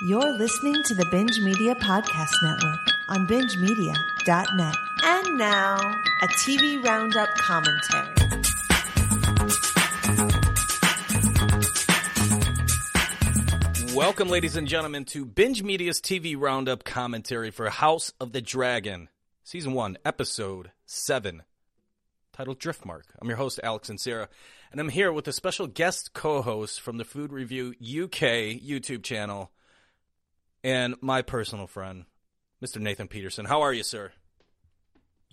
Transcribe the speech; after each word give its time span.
You're 0.00 0.32
listening 0.38 0.80
to 0.84 0.94
the 0.94 1.04
Binge 1.06 1.40
Media 1.40 1.74
Podcast 1.74 2.30
Network 2.40 2.78
on 3.08 3.26
bingemedia.net. 3.26 4.74
And 5.02 5.38
now, 5.38 5.76
a 6.22 6.28
TV 6.28 6.84
Roundup 6.84 7.28
commentary. 7.34 8.14
Welcome, 13.92 14.28
ladies 14.28 14.54
and 14.54 14.68
gentlemen, 14.68 15.04
to 15.06 15.26
Binge 15.26 15.64
Media's 15.64 16.00
TV 16.00 16.36
Roundup 16.38 16.84
commentary 16.84 17.50
for 17.50 17.68
House 17.68 18.12
of 18.20 18.30
the 18.30 18.40
Dragon, 18.40 19.08
Season 19.42 19.72
1, 19.72 19.98
Episode 20.04 20.70
7, 20.86 21.42
titled 22.32 22.60
Driftmark. 22.60 23.02
I'm 23.20 23.26
your 23.26 23.36
host, 23.36 23.58
Alex 23.64 23.88
and 23.88 24.00
Sarah, 24.00 24.28
and 24.70 24.80
I'm 24.80 24.90
here 24.90 25.10
with 25.12 25.26
a 25.26 25.32
special 25.32 25.66
guest 25.66 26.12
co 26.12 26.40
host 26.40 26.80
from 26.80 26.98
the 26.98 27.04
Food 27.04 27.32
Review 27.32 27.70
UK 27.80 28.54
YouTube 28.62 29.02
channel 29.02 29.50
and 30.62 30.94
my 31.00 31.22
personal 31.22 31.66
friend, 31.66 32.04
Mr. 32.64 32.80
Nathan 32.80 33.08
Peterson. 33.08 33.46
How 33.46 33.62
are 33.62 33.72
you, 33.72 33.82
sir? 33.82 34.12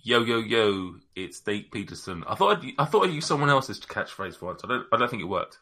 Yo 0.02 0.22
yo 0.22 0.38
yo! 0.38 0.96
It's 1.16 1.44
Nate 1.46 1.72
Peterson. 1.72 2.22
I 2.28 2.36
thought 2.36 2.58
I'd, 2.58 2.72
I 2.78 2.84
thought 2.84 3.06
I'd 3.06 3.14
use 3.14 3.26
someone 3.26 3.50
else's 3.50 3.80
catchphrase 3.80 4.40
once. 4.40 4.62
I 4.62 4.68
don't 4.68 4.86
I 4.92 4.96
don't 4.98 5.10
think 5.10 5.22
it 5.22 5.26
worked. 5.26 5.58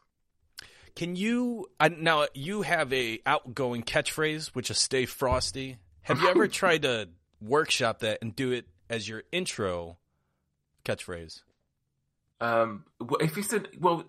Can 0.94 1.16
you 1.16 1.66
I, 1.80 1.88
now? 1.88 2.26
You 2.34 2.62
have 2.62 2.92
a 2.92 3.20
outgoing 3.24 3.82
catchphrase, 3.82 4.48
which 4.48 4.70
is 4.70 4.78
"Stay 4.78 5.06
Frosty." 5.06 5.78
Have 6.02 6.20
you 6.20 6.28
ever 6.28 6.46
tried 6.48 6.82
to 6.82 7.08
workshop 7.40 8.00
that 8.00 8.18
and 8.20 8.36
do 8.36 8.52
it 8.52 8.66
as 8.90 9.08
your 9.08 9.22
intro 9.32 9.96
catchphrase? 10.84 11.40
Um, 12.40 12.84
well, 13.00 13.20
if 13.20 13.38
it's 13.38 13.52
an 13.52 13.66
well, 13.80 14.04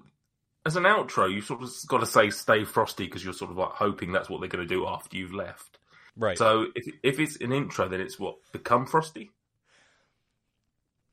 as 0.66 0.76
an 0.76 0.84
outro, 0.84 1.32
you 1.32 1.42
sort 1.42 1.62
of 1.62 1.70
got 1.88 2.00
to 2.00 2.05
say 2.05 2.30
"Stay 2.30 2.64
Frosty" 2.64 3.06
because 3.06 3.23
you're 3.23 3.34
sort 3.34 3.52
of 3.52 3.58
like 3.58 3.70
hoping 3.70 4.12
that's 4.12 4.30
what 4.30 4.40
they're 4.40 4.50
going 4.50 4.68
to 4.68 4.73
do 4.73 4.88
after 4.88 5.16
you've 5.18 5.34
left. 5.34 5.78
Right. 6.18 6.38
So 6.38 6.68
if 6.76 6.88
if 7.04 7.20
it's 7.20 7.38
an 7.38 7.52
intro, 7.52 7.88
then 7.88 8.02
it's 8.02 8.20
what 8.20 8.38
become 8.52 8.86
Frosty. 8.86 9.31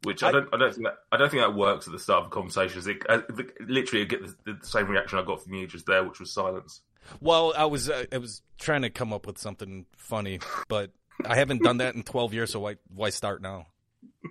Which 0.05 0.23
I, 0.25 0.31
I- 0.31 0.33
don't, 0.33 0.49
I 0.53 0.57
don't 0.57 0.75
think 0.75 0.87
that, 0.87 0.95
I 1.13 1.17
don't 1.17 1.31
think 1.31 1.43
that 1.43 1.55
works 1.55 1.87
at 1.87 1.93
the 1.93 1.99
start 1.99 2.25
of 2.25 2.31
conversations. 2.31 2.89
It, 2.89 3.03
uh, 3.09 3.21
literally, 3.61 4.05
I 4.05 4.09
get 4.09 4.23
the, 4.45 4.55
the 4.55 4.67
same 4.67 4.89
reaction 4.89 5.19
I 5.19 5.23
got 5.23 5.45
from 5.45 5.55
you 5.55 5.67
just 5.69 5.87
there, 5.87 6.03
which 6.03 6.19
was 6.19 6.33
silence. 6.33 6.81
Well, 7.21 7.53
I 7.57 7.67
was 7.67 7.89
uh, 7.89 8.05
I 8.13 8.19
was 8.19 8.43
trying 8.59 8.83
to 8.83 8.91
come 8.91 9.13
up 9.13 9.27
with 9.27 9.39
something 9.39 9.87
funny, 9.97 10.41
but 10.69 10.91
I 11.25 11.37
haven't 11.37 11.63
done 11.63 11.77
that 11.79 11.95
in 11.95 12.03
12 12.03 12.35
years, 12.35 12.53
so 12.53 12.61
why 12.61 12.77
why 12.89 13.11
start 13.11 13.43
now? 13.43 13.67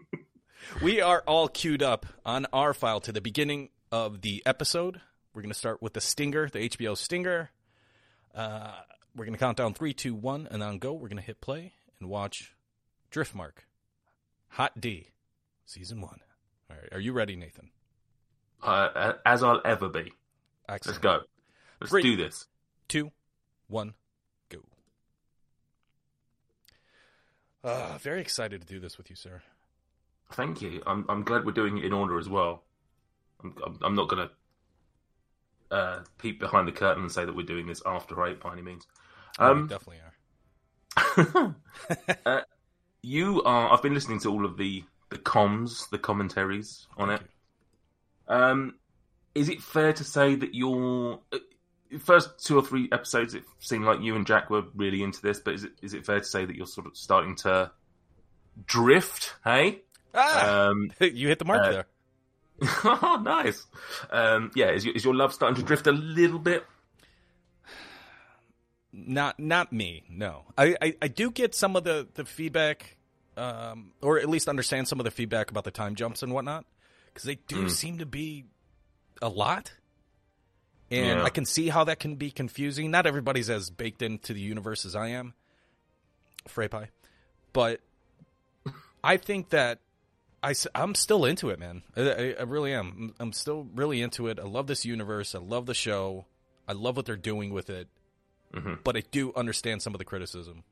we 0.81 0.99
are 1.01 1.23
all 1.27 1.47
queued 1.47 1.83
up 1.83 2.05
on 2.25 2.47
our 2.51 2.73
file 2.73 2.99
to 3.01 3.11
the 3.11 3.21
beginning 3.21 3.69
of 3.91 4.21
the 4.21 4.41
episode. 4.45 5.01
We're 5.33 5.41
going 5.41 5.51
to 5.53 5.57
start 5.57 5.81
with 5.81 5.93
the 5.93 6.01
Stinger, 6.01 6.49
the 6.49 6.59
HBO 6.69 6.97
Stinger. 6.97 7.51
Uh, 8.35 8.71
we're 9.15 9.25
going 9.25 9.33
to 9.33 9.39
count 9.39 9.57
down 9.57 9.73
three, 9.73 9.93
two, 9.93 10.13
one, 10.13 10.47
and 10.51 10.61
on 10.61 10.77
go. 10.79 10.93
We're 10.93 11.07
going 11.07 11.17
to 11.17 11.23
hit 11.23 11.41
play 11.41 11.73
and 11.99 12.09
watch 12.09 12.53
Driftmark, 13.11 13.65
Hot 14.49 14.79
D, 14.79 15.07
season 15.65 16.01
one. 16.01 16.19
All 16.69 16.77
right, 16.77 16.89
are 16.93 16.99
you 16.99 17.13
ready, 17.13 17.35
Nathan? 17.35 17.69
Uh, 18.61 19.13
as 19.25 19.43
I'll 19.43 19.61
ever 19.65 19.89
be. 19.89 20.11
Let's 20.69 20.97
go. 20.99 21.21
Let's 21.79 21.91
Three. 21.91 22.03
do 22.03 22.15
this. 22.15 22.45
two, 22.87 23.11
one, 23.67 23.93
go. 24.49 24.59
Uh, 27.63 27.97
very 27.99 28.21
excited 28.21 28.61
to 28.61 28.67
do 28.67 28.79
this 28.79 28.97
with 28.97 29.09
you, 29.09 29.15
sir. 29.15 29.41
Thank 30.33 30.61
you. 30.61 30.81
I'm 30.85 31.05
I'm 31.09 31.23
glad 31.23 31.45
we're 31.45 31.51
doing 31.51 31.77
it 31.77 31.85
in 31.85 31.91
order 31.93 32.17
as 32.19 32.29
well. 32.29 32.63
I'm 33.43 33.55
I'm, 33.65 33.79
I'm 33.81 33.95
not 33.95 34.07
gonna 34.07 34.29
uh, 35.71 35.99
peep 36.19 36.39
behind 36.39 36.67
the 36.67 36.71
curtain 36.71 37.03
and 37.03 37.11
say 37.11 37.25
that 37.25 37.35
we're 37.35 37.45
doing 37.45 37.65
this 37.65 37.81
after 37.85 38.23
eight 38.25 38.39
by 38.41 38.53
any 38.53 38.61
means. 38.61 38.85
Oh, 39.39 39.53
we 39.53 39.59
Um, 39.61 39.67
definitely 39.67 40.01
are. 40.01 41.55
uh, 42.25 42.41
you 43.01 43.41
are. 43.43 43.73
I've 43.73 43.81
been 43.81 43.93
listening 43.93 44.19
to 44.21 44.29
all 44.31 44.45
of 44.45 44.57
the 44.57 44.83
the 45.09 45.17
comms, 45.17 45.89
the 45.89 45.97
commentaries 45.97 46.87
on 46.97 47.09
Thank 47.09 47.21
it. 47.21 47.27
Um, 48.27 48.75
is 49.35 49.49
it 49.49 49.61
fair 49.61 49.91
to 49.93 50.03
say 50.03 50.35
that 50.35 50.53
your 50.55 51.19
uh, 51.33 51.37
first 51.99 52.45
two 52.45 52.57
or 52.57 52.61
three 52.61 52.87
episodes, 52.91 53.33
it 53.33 53.43
seemed 53.59 53.85
like 53.85 54.01
you 54.01 54.15
and 54.15 54.25
Jack 54.25 54.49
were 54.49 54.63
really 54.75 55.03
into 55.03 55.21
this, 55.21 55.39
but 55.39 55.53
is 55.55 55.63
it 55.63 55.71
is 55.81 55.93
it 55.93 56.05
fair 56.05 56.19
to 56.19 56.25
say 56.25 56.45
that 56.45 56.55
you're 56.55 56.65
sort 56.67 56.87
of 56.87 56.95
starting 56.95 57.35
to 57.37 57.71
drift? 58.65 59.33
Hey. 59.43 59.81
Ah, 60.13 60.67
Um, 60.67 60.91
you 60.99 61.29
hit 61.29 61.39
the 61.39 61.45
mark 61.45 61.61
uh, 61.65 61.71
there. 61.71 61.85
Oh, 62.61 63.21
nice. 63.23 63.65
Um, 64.11 64.51
yeah, 64.55 64.71
is 64.71 64.85
your, 64.85 64.95
is 64.95 65.03
your 65.03 65.15
love 65.15 65.33
starting 65.33 65.55
to 65.55 65.63
drift 65.63 65.87
a 65.87 65.91
little 65.91 66.39
bit? 66.39 66.65
Not 68.93 69.39
not 69.39 69.71
me. 69.71 70.03
No, 70.09 70.43
I, 70.57 70.75
I, 70.81 70.95
I 71.01 71.07
do 71.07 71.31
get 71.31 71.55
some 71.55 71.75
of 71.77 71.85
the 71.85 72.07
the 72.13 72.25
feedback, 72.25 72.97
um, 73.37 73.93
or 74.01 74.19
at 74.19 74.27
least 74.29 74.49
understand 74.49 74.87
some 74.89 74.99
of 74.99 75.05
the 75.05 75.11
feedback 75.11 75.49
about 75.49 75.63
the 75.63 75.71
time 75.71 75.95
jumps 75.95 76.21
and 76.23 76.33
whatnot, 76.33 76.65
because 77.07 77.23
they 77.23 77.35
do 77.47 77.63
Mm. 77.65 77.71
seem 77.71 77.97
to 77.99 78.05
be 78.05 78.45
a 79.21 79.29
lot. 79.29 79.71
And 80.89 81.19
Yeah. 81.19 81.23
I 81.23 81.29
can 81.29 81.45
see 81.45 81.69
how 81.69 81.85
that 81.85 82.01
can 82.01 82.15
be 82.15 82.31
confusing. 82.31 82.91
Not 82.91 83.07
everybody's 83.07 83.49
as 83.49 83.69
baked 83.69 84.01
into 84.01 84.33
the 84.33 84.41
universe 84.41 84.83
as 84.83 84.93
I 84.93 85.07
am, 85.07 85.35
Frey 86.49 86.67
Pie. 86.67 86.89
But 87.53 87.79
I 89.05 89.15
think 89.15 89.51
that 89.51 89.79
I, 90.43 90.53
I'm 90.73 90.95
still 90.95 91.25
into 91.25 91.49
it, 91.49 91.59
man. 91.59 91.83
I, 91.95 92.01
I, 92.01 92.35
I 92.39 92.43
really 92.43 92.73
am. 92.73 93.13
I'm, 93.19 93.31
still 93.31 93.67
really 93.75 94.01
into 94.01 94.27
it. 94.27 94.39
I 94.39 94.43
love 94.43 94.65
this 94.67 94.85
universe. 94.85 95.35
I 95.35 95.39
love 95.39 95.67
the 95.67 95.73
show. 95.75 96.25
I 96.67 96.73
love 96.73 96.95
what 96.95 97.05
they're 97.05 97.15
doing 97.15 97.53
with 97.53 97.69
it. 97.69 97.87
hmm 98.53 98.73
But 98.83 98.97
I 98.97 99.03
do 99.11 99.33
understand 99.35 99.81
some 99.83 99.93
of 99.93 99.99
the 99.99 100.05
criticism. 100.05 100.63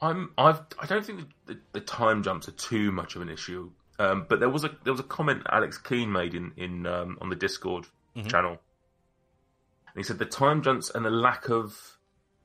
I'm. 0.00 0.32
I've. 0.36 0.60
I 0.80 0.86
don't 0.86 1.04
think 1.04 1.20
the, 1.46 1.54
the, 1.54 1.60
the 1.72 1.80
time 1.80 2.22
jumps 2.22 2.48
are 2.48 2.52
too 2.52 2.90
much 2.92 3.14
of 3.16 3.22
an 3.22 3.28
issue. 3.28 3.70
Um, 3.98 4.26
but 4.28 4.40
there 4.40 4.48
was 4.48 4.64
a 4.64 4.70
there 4.84 4.92
was 4.92 4.98
a 5.00 5.04
comment 5.04 5.42
Alex 5.50 5.78
Keane 5.78 6.10
made 6.10 6.34
in 6.34 6.52
in 6.56 6.86
um, 6.86 7.18
on 7.20 7.28
the 7.28 7.36
Discord 7.36 7.86
Mhm. 8.16 8.28
channel, 8.30 8.50
and 8.50 9.96
he 9.96 10.02
said 10.02 10.18
the 10.18 10.24
time 10.26 10.62
jumps 10.62 10.90
and 10.90 11.04
the 11.04 11.10
lack 11.10 11.48
of 11.48 11.98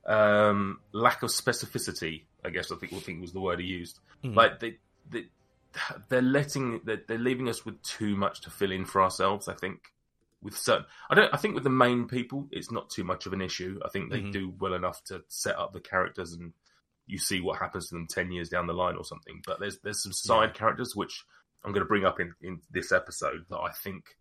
um, 0.06 0.80
lack 0.92 1.22
of 1.24 1.30
specificity. 1.30 2.22
I 2.44 2.50
guess 2.50 2.70
I 2.70 2.76
think 2.76 2.92
I 2.92 2.98
think 3.00 3.20
was 3.20 3.32
the 3.32 3.40
word 3.40 3.58
he 3.60 3.66
used. 3.66 3.98
Mhm. 4.24 4.36
Like 4.36 4.60
they, 4.60 4.78
they 5.10 5.24
they're 6.08 6.22
letting 6.22 6.80
they're, 6.84 7.02
they're 7.06 7.18
leaving 7.18 7.48
us 7.48 7.64
with 7.64 7.80
too 7.82 8.16
much 8.16 8.40
to 8.42 8.50
fill 8.50 8.72
in 8.72 8.84
for 8.84 9.02
ourselves. 9.02 9.48
I 9.48 9.54
think 9.54 9.80
with 10.42 10.56
certain, 10.56 10.86
I 11.10 11.14
don't. 11.14 11.32
I 11.34 11.36
think 11.36 11.54
with 11.54 11.64
the 11.64 11.70
main 11.70 12.06
people, 12.08 12.48
it's 12.50 12.70
not 12.70 12.90
too 12.90 13.04
much 13.04 13.26
of 13.26 13.32
an 13.32 13.40
issue. 13.40 13.80
I 13.84 13.88
think 13.88 14.10
they 14.10 14.20
Mhm. 14.20 14.32
do 14.32 14.54
well 14.58 14.74
enough 14.74 15.02
to 15.04 15.24
set 15.28 15.56
up 15.58 15.72
the 15.72 15.80
characters 15.80 16.32
and 16.32 16.52
you 17.06 17.18
see 17.18 17.40
what 17.40 17.58
happens 17.58 17.88
to 17.88 17.94
them 17.94 18.06
10 18.06 18.30
years 18.32 18.48
down 18.50 18.66
the 18.66 18.72
line 18.74 18.94
or 18.96 19.04
something. 19.04 19.40
But 19.46 19.60
there's 19.60 19.78
there's 19.80 20.02
some 20.02 20.12
side 20.12 20.54
characters 20.54 20.94
which 20.94 21.24
I'm 21.64 21.72
going 21.72 21.82
to 21.82 21.88
bring 21.88 22.04
up 22.04 22.20
in, 22.20 22.34
in 22.40 22.60
this 22.70 22.92
episode 22.92 23.46
that 23.50 23.58
I 23.58 23.72
think 23.72 24.16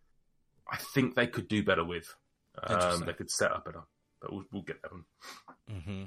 I 0.70 0.78
think 0.78 1.16
they 1.16 1.28
could 1.28 1.48
do 1.48 1.64
better 1.64 1.84
with. 1.86 2.14
Um, 2.64 3.02
they 3.06 3.14
could 3.14 3.30
set 3.30 3.52
up 3.52 3.66
better, 3.66 3.84
but 4.20 4.34
we'll, 4.34 4.46
we'll 4.52 4.62
get 4.64 4.82
there. 4.82 4.92
One. 4.92 5.06
Mm-hmm. 5.70 6.04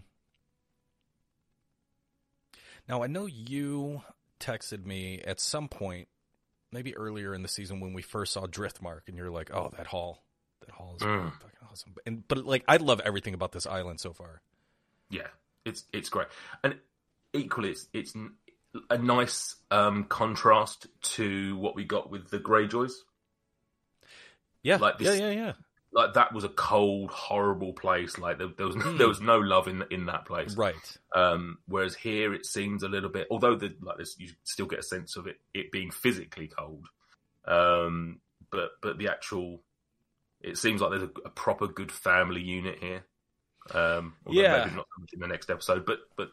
Now 2.89 3.03
I 3.03 3.07
know 3.07 3.27
you 3.27 4.03
texted 4.41 4.85
me 4.85 5.21
at 5.21 5.39
some 5.39 5.69
point, 5.69 6.09
maybe 6.73 6.97
earlier 6.97 7.35
in 7.35 7.43
the 7.43 7.49
season 7.49 7.79
when 7.81 7.93
we 7.93 8.03
first 8.03 8.33
saw 8.33 8.47
Driftmark, 8.47 9.03
and 9.07 9.17
you're 9.17 9.31
like, 9.31 9.51
"Oh, 9.53 9.71
that 9.77 9.87
hall, 9.87 10.25
that 10.61 10.71
hall 10.71 10.95
is 10.97 11.03
Mm. 11.03 11.33
fucking 11.41 11.59
awesome." 11.71 11.95
And 12.07 12.27
but 12.27 12.45
like, 12.45 12.65
I 12.67 12.79
love 12.79 13.01
everything 13.01 13.35
about 13.35 13.53
this 13.53 13.67
island 13.67 14.01
so 14.01 14.13
far. 14.13 14.43
Yeah, 15.11 15.29
it's 15.65 15.85
it's 15.93 16.09
great, 16.09 16.29
and 16.65 16.79
equally, 17.33 17.71
it's 17.71 17.89
it's 17.93 18.15
a 18.89 18.99
nice 18.99 19.57
um, 19.71 20.05
contrast 20.05 20.87
to 21.03 21.57
what 21.57 21.75
we 21.75 21.85
got 21.85 22.09
with 22.11 22.31
the 22.31 22.39
Greyjoys. 22.39 22.93
Yeah, 24.63 24.77
Like 24.77 24.99
this- 24.99 25.19
yeah, 25.19 25.31
yeah, 25.31 25.47
yeah. 25.47 25.53
Like 25.93 26.15
that 26.15 26.33
was 26.33 26.45
a 26.45 26.49
cold, 26.49 27.11
horrible 27.11 27.73
place. 27.73 28.17
Like 28.17 28.39
there, 28.39 28.49
there 28.57 28.67
was 28.67 28.77
there 28.97 29.09
was 29.09 29.21
no 29.21 29.39
love 29.39 29.67
in 29.67 29.85
in 29.91 30.07
that 30.07 30.25
place. 30.25 30.57
Right. 30.57 30.97
Um, 31.15 31.59
whereas 31.67 31.97
here 31.97 32.33
it 32.33 32.47
seems 32.47 32.83
a 32.85 32.89
little 32.89 33.11
bit, 33.11 33.27
although 33.31 33.57
the, 33.57 33.75
like 33.81 33.99
this, 33.99 34.17
you 34.19 34.29
still 34.45 34.67
get 34.67 34.79
a 34.79 34.85
sense 34.85 35.17
of 35.17 35.27
it 35.27 35.41
it 35.53 35.73
being 35.73 35.91
physically 35.91 36.47
cold. 36.47 36.87
Um, 37.45 38.21
but 38.51 38.71
but 38.83 38.99
the 38.99 39.09
actual, 39.09 39.63
it 40.41 40.59
seems 40.59 40.81
like 40.81 40.91
there's 40.91 41.03
a, 41.03 41.11
a 41.25 41.31
proper 41.31 41.67
good 41.67 41.91
family 41.91 42.43
unit 42.43 42.79
here. 42.81 43.05
Um, 43.75 44.15
Yeah. 44.29 44.59
maybe 44.65 44.77
not 44.77 44.87
so 44.97 45.01
much 45.01 45.13
in 45.13 45.21
the 45.21 45.27
next 45.27 45.51
episode, 45.51 45.85
but 45.85 45.99
but 46.17 46.31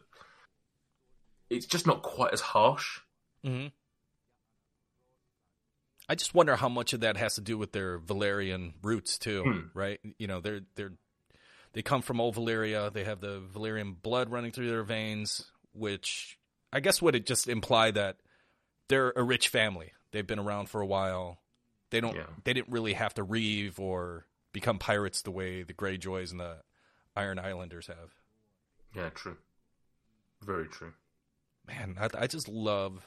it's 1.50 1.66
just 1.66 1.86
not 1.86 2.02
quite 2.02 2.32
as 2.32 2.40
harsh. 2.40 3.00
hmm 3.44 3.66
I 6.08 6.14
just 6.14 6.34
wonder 6.34 6.56
how 6.56 6.68
much 6.68 6.92
of 6.94 7.00
that 7.00 7.16
has 7.16 7.34
to 7.34 7.40
do 7.40 7.58
with 7.58 7.72
their 7.72 7.98
Valyrian 7.98 8.72
roots 8.82 9.18
too, 9.18 9.42
Hmm. 9.42 9.78
right? 9.78 10.00
You 10.18 10.26
know, 10.26 10.40
they're 10.40 10.60
they're 10.74 10.92
they 11.74 11.82
come 11.82 12.00
from 12.02 12.20
old 12.20 12.34
Valyria. 12.36 12.92
They 12.92 13.04
have 13.04 13.20
the 13.20 13.40
Valyrian 13.40 13.94
blood 14.00 14.30
running 14.30 14.50
through 14.52 14.70
their 14.70 14.82
veins, 14.84 15.50
which 15.72 16.38
I 16.72 16.80
guess 16.80 17.02
would 17.02 17.14
it 17.14 17.26
just 17.26 17.46
imply 17.48 17.90
that 17.90 18.16
they're 18.88 19.12
a 19.16 19.22
rich 19.22 19.48
family. 19.48 19.92
They've 20.12 20.26
been 20.26 20.38
around 20.38 20.70
for 20.70 20.80
a 20.80 20.86
while. 20.86 21.40
They 21.90 22.00
don't. 22.00 22.16
Yeah. 22.16 22.26
They 22.44 22.54
didn't 22.54 22.70
really 22.72 22.94
have 22.94 23.14
to 23.14 23.22
reeve 23.22 23.78
or 23.78 24.24
become 24.52 24.78
pirates 24.78 25.22
the 25.22 25.30
way 25.30 25.62
the 25.62 25.74
Greyjoys 25.74 26.30
and 26.30 26.40
the 26.40 26.56
Iron 27.14 27.38
Islanders 27.38 27.86
have. 27.88 28.14
Yeah, 28.96 29.10
true. 29.10 29.36
Very 30.42 30.68
true. 30.68 30.92
Man, 31.66 31.96
I, 32.00 32.08
I 32.22 32.26
just 32.26 32.48
love 32.48 33.06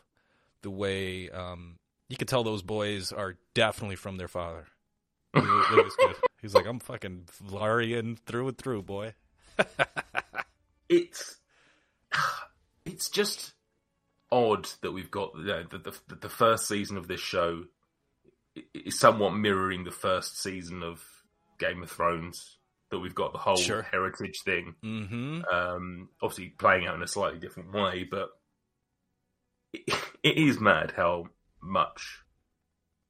the 0.62 0.70
way 0.70 1.30
um, 1.32 1.80
you 2.12 2.18
could 2.18 2.28
tell 2.28 2.44
those 2.44 2.62
boys 2.62 3.12
are 3.12 3.38
definitely 3.56 3.96
from 3.96 4.18
their 4.18 4.28
father. 4.28 4.68
Look 5.34 5.46
at 5.46 5.84
this 5.86 5.96
kid. 5.96 6.16
He's 6.42 6.54
like, 6.54 6.66
I'm 6.68 6.80
fucking 6.80 7.30
Larian 7.50 8.18
through 8.18 8.50
and 8.50 8.58
through, 8.58 8.84
boy. 8.84 9.14
it's 10.90 11.38
it's 12.86 13.10
just 13.10 13.54
odd 14.32 14.68
that 14.82 14.92
we've 14.92 15.12
got 15.12 15.32
you 15.38 15.44
know, 15.46 15.64
the, 15.70 15.78
the 15.78 16.16
the 16.16 16.30
first 16.30 16.68
season 16.68 16.98
of 16.98 17.08
this 17.08 17.22
show 17.22 17.64
is 18.74 19.00
somewhat 19.00 19.32
mirroring 19.34 19.84
the 19.84 19.92
first 19.92 20.42
season 20.42 20.84
of 20.84 21.02
Game 21.60 21.82
of 21.84 21.90
Thrones. 21.90 22.58
That 22.90 23.00
we've 23.00 23.16
got 23.16 23.32
the 23.32 23.40
whole 23.40 23.56
Sure. 23.56 23.84
heritage 23.84 24.42
thing, 24.44 24.76
Mm-hmm. 24.84 25.44
um, 25.50 26.10
obviously 26.22 26.50
playing 26.50 26.88
out 26.88 26.96
in 26.96 27.02
a 27.02 27.08
slightly 27.08 27.40
different 27.40 27.72
way, 27.72 28.04
but 28.04 28.28
it, 29.72 29.84
it 30.24 30.38
is 30.38 30.60
mad 30.60 30.92
how 30.94 31.28
much 31.62 32.20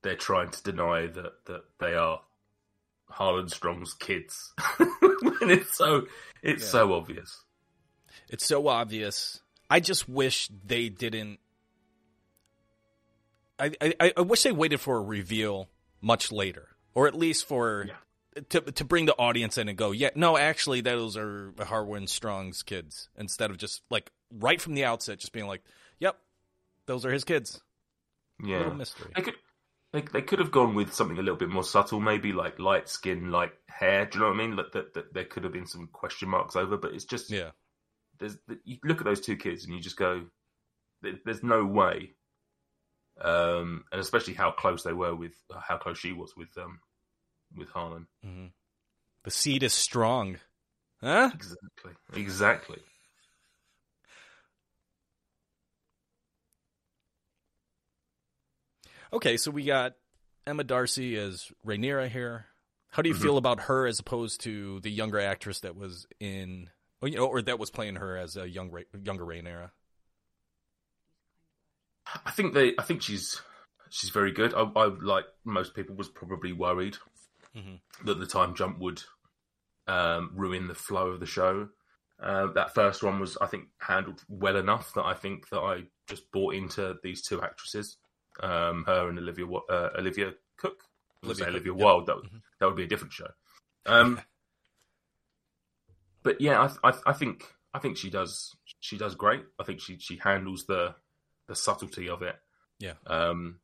they're 0.03 0.15
trying 0.15 0.49
to 0.49 0.63
deny 0.63 1.07
that 1.07 1.45
that 1.45 1.63
they 1.79 1.93
are 1.95 2.21
Harwin 3.11 3.49
Strong's 3.49 3.93
kids, 3.93 4.53
and 4.79 5.51
it's 5.51 5.75
so 5.77 6.07
it's 6.41 6.63
Yeah. 6.63 6.69
so 6.69 6.93
obvious. 6.93 7.43
It's 8.29 8.45
so 8.45 8.67
obvious. 8.67 9.41
I 9.69 9.79
just 9.79 10.07
wish 10.09 10.49
they 10.65 10.89
didn't. 10.89 11.39
I, 13.59 13.71
I 13.99 14.13
I 14.17 14.21
wish 14.21 14.43
they 14.43 14.51
waited 14.51 14.79
for 14.79 14.97
a 14.97 15.01
reveal 15.01 15.69
much 16.01 16.31
later, 16.31 16.69
or 16.95 17.07
at 17.07 17.13
least 17.15 17.47
for 17.47 17.87
to 18.49 18.61
to 18.61 18.85
bring 18.85 19.05
the 19.05 19.13
audience 19.17 19.57
in 19.57 19.69
and 19.69 19.77
go, 19.77 19.91
yeah, 19.91 20.09
no, 20.15 20.37
actually, 20.37 20.81
those 20.81 21.15
are 21.17 21.51
Harwin 21.59 22.07
Strong's 22.09 22.63
kids, 22.63 23.09
instead 23.17 23.51
of 23.51 23.57
just 23.57 23.81
like 23.91 24.11
right 24.33 24.59
from 24.59 24.73
the 24.73 24.85
outset, 24.85 25.19
just 25.19 25.31
being 25.33 25.47
like, 25.47 25.61
yep, 25.99 26.17
those 26.87 27.05
are 27.05 27.11
his 27.11 27.23
kids. 27.23 27.61
Yeah, 28.43 28.59
Little 28.59 28.75
mystery. 28.75 29.11
They 29.15 29.21
could 29.21 29.35
they, 29.93 30.01
they 30.01 30.21
could 30.21 30.39
have 30.39 30.51
gone 30.51 30.73
with 30.73 30.93
something 30.93 31.17
a 31.17 31.21
little 31.21 31.37
bit 31.37 31.49
more 31.49 31.63
subtle, 31.63 31.99
maybe 31.99 32.31
like 32.31 32.59
light 32.59 32.87
skin, 32.87 33.29
like 33.29 33.53
hair. 33.67 34.05
Do 34.05 34.17
you 34.17 34.23
know 34.23 34.31
what 34.31 34.39
I 34.39 34.47
mean? 34.47 34.55
Like 34.55 34.71
that, 34.73 34.93
that 34.93 35.13
there 35.13 35.25
could 35.25 35.43
have 35.43 35.53
been 35.53 35.67
some 35.67 35.89
question 35.91 36.29
marks 36.29 36.55
over, 36.55 36.77
but 36.77 36.93
it's 36.93 37.05
just 37.05 37.29
Yeah, 37.29 37.51
there's 38.19 38.37
you 38.63 38.77
look 38.83 38.99
at 38.99 39.05
those 39.05 39.21
two 39.21 39.35
kids 39.35 39.65
and 39.65 39.73
you 39.73 39.81
just 39.81 39.97
go, 39.97 40.25
there's 41.01 41.43
no 41.43 41.65
way. 41.65 42.13
Um, 43.19 43.83
and 43.91 43.99
especially 43.99 44.33
how 44.33 44.51
close 44.51 44.83
they 44.83 44.93
were 44.93 45.13
with 45.13 45.33
how 45.61 45.77
close 45.77 45.99
she 45.99 46.13
was 46.13 46.35
with 46.35 46.57
um 46.57 46.79
with 47.55 47.69
Harwin. 47.69 48.07
hmm 48.23 48.47
the 49.23 49.31
seed 49.31 49.61
is 49.61 49.73
strong, 49.73 50.39
huh? 51.01 51.29
Exactly, 51.33 51.91
exactly. 52.13 52.79
Okay, 59.13 59.37
so 59.37 59.51
we 59.51 59.63
got 59.65 59.93
Emma 60.47 60.63
Darcy 60.63 61.17
as 61.17 61.51
Rhaenyra 61.65 62.09
here. 62.09 62.47
How 62.91 63.01
do 63.01 63.09
you 63.09 63.15
Mhm. 63.15 63.21
feel 63.21 63.37
about 63.37 63.61
her 63.61 63.85
as 63.87 63.99
opposed 63.99 64.41
to 64.41 64.79
the 64.81 64.91
younger 64.91 65.19
actress 65.19 65.59
that 65.61 65.75
was 65.75 66.05
in, 66.19 66.69
or, 67.01 67.07
you 67.07 67.17
know, 67.17 67.25
or 67.27 67.41
that 67.41 67.59
was 67.59 67.69
playing 67.71 67.95
her 67.97 68.17
as 68.17 68.35
a 68.37 68.49
young 68.49 68.71
younger 69.03 69.25
Rhaenyra? 69.25 69.71
I 72.25 72.31
think 72.31 72.53
they. 72.53 72.75
I 72.77 72.83
think 72.83 73.01
she's 73.01 73.41
she's 73.89 74.09
very 74.09 74.31
good. 74.31 74.53
I, 74.53 74.61
I 74.63 74.85
like 74.85 75.25
most 75.43 75.73
people 75.75 75.95
was 75.95 76.09
probably 76.09 76.51
worried 76.53 76.97
Mhm. 77.55 77.81
that 78.05 78.19
the 78.19 78.25
time 78.27 78.55
jump 78.55 78.79
would 78.79 79.03
um, 79.87 80.31
ruin 80.35 80.67
the 80.67 80.75
flow 80.75 81.07
of 81.09 81.19
the 81.19 81.25
show. 81.25 81.69
Uh, 82.19 82.47
that 82.53 82.73
first 82.73 83.01
one 83.03 83.19
was, 83.19 83.35
I 83.37 83.47
think, 83.47 83.69
handled 83.79 84.23
well 84.29 84.55
enough 84.55 84.93
that 84.93 85.03
I 85.05 85.13
think 85.15 85.49
that 85.49 85.59
I 85.59 85.87
just 86.07 86.31
bought 86.31 86.53
into 86.53 86.97
these 87.03 87.21
two 87.21 87.41
actresses, 87.41 87.97
um, 88.41 88.83
her 88.85 89.07
and 89.09 89.17
Olivia 89.19 89.45
uh, 89.47 89.89
Olivia 89.97 90.33
Cooke. 90.57 90.83
Olivia 91.23 91.45
Cooke, 91.45 91.53
Olivia 91.53 91.73
yeah. 91.75 91.83
Wilde. 91.85 92.05
That 92.07 92.15
would, 92.17 92.25
Mhm. 92.25 92.41
that 92.59 92.65
would 92.65 92.75
be 92.75 92.83
a 92.83 92.87
different 92.87 93.13
show. 93.13 93.27
Um, 93.85 94.21
but 96.23 96.39
yeah, 96.41 96.69
I, 96.83 96.89
I, 96.89 96.93
I 97.07 97.13
think 97.13 97.45
I 97.73 97.79
think 97.79 97.97
she 97.97 98.09
does 98.09 98.55
she 98.79 98.97
does 98.97 99.15
great. 99.15 99.43
I 99.59 99.63
think 99.63 99.81
she 99.81 99.97
she 99.99 100.17
handles 100.17 100.65
the 100.67 100.95
the 101.47 101.55
subtlety 101.55 102.09
of 102.09 102.21
it. 102.21 102.35
Yeah. 102.79 102.93
Um, 103.07 103.59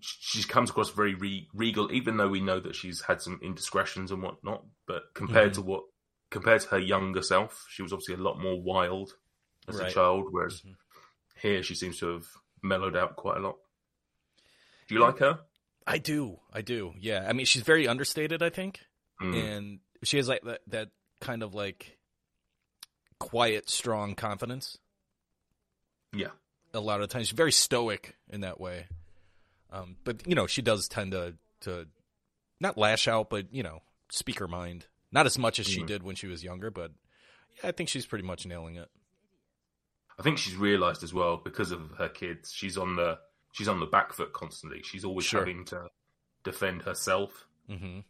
she 0.00 0.42
comes 0.42 0.70
across 0.70 0.90
very 0.90 1.14
re- 1.14 1.48
regal, 1.54 1.92
even 1.92 2.16
though 2.16 2.28
we 2.28 2.40
know 2.40 2.58
that 2.60 2.74
she's 2.74 3.02
had 3.02 3.22
some 3.22 3.38
indiscretions 3.42 4.10
and 4.10 4.22
whatnot. 4.22 4.64
But 4.86 5.14
compared 5.14 5.52
Mhm. 5.52 5.54
to 5.54 5.62
what 5.62 5.84
compared 6.30 6.62
to 6.62 6.68
her 6.70 6.78
younger 6.78 7.22
self, 7.22 7.64
she 7.68 7.82
was 7.82 7.92
obviously 7.92 8.14
a 8.14 8.18
lot 8.18 8.40
more 8.40 8.60
wild 8.60 9.16
as 9.68 9.78
Right. 9.78 9.90
a 9.90 9.94
child. 9.94 10.26
Whereas 10.30 10.62
Mhm. 10.62 10.74
here, 11.36 11.62
she 11.62 11.74
seems 11.74 11.98
to 12.00 12.06
have 12.08 12.26
mellowed 12.64 12.96
out 12.96 13.14
quite 13.16 13.36
a 13.36 13.40
lot. 13.40 13.56
Do 14.88 14.94
you 14.96 15.00
like 15.00 15.18
her? 15.18 15.38
I 15.86 15.98
do, 15.98 16.40
I 16.52 16.62
do. 16.62 16.94
Yeah, 16.98 17.24
I 17.28 17.32
mean, 17.34 17.46
she's 17.46 17.62
very 17.62 17.86
understated, 17.86 18.42
I 18.42 18.50
think, 18.50 18.80
Mm. 19.20 19.56
and 19.56 19.78
she 20.02 20.16
has 20.16 20.28
like 20.28 20.42
that, 20.42 20.60
that 20.68 20.88
kind 21.20 21.42
of 21.42 21.54
like 21.54 21.98
quiet, 23.20 23.68
strong 23.70 24.14
confidence. 24.14 24.78
Yeah. 26.12 26.30
a 26.72 26.80
lot 26.80 27.00
of 27.00 27.08
times. 27.08 27.28
She's 27.28 27.36
very 27.36 27.52
stoic 27.52 28.16
in 28.28 28.40
that 28.40 28.58
way. 28.60 28.86
Um, 29.70 29.96
but 30.02 30.26
you 30.26 30.34
know, 30.34 30.48
she 30.48 30.60
does 30.60 30.88
tend 30.88 31.12
to 31.12 31.34
to 31.60 31.86
not 32.60 32.76
lash 32.76 33.06
out, 33.06 33.30
but 33.30 33.52
you 33.54 33.62
know, 33.62 33.80
speak 34.10 34.40
her 34.40 34.48
mind. 34.48 34.86
Not 35.12 35.24
as 35.26 35.38
much 35.38 35.60
as 35.60 35.66
she 35.68 35.82
Mhm. 35.82 35.86
did 35.86 36.02
when 36.02 36.16
she 36.16 36.26
was 36.26 36.42
younger, 36.42 36.70
but 36.72 36.90
yeah, 37.56 37.68
I 37.68 37.72
think 37.72 37.88
she's 37.88 38.06
pretty 38.06 38.24
much 38.24 38.44
nailing 38.44 38.74
it. 38.74 38.90
I 40.18 40.22
think 40.22 40.38
she's 40.38 40.56
realised 40.56 41.02
as 41.02 41.12
well 41.12 41.36
because 41.36 41.70
of 41.72 41.90
her 41.98 42.08
kids. 42.08 42.52
She's 42.52 42.78
on 42.78 42.96
the 42.96 43.18
she's 43.52 43.68
on 43.68 43.80
the 43.80 43.86
back 43.86 44.12
foot 44.12 44.32
constantly. 44.32 44.82
She's 44.82 45.04
always 45.04 45.26
Sure. 45.26 45.40
having 45.40 45.64
to 45.66 45.88
defend 46.44 46.82
herself 46.82 47.46
hmm 47.68 48.00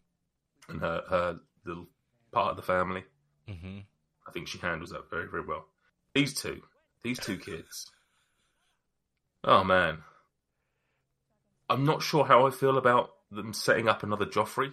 and 0.69 0.81
her 0.81 1.03
her 1.09 1.41
little 1.65 1.87
part 2.33 2.51
of 2.51 2.57
the 2.57 2.63
family. 2.63 3.05
hmm 3.49 3.81
I 4.27 4.33
think 4.33 4.49
she 4.49 4.59
handles 4.59 4.91
that 4.91 5.11
very 5.11 5.29
very 5.29 5.45
well. 5.45 5.67
These 6.15 6.35
two, 6.35 6.63
these 7.03 7.19
two 7.19 7.39
kids. 7.39 7.91
Oh 9.43 9.65
man, 9.65 9.99
I'm 11.69 11.85
not 11.85 12.03
sure 12.03 12.25
how 12.25 12.47
I 12.47 12.51
feel 12.51 12.79
about 12.79 13.11
them 13.31 13.53
setting 13.53 13.89
up 13.89 14.03
another 14.03 14.27
Joffrey. 14.27 14.73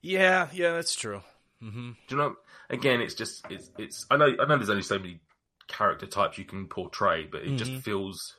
Yeah, 0.00 0.48
yeah, 0.52 0.72
that's 0.72 0.94
true. 0.94 1.22
Hmm 1.62 1.90
Do 2.08 2.16
you 2.16 2.16
know? 2.16 2.34
Again, 2.70 3.00
it's 3.00 3.14
just 3.14 3.44
it's 3.50 3.70
it's. 3.78 4.06
I 4.10 4.16
know 4.16 4.34
I 4.40 4.46
know 4.46 4.56
there's 4.56 4.70
only 4.70 4.82
so 4.82 4.98
many 4.98 5.20
character 5.68 6.06
types 6.06 6.36
you 6.38 6.44
can 6.44 6.66
portray, 6.66 7.26
but 7.30 7.42
it 7.42 7.56
just 7.56 7.72
Mhm. 7.72 7.82
feels 7.82 8.36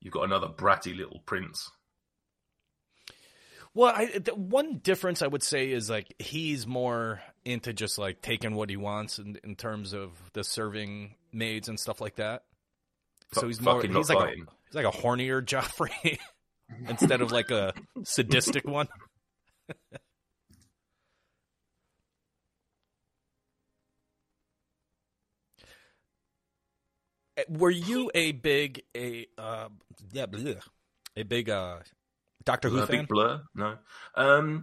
you've 0.00 0.12
got 0.12 0.24
another 0.24 0.48
bratty 0.48 0.96
little 0.96 1.20
prince. 1.26 1.70
Well, 3.72 3.92
I, 3.94 4.18
the 4.18 4.34
one 4.34 4.78
difference 4.78 5.22
I 5.22 5.28
would 5.28 5.44
say 5.44 5.70
is 5.70 5.88
like 5.88 6.12
he's 6.18 6.66
more 6.66 7.22
into 7.44 7.72
just 7.72 7.98
like 7.98 8.20
taking 8.20 8.54
what 8.54 8.68
he 8.68 8.76
wants 8.76 9.18
in, 9.18 9.38
in 9.44 9.54
terms 9.54 9.92
of 9.92 10.10
the 10.32 10.42
serving 10.42 11.14
maids 11.32 11.68
and 11.68 11.78
stuff 11.78 12.00
like 12.00 12.16
that. 12.16 12.42
So 13.32 13.46
he's 13.46 13.60
more 13.60 13.80
he's 13.82 14.08
like 14.08 14.18
a, 14.18 14.34
he's 14.34 14.74
like 14.74 14.86
a 14.86 14.90
hornier 14.90 15.40
Joffrey 15.44 16.18
instead 16.88 17.20
of 17.20 17.30
like 17.30 17.50
a 17.52 17.72
sadistic 18.02 18.66
one. 18.66 18.88
Were 27.48 27.70
you 27.70 28.10
a 28.14 28.32
big 28.32 28.82
a 28.96 29.26
uh, 29.38 29.68
yeah 30.12 30.26
bleh, 30.26 30.60
a 31.16 31.22
big 31.22 31.48
uh, 31.50 31.78
Doctor 32.44 32.68
Who 32.68 32.78
a 32.78 32.86
fan? 32.86 32.98
big 33.00 33.08
blur. 33.08 33.42
No, 33.54 33.78
um, 34.14 34.62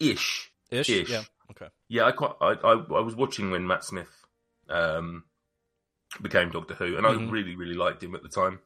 ish. 0.00 0.50
Ish? 0.70 0.88
ish. 0.90 1.10
Yeah. 1.10 1.24
Okay. 1.50 1.68
Yeah, 1.88 2.04
I 2.04 2.12
quite. 2.12 2.32
I, 2.40 2.52
I 2.52 2.72
I 2.72 3.00
was 3.00 3.14
watching 3.14 3.50
when 3.50 3.66
Matt 3.66 3.84
Smith 3.84 4.24
um 4.68 5.24
became 6.22 6.50
Doctor 6.50 6.74
Who, 6.74 6.96
and 6.96 7.06
Mhm. 7.06 7.28
I 7.28 7.30
really 7.30 7.56
really 7.56 7.74
liked 7.74 8.02
him 8.02 8.14
at 8.14 8.22
the 8.22 8.28
time. 8.28 8.60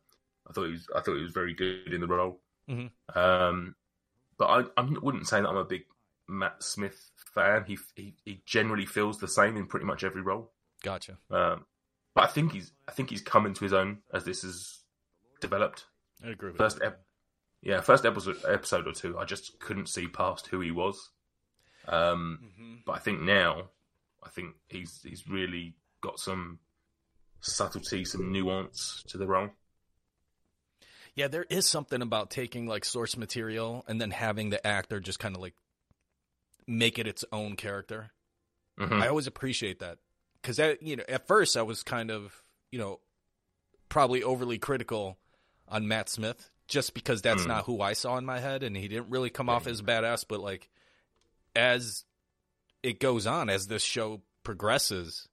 I 0.49 0.53
thought 0.53 0.67
he 0.67 0.73
was 0.73 0.89
I 0.95 1.01
thought 1.01 1.17
he 1.17 1.23
was 1.23 1.33
very 1.33 1.55
good 1.55 1.93
in 1.93 2.01
the 2.01 2.07
role. 2.07 2.41
Mhm. 2.69 2.91
Um, 3.15 3.75
but 4.39 4.47
I 4.47 4.81
I 4.81 4.83
wouldn't 4.83 5.27
say 5.29 5.41
that 5.41 5.49
I'm 5.49 5.57
a 5.57 5.65
big 5.65 5.85
Matt 6.29 6.63
Smith 6.63 7.11
fan. 7.35 7.65
He 7.67 7.79
he, 7.97 8.15
he 8.25 8.43
generally 8.47 8.87
feels 8.87 9.19
the 9.19 9.29
same 9.29 9.57
in 9.57 9.67
pretty 9.67 9.87
much 9.87 10.05
every 10.05 10.23
role. 10.23 10.53
Gotcha. 10.83 11.19
Um, 11.31 11.67
but 12.15 12.25
I 12.25 12.27
think 12.29 12.53
he's 12.53 12.73
I 12.89 12.93
think 12.93 13.11
he's 13.11 13.23
come 13.23 13.47
into 13.47 13.65
his 13.65 13.73
own 13.73 13.99
as 14.13 14.25
this 14.25 14.43
has 14.43 14.79
developed. 15.41 15.85
I 16.25 16.31
agree 16.31 16.51
with 16.51 16.59
First 16.59 16.79
that. 16.81 16.87
ep- 16.87 17.05
yeah, 17.63 17.81
first 17.81 18.05
episode 18.07 18.39
episode 18.49 18.87
or 18.87 18.93
two, 18.93 19.19
I 19.19 19.25
just 19.25 19.59
couldn't 19.61 19.89
see 19.89 20.09
past 20.09 20.47
who 20.49 20.61
he 20.61 20.71
was. 20.71 21.11
Um, 21.89 22.39
Mhm. 22.59 22.85
but 22.85 22.93
I 22.93 22.99
think 22.99 23.21
now, 23.23 23.71
I 24.23 24.29
think 24.29 24.55
he's 24.69 25.03
he's 25.03 25.27
really 25.29 25.75
got 26.01 26.19
some 26.19 26.59
subtlety, 27.41 28.05
some 28.05 28.33
nuance 28.33 29.03
to 29.09 29.17
the 29.19 29.27
role. 29.27 29.51
Yeah, 31.15 31.29
there 31.29 31.47
is 31.51 31.69
something 31.69 32.03
about 32.03 32.31
taking 32.31 32.67
like 32.67 32.85
source 32.85 33.17
material 33.17 33.85
and 33.89 34.01
then 34.01 34.11
having 34.11 34.51
the 34.51 34.65
actor 34.67 35.01
just 35.01 35.19
kind 35.19 35.35
of 35.35 35.43
like 35.43 35.55
make 36.67 36.99
it 36.99 37.07
its 37.07 37.25
own 37.33 37.57
character. 37.57 38.13
Mhm. 38.79 39.03
I 39.03 39.09
always 39.09 39.27
appreciate 39.27 39.81
that 39.81 39.99
because 40.41 40.57
that 40.57 40.83
you 40.83 40.97
know 40.97 41.05
at 41.09 41.27
first 41.27 41.57
I 41.57 41.63
was 41.63 41.83
kind 41.83 42.11
of 42.11 42.43
you 42.71 42.79
know 42.79 43.01
probably 43.89 44.23
overly 44.23 44.59
critical 44.59 45.19
on 45.69 45.89
Matt 45.89 46.09
Smith 46.09 46.51
just 46.69 46.95
because 46.95 47.21
that's 47.23 47.43
Mm. 47.45 47.49
not 47.49 47.65
who 47.65 47.81
I 47.81 47.93
saw 47.95 48.17
in 48.19 48.25
my 48.25 48.39
head 48.39 48.63
and 48.63 48.77
he 48.77 48.87
didn't 48.89 49.11
really 49.11 49.31
come 49.31 49.49
off 49.49 49.67
as 49.67 49.83
badass 49.83 50.25
but 50.29 50.41
like 50.41 50.69
as 51.57 52.05
it 52.83 53.01
goes 53.01 53.27
on 53.27 53.51
as 53.51 53.67
this 53.67 53.83
show 53.83 54.23
progresses 54.45 55.29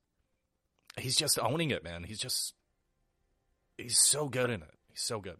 he's 0.98 1.16
just 1.16 1.38
owning 1.40 1.70
it 1.72 1.84
man 1.84 2.04
he's 2.04 2.20
just 2.20 2.54
he's 3.78 4.00
so 4.00 4.28
good 4.28 4.50
in 4.50 4.62
it 4.62 4.74
he's 4.90 5.02
so 5.04 5.20
good 5.22 5.38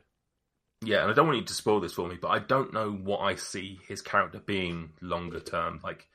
Yeah, 0.84 1.02
and 1.02 1.10
I 1.12 1.14
don't 1.16 1.26
want 1.26 1.40
you 1.40 1.46
to 1.46 1.54
spoil 1.54 1.80
this 1.80 1.94
for 1.94 2.08
me, 2.08 2.18
but 2.22 2.28
I 2.28 2.38
don't 2.38 2.72
know 2.72 2.92
what 2.92 3.22
I 3.22 3.34
see 3.36 3.80
his 3.88 4.04
character 4.04 4.40
being 4.40 4.92
longer 5.02 5.40
term. 5.40 5.80
Like, 5.84 6.08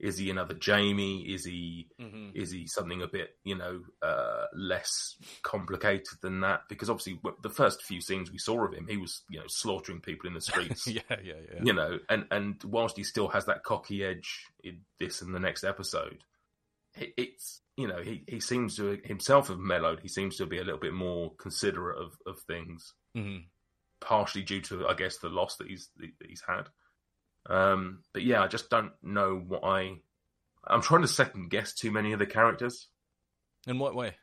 is 0.00 0.16
he 0.18 0.30
another 0.30 0.56
Jaime? 0.64 1.20
Is 1.22 1.44
he 1.44 1.88
is 2.34 2.50
he 2.50 2.66
something 2.66 3.02
a 3.02 3.06
bit 3.06 3.36
you 3.44 3.54
know 3.56 3.82
uh, 4.02 4.46
less 4.54 5.16
complicated 5.42 6.18
than 6.22 6.40
that? 6.40 6.62
Because 6.68 6.88
obviously, 6.90 7.20
the 7.42 7.50
first 7.50 7.82
few 7.82 8.00
scenes 8.00 8.30
we 8.32 8.38
saw 8.38 8.64
of 8.66 8.72
him, 8.74 8.86
he 8.88 8.96
was 8.96 9.22
you 9.30 9.38
know 9.38 9.46
slaughtering 9.48 10.00
people 10.00 10.26
in 10.28 10.34
the 10.34 10.40
streets. 10.40 10.86
yeah 10.88 11.00
yeah 11.10 11.34
yeah 11.52 11.60
You 11.62 11.72
know, 11.72 11.98
and 12.08 12.26
and 12.30 12.62
whilst 12.64 12.96
he 12.96 13.04
still 13.04 13.28
has 13.28 13.44
that 13.46 13.62
cocky 13.64 14.04
edge 14.04 14.46
in 14.64 14.80
this 14.98 15.22
and 15.22 15.34
the 15.34 15.40
next 15.40 15.64
episode, 15.64 16.24
it, 16.96 17.12
it's 17.16 17.60
you 17.76 17.86
know 17.86 18.00
he, 18.02 18.24
he 18.26 18.40
seems 18.40 18.76
to 18.76 19.00
himself 19.04 19.48
have 19.48 19.58
mellowed. 19.58 20.00
He 20.00 20.08
seems 20.08 20.36
to 20.36 20.46
be 20.46 20.58
a 20.58 20.64
little 20.64 20.80
bit 20.80 20.94
more 20.94 21.32
considerate 21.38 21.98
of, 21.98 22.12
of 22.26 22.40
things 22.46 22.94
Mhm. 23.16 23.44
partially 24.00 24.42
due 24.42 24.60
to 24.62 24.86
I 24.88 24.94
guess 24.94 25.18
the 25.18 25.28
loss 25.28 25.56
that 25.56 25.68
he's 25.68 25.88
that 25.98 26.10
he's 26.28 26.42
had. 26.46 26.68
Um, 27.46 28.02
but 28.12 28.22
yeah, 28.22 28.42
I 28.42 28.46
just 28.48 28.70
don't 28.70 28.92
know 29.02 29.36
what 29.46 29.64
I. 29.64 29.96
I'm 30.66 30.82
trying 30.82 31.02
to 31.02 31.08
second 31.08 31.50
guess 31.50 31.74
too 31.74 31.90
many 31.90 32.12
of 32.12 32.18
the 32.18 32.26
characters. 32.26 32.88
in 33.66 33.78
what 33.78 33.94
way 33.94 34.16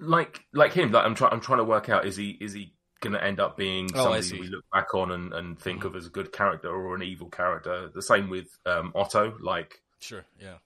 Like 0.00 0.44
like 0.52 0.72
him, 0.72 0.92
like 0.92 1.04
I'm 1.04 1.14
trying 1.16 1.32
I'm 1.32 1.40
trying 1.40 1.58
to 1.58 1.64
work 1.64 1.88
out 1.88 2.06
is 2.06 2.16
he 2.16 2.30
is 2.40 2.52
he 2.52 2.74
going 3.00 3.14
to 3.14 3.22
end 3.22 3.40
up 3.40 3.56
being 3.56 3.90
Oh, 3.94 4.02
somebody 4.04 4.40
we 4.40 4.46
look 4.48 4.64
back 4.72 4.94
on 4.94 5.10
and, 5.10 5.32
and 5.32 5.58
think 5.58 5.82
Mhm. 5.82 5.86
of 5.86 5.96
as 5.96 6.06
a 6.06 6.10
good 6.10 6.32
character 6.32 6.68
or 6.68 6.94
an 6.94 7.02
evil 7.02 7.28
character? 7.28 7.88
The 7.92 8.02
same 8.02 8.28
with 8.30 8.48
um, 8.66 8.92
Otto. 8.94 9.36
Like 9.40 9.82
sure 10.00 10.24
yeah 10.40 10.58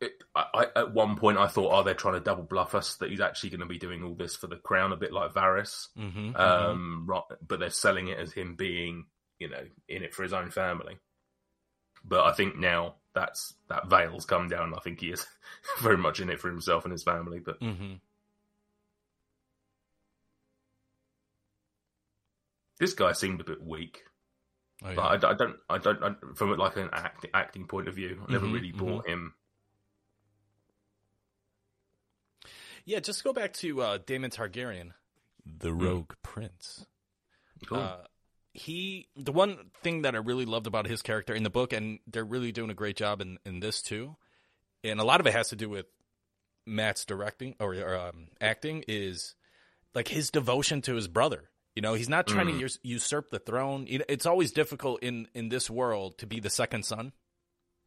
it, 0.00 0.12
I, 0.34 0.44
I, 0.54 0.80
at 0.80 0.92
one 0.92 1.16
point, 1.16 1.38
I 1.38 1.46
thought, 1.46 1.72
oh, 1.72 1.82
they're 1.82 1.94
trying 1.94 2.14
to 2.14 2.20
double 2.20 2.42
bluff 2.44 2.74
us 2.74 2.96
that 2.96 3.10
he's 3.10 3.20
actually 3.20 3.50
going 3.50 3.60
to 3.60 3.66
be 3.66 3.78
doing 3.78 4.02
all 4.02 4.14
this 4.14 4.36
for 4.36 4.46
the 4.46 4.56
crown, 4.56 4.92
a 4.92 4.96
bit 4.96 5.12
like 5.12 5.32
Varys. 5.32 5.88
mm-hmm. 5.98 6.36
um, 6.36 7.04
ro- 7.08 7.26
but 7.46 7.60
they're 7.60 7.70
selling 7.70 8.08
it 8.08 8.18
as 8.18 8.32
him 8.32 8.54
being, 8.56 9.06
you 9.38 9.48
know, 9.48 9.62
in 9.88 10.02
it 10.02 10.14
for 10.14 10.22
his 10.22 10.32
own 10.32 10.50
family. 10.50 10.98
But 12.04 12.24
I 12.24 12.32
think 12.32 12.56
now 12.56 12.96
that's 13.14 13.54
that 13.68 13.88
veil's 13.88 14.26
come 14.26 14.48
down. 14.48 14.74
I 14.74 14.80
think 14.80 15.00
he 15.00 15.08
is 15.10 15.26
very 15.80 15.96
much 15.96 16.20
in 16.20 16.30
it 16.30 16.40
for 16.40 16.48
himself 16.48 16.84
and 16.84 16.92
his 16.92 17.02
family. 17.02 17.40
But 17.40 17.60
mm-hmm. 17.60 17.94
this 22.78 22.92
guy 22.94 23.12
seemed 23.12 23.40
a 23.40 23.44
bit 23.44 23.62
weak. 23.64 24.02
oh, 24.84 24.90
yeah. 24.90 24.94
But 24.94 25.24
I, 25.24 25.30
I 25.30 25.34
don't, 25.34 25.56
I 25.70 25.78
don't, 25.78 26.02
I, 26.02 26.14
from 26.34 26.56
like 26.56 26.76
an 26.76 26.90
act, 26.92 27.26
acting 27.34 27.66
point 27.66 27.88
of 27.88 27.94
view, 27.94 28.22
I 28.28 28.32
never 28.32 28.46
Mhm, 28.46 28.52
really 28.52 28.72
bought 28.72 29.06
him. 29.08 29.34
Yeah, 32.86 33.00
just 33.00 33.22
go 33.24 33.32
back 33.32 33.52
to 33.54 33.82
uh, 33.82 33.98
Daemon 34.06 34.30
Targaryen, 34.30 34.92
the 35.44 35.70
Hmm. 35.70 35.78
Rogue 35.82 36.12
Prince. 36.22 36.86
Cool. 37.66 37.78
Uh, 37.78 37.96
he, 38.54 39.08
the 39.16 39.32
one 39.32 39.70
thing 39.82 40.02
that 40.02 40.14
I 40.14 40.18
really 40.18 40.46
loved 40.46 40.66
about 40.66 40.86
his 40.86 41.02
character 41.02 41.34
in 41.34 41.42
the 41.42 41.50
book, 41.50 41.72
and 41.74 41.98
they're 42.06 42.24
really 42.24 42.52
doing 42.52 42.70
a 42.70 42.74
great 42.74 42.96
job 42.96 43.20
in, 43.20 43.38
in 43.44 43.60
this 43.60 43.82
too, 43.82 44.16
and 44.84 45.00
a 45.00 45.04
lot 45.04 45.20
of 45.20 45.26
it 45.26 45.32
has 45.34 45.48
to 45.48 45.56
do 45.56 45.68
with 45.68 45.86
Matt's 46.64 47.04
directing 47.04 47.54
or, 47.60 47.74
or 47.74 47.96
um, 47.96 48.28
acting, 48.40 48.84
is 48.88 49.34
like 49.94 50.08
his 50.08 50.30
devotion 50.30 50.80
to 50.82 50.94
his 50.94 51.08
brother. 51.08 51.50
You 51.74 51.82
know, 51.82 51.92
he's 51.94 52.08
not 52.08 52.26
trying 52.26 52.46
Mm. 52.46 52.58
to 52.60 52.64
us- 52.64 52.78
usurp 52.82 53.28
the 53.30 53.38
throne. 53.38 53.86
It's 53.88 54.24
always 54.26 54.52
difficult 54.52 55.02
in 55.02 55.28
in 55.34 55.50
this 55.50 55.68
world 55.68 56.16
to 56.18 56.26
be 56.26 56.40
the 56.40 56.48
second 56.50 56.84
son. 56.84 57.12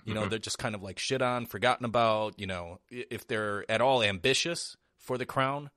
You 0.05 0.13
know, 0.13 0.23
Mhm. 0.25 0.29
they're 0.29 0.39
just 0.39 0.59
kind 0.59 0.75
of 0.75 0.83
like 0.83 0.99
shit 0.99 1.21
on, 1.23 1.45
forgotten 1.47 1.85
about. 1.85 2.39
You 2.39 2.45
know, 2.47 2.79
if 2.89 3.25
they're 3.27 3.69
at 3.69 3.81
all 3.81 4.03
ambitious 4.03 4.77
for 4.99 5.17
the 5.17 5.25
crown, 5.25 5.69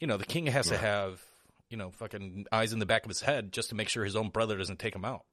you 0.00 0.06
know, 0.06 0.16
the 0.16 0.24
king 0.24 0.46
has 0.46 0.68
to 0.68 0.76
have, 0.76 1.22
you 1.70 1.76
know, 1.76 1.90
fucking 1.90 2.46
eyes 2.52 2.72
in 2.72 2.78
the 2.78 2.86
back 2.86 3.04
of 3.04 3.08
his 3.08 3.20
head 3.22 3.52
just 3.52 3.68
to 3.70 3.74
make 3.74 3.88
sure 3.88 4.04
his 4.04 4.16
own 4.16 4.28
brother 4.30 4.56
doesn't 4.56 4.78
take 4.78 4.94
him 4.94 5.04
out. 5.04 5.24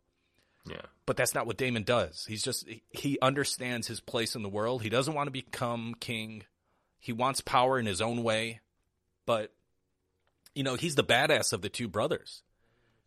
yeah, 0.70 0.82
But 1.06 1.18
that's 1.18 1.34
not 1.36 1.46
what 1.48 1.58
Daemon 1.58 1.84
does. 1.84 2.25
He's 2.28 2.44
just, 2.44 2.68
he- 2.92 3.20
understands 3.22 3.88
his 3.88 4.00
place 4.00 4.36
in 4.36 4.44
the 4.44 4.50
world. 4.50 4.82
He 4.84 4.90
doesn't 4.90 5.13
want 5.13 5.28
to 5.28 5.32
become 5.32 5.96
king. 6.00 6.44
He 7.00 7.12
wants 7.12 7.42
power 7.42 7.78
in 7.80 7.86
his 7.86 8.02
own 8.02 8.24
way. 8.24 8.62
But, 9.25 9.52
you 10.56 10.63
know, 10.63 10.75
he's 10.75 10.96
the 10.96 11.04
badass 11.04 11.52
of 11.54 11.62
the 11.62 11.70
two 11.70 11.88
brothers. 11.88 12.44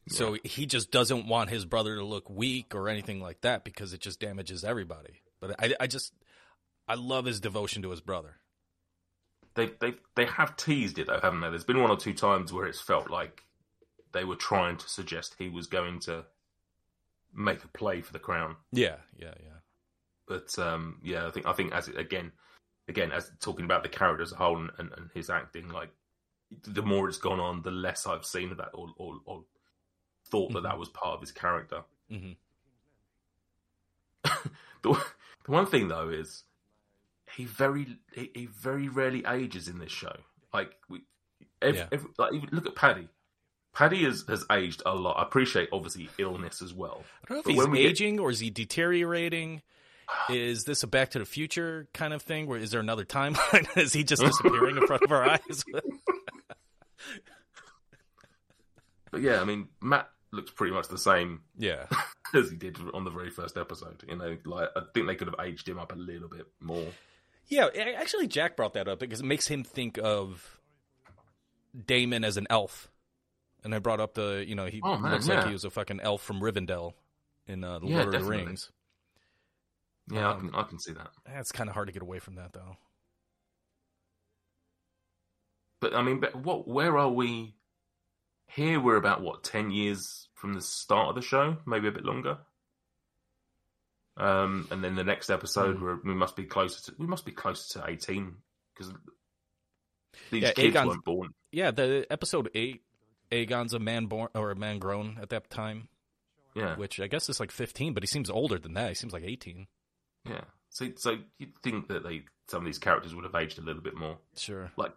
So 0.09 0.37
he 0.45 0.67
just 0.67 0.93
doesn't 0.93 1.27
want 1.27 1.51
his 1.51 1.65
brother 1.65 1.97
to 1.97 2.05
look 2.05 2.31
weak 2.31 2.75
or 2.77 2.89
anything 2.89 3.21
like 3.21 3.41
that 3.41 3.65
because 3.65 3.93
it 3.93 4.01
just 4.01 4.21
damages 4.21 4.63
everybody. 4.63 5.23
But 5.41 5.57
I, 5.59 5.75
I 5.81 5.87
just, 5.89 6.13
I 6.87 6.95
love 6.95 7.25
his 7.25 7.41
devotion 7.41 7.83
to 7.83 7.91
his 7.91 8.01
brother. 8.01 8.37
They 9.57 9.71
they 9.81 9.95
they 10.15 10.27
have 10.27 10.57
teased 10.57 10.99
it 10.99 11.07
though, 11.09 11.21
haven't 11.21 11.41
they? 11.41 11.51
There's 11.51 11.65
been 11.65 11.81
one 11.81 11.91
or 11.91 11.97
two 11.97 12.15
times 12.15 12.53
where 12.53 12.67
it's 12.67 12.81
felt 12.81 13.11
like 13.11 13.43
they 14.13 14.25
were 14.25 14.37
trying 14.37 14.77
to 14.77 14.89
suggest 14.89 15.35
he 15.39 15.49
was 15.49 15.67
going 15.67 15.99
to 16.01 16.25
make 17.35 17.65
a 17.65 17.69
play 17.69 18.01
for 18.01 18.13
the 18.13 18.19
crown. 18.19 18.57
Yeah, 18.73 18.97
yeah, 19.19 19.35
yeah. 19.43 19.59
But 20.29 20.57
um, 20.59 21.01
yeah, 21.03 21.27
I 21.27 21.31
think 21.31 21.47
I 21.47 21.53
think 21.53 21.73
as 21.73 21.89
it, 21.89 21.99
again, 21.99 22.33
again 22.89 23.11
as 23.13 23.31
talking 23.41 23.65
about 23.65 23.83
the 23.83 23.89
character 23.89 24.23
as 24.23 24.33
a 24.33 24.37
whole 24.37 24.57
and, 24.59 24.71
and, 24.79 24.93
and 24.97 25.11
his 25.15 25.29
acting, 25.31 25.69
like 25.69 25.91
the 26.63 26.83
more 26.83 27.09
it's 27.09 27.19
gone 27.19 27.41
on, 27.41 27.63
the 27.63 27.71
less 27.71 28.07
I've 28.07 28.25
seen 28.25 28.53
of 28.53 28.59
that 28.59 28.71
or 28.75 28.89
or, 28.97 29.17
or 29.25 29.45
thought 30.31 30.53
that 30.53 30.61
Mhm. 30.61 30.63
that 30.65 30.79
was 30.79 30.89
part 30.91 31.15
of 31.15 31.21
his 31.21 31.33
character. 31.33 31.83
hmm 32.09 32.33
The, 34.83 34.93
the 35.45 35.51
one 35.51 35.67
thing 35.67 35.89
though 35.89 36.09
is 36.09 36.45
he 37.37 37.45
very 37.45 37.99
he, 38.15 38.31
he 38.35 38.47
very 38.47 38.89
rarely 38.89 39.25
ages 39.29 39.69
in 39.69 39.79
this 39.79 39.93
show. 39.93 40.17
Like 40.55 40.73
we, 40.89 41.03
every, 41.63 41.79
Yeah. 41.81 41.87
every- 41.93 42.11
like 42.19 42.33
even 42.33 42.49
look 42.53 42.67
at 42.67 42.75
Paddy. 42.75 43.09
Paddy 43.75 44.05
has, 44.05 44.25
has 44.29 44.45
aged 44.51 44.83
a 44.87 44.95
lot. 44.95 45.19
I 45.19 45.23
appreciate 45.23 45.69
obviously 45.71 46.09
illness 46.19 46.63
as 46.63 46.73
well. 46.73 47.03
I 47.25 47.29
don't 47.29 47.37
know 47.37 47.39
if 47.41 47.45
But 47.45 47.53
he's 47.55 47.69
we 47.69 47.79
get- 47.83 47.91
aging 47.91 48.19
or 48.21 48.31
is 48.31 48.41
he 48.41 48.49
deteriorating. 48.51 49.63
Is 50.31 50.65
this 50.65 50.83
a 50.85 50.87
Back 50.87 51.11
to 51.11 51.19
the 51.19 51.25
Future 51.27 51.89
kind 51.93 52.15
of 52.15 52.23
thing? 52.23 52.47
Where 52.47 52.59
is 52.61 52.71
there 52.71 52.81
another 52.81 53.05
timeline? 53.05 53.67
is 53.77 53.93
he 53.93 54.05
just 54.05 54.23
disappearing 54.23 54.77
in 54.77 54.87
front 54.87 55.03
of 55.03 55.11
our 55.13 55.29
eyes? 55.31 55.65
But 59.11 59.23
yeah, 59.23 59.41
I 59.41 59.45
mean 59.45 59.69
Matt 59.81 60.09
looks 60.33 60.51
pretty 60.51 60.75
much 60.75 60.89
the 60.89 60.99
same 60.99 61.41
yeah, 61.57 61.87
as 62.35 62.51
he 62.51 62.57
did 62.57 62.77
on 62.93 63.05
the 63.05 63.11
very 63.11 63.31
first 63.31 63.57
episode. 63.57 64.03
You 64.09 64.17
know, 64.17 64.37
like 64.45 64.69
I 64.77 64.83
think 64.93 65.07
they 65.07 65.15
could 65.15 65.29
have 65.29 65.37
aged 65.47 65.69
him 65.69 65.79
up 65.79 65.93
a 65.93 65.97
little 65.97 66.29
bit 66.29 66.47
more. 66.61 66.87
Yeah. 67.49 67.69
Actually, 67.97 68.27
Jack 68.29 68.57
brought 68.57 68.75
that 68.75 68.89
up 68.89 68.99
because 69.01 69.21
it 69.21 69.27
makes 69.27 69.47
him 69.49 69.63
think 69.65 69.99
of 70.03 70.59
Daemon 71.87 72.25
as 72.25 72.37
an 72.37 72.47
elf, 72.51 72.91
and 73.65 73.75
I 73.75 73.79
brought 73.79 74.01
up 74.01 74.15
the 74.15 74.45
you 74.47 74.55
know 74.55 74.67
he 74.67 74.81
Oh, 74.83 74.97
man, 74.97 75.13
looks 75.13 75.29
like 75.29 75.47
he 75.47 75.53
was 75.53 75.65
a 75.65 75.71
fucking 75.71 76.01
elf 76.01 76.23
from 76.23 76.41
Rivendell 76.41 76.95
in 77.47 77.63
uh, 77.65 77.79
the 77.79 77.87
Yeah, 77.87 78.03
Lord 78.03 78.15
of 78.15 78.25
the. 78.25 78.29
Rings. 78.31 78.71
Yeah, 80.11 80.31
Um, 80.31 80.37
I 80.37 80.41
can 80.41 80.55
I 80.55 80.63
can 80.63 80.79
see 80.79 80.93
that. 80.93 81.09
That's 81.27 81.53
kind 81.53 81.69
of 81.69 81.75
hard 81.75 81.89
to 81.89 81.93
get 81.93 82.03
away 82.03 82.19
from 82.19 82.37
that 82.37 82.53
though. 82.53 82.77
But 85.81 85.95
I 85.95 86.03
mean, 86.03 86.21
but 86.21 86.35
what? 86.37 86.67
Where 86.67 86.97
are 86.99 87.11
we? 87.11 87.55
Here 88.49 88.81
we're 88.81 88.97
about 88.97 89.23
what 89.23 89.43
ten 89.45 89.71
years 89.71 90.29
from 90.35 90.55
the 90.55 90.61
start 90.63 91.11
of 91.11 91.15
the 91.17 91.23
show, 91.23 91.57
maybe 91.67 91.89
a 91.89 91.93
bit 91.93 92.05
longer. 92.05 92.39
Um, 94.17 94.67
and 94.71 94.83
then 94.83 94.95
the 94.95 95.05
next 95.05 95.29
episode, 95.31 95.81
we're, 95.81 95.99
we 96.03 96.15
must 96.15 96.37
be 96.37 96.45
closer 96.45 96.83
to 96.91 96.97
we 96.99 97.07
must 97.07 97.25
be 97.27 97.33
closer 97.33 97.79
to 97.81 97.91
eighteen 97.91 98.37
because 98.75 98.93
these 100.31 100.43
Yeah, 100.43 100.53
kids 100.53 100.75
Aegon's- 100.75 100.89
weren't 100.89 101.05
born. 101.05 101.35
Yeah, 101.53 101.71
the 101.71 102.07
episode 102.11 102.51
eight, 102.55 102.83
Aegon's 103.31 103.75
a 103.75 103.79
man 103.79 104.07
born 104.07 104.29
or 104.35 104.51
a 104.51 104.57
man 104.57 104.79
grown 104.79 105.19
at 105.21 105.29
that 105.31 105.51
time. 105.51 105.89
Yeah, 106.55 106.77
which 106.77 106.99
I 107.01 107.07
guess 107.07 107.29
is 107.29 107.39
like 107.39 107.51
15, 107.51 107.93
but 107.93 108.03
he 108.03 108.07
seems 108.07 108.31
older 108.31 108.59
than 108.59 108.73
that. 108.75 108.89
He 108.89 108.95
seems 108.95 109.13
like 109.13 109.25
18. 109.25 109.67
yeah. 110.27 110.41
So, 110.71 110.89
so 110.97 111.19
you'd 111.39 111.57
think 111.63 111.89
that 111.89 112.03
they 112.03 112.25
some 112.49 112.61
of 112.61 112.65
these 112.67 112.79
characters 112.79 113.15
would 113.15 113.25
have 113.25 113.35
aged 113.35 113.59
a 113.59 113.63
little 113.63 113.83
bit 113.83 113.95
more, 113.97 114.19
Sure. 114.37 114.71
like 114.77 114.93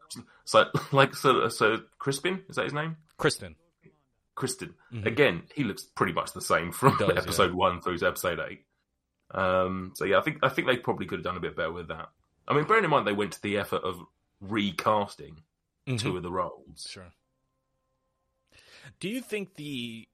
so, 0.46 0.66
like 0.94 1.14
so, 1.16 1.48
so 1.50 1.80
Crispin 1.98 2.44
is 2.50 2.56
that 2.56 2.64
his 2.66 2.74
name? 2.74 2.96
Criston. 3.18 3.56
Criston. 4.38 4.74
Mhm. 4.94 5.06
Again, 5.06 5.44
he 5.54 5.64
looks 5.66 5.84
pretty 5.84 6.14
much 6.14 6.32
the 6.34 6.42
same 6.42 6.72
from 6.72 6.98
does, 6.98 7.12
episode 7.18 7.54
one 7.54 7.82
through 7.82 7.98
to 7.98 8.08
episode 8.08 8.40
eight. 8.50 8.62
Um, 9.32 9.92
so 9.96 10.06
yeah, 10.06 10.18
I 10.18 10.22
think 10.22 10.40
I 10.44 10.50
think 10.50 10.68
they 10.68 10.78
probably 10.78 11.06
could 11.06 11.20
have 11.20 11.24
done 11.24 11.38
a 11.38 11.40
bit 11.42 11.56
better 11.56 11.72
with 11.72 11.88
that. 11.90 12.10
I 12.48 12.54
mean, 12.56 12.66
bearing 12.66 12.84
in 12.84 12.90
mind 12.90 13.06
they 13.06 13.14
went 13.14 13.34
to 13.34 13.42
the 13.42 13.58
effort 13.58 13.84
of 13.84 14.02
recasting 14.42 15.44
Mhm. 15.88 16.00
two 16.00 16.18
of 16.18 16.24
the 16.24 16.32
roles. 16.32 16.88
Sure. 16.90 17.12
Do 19.00 19.08
you 19.10 19.22
think 19.22 19.56
the 19.56 20.08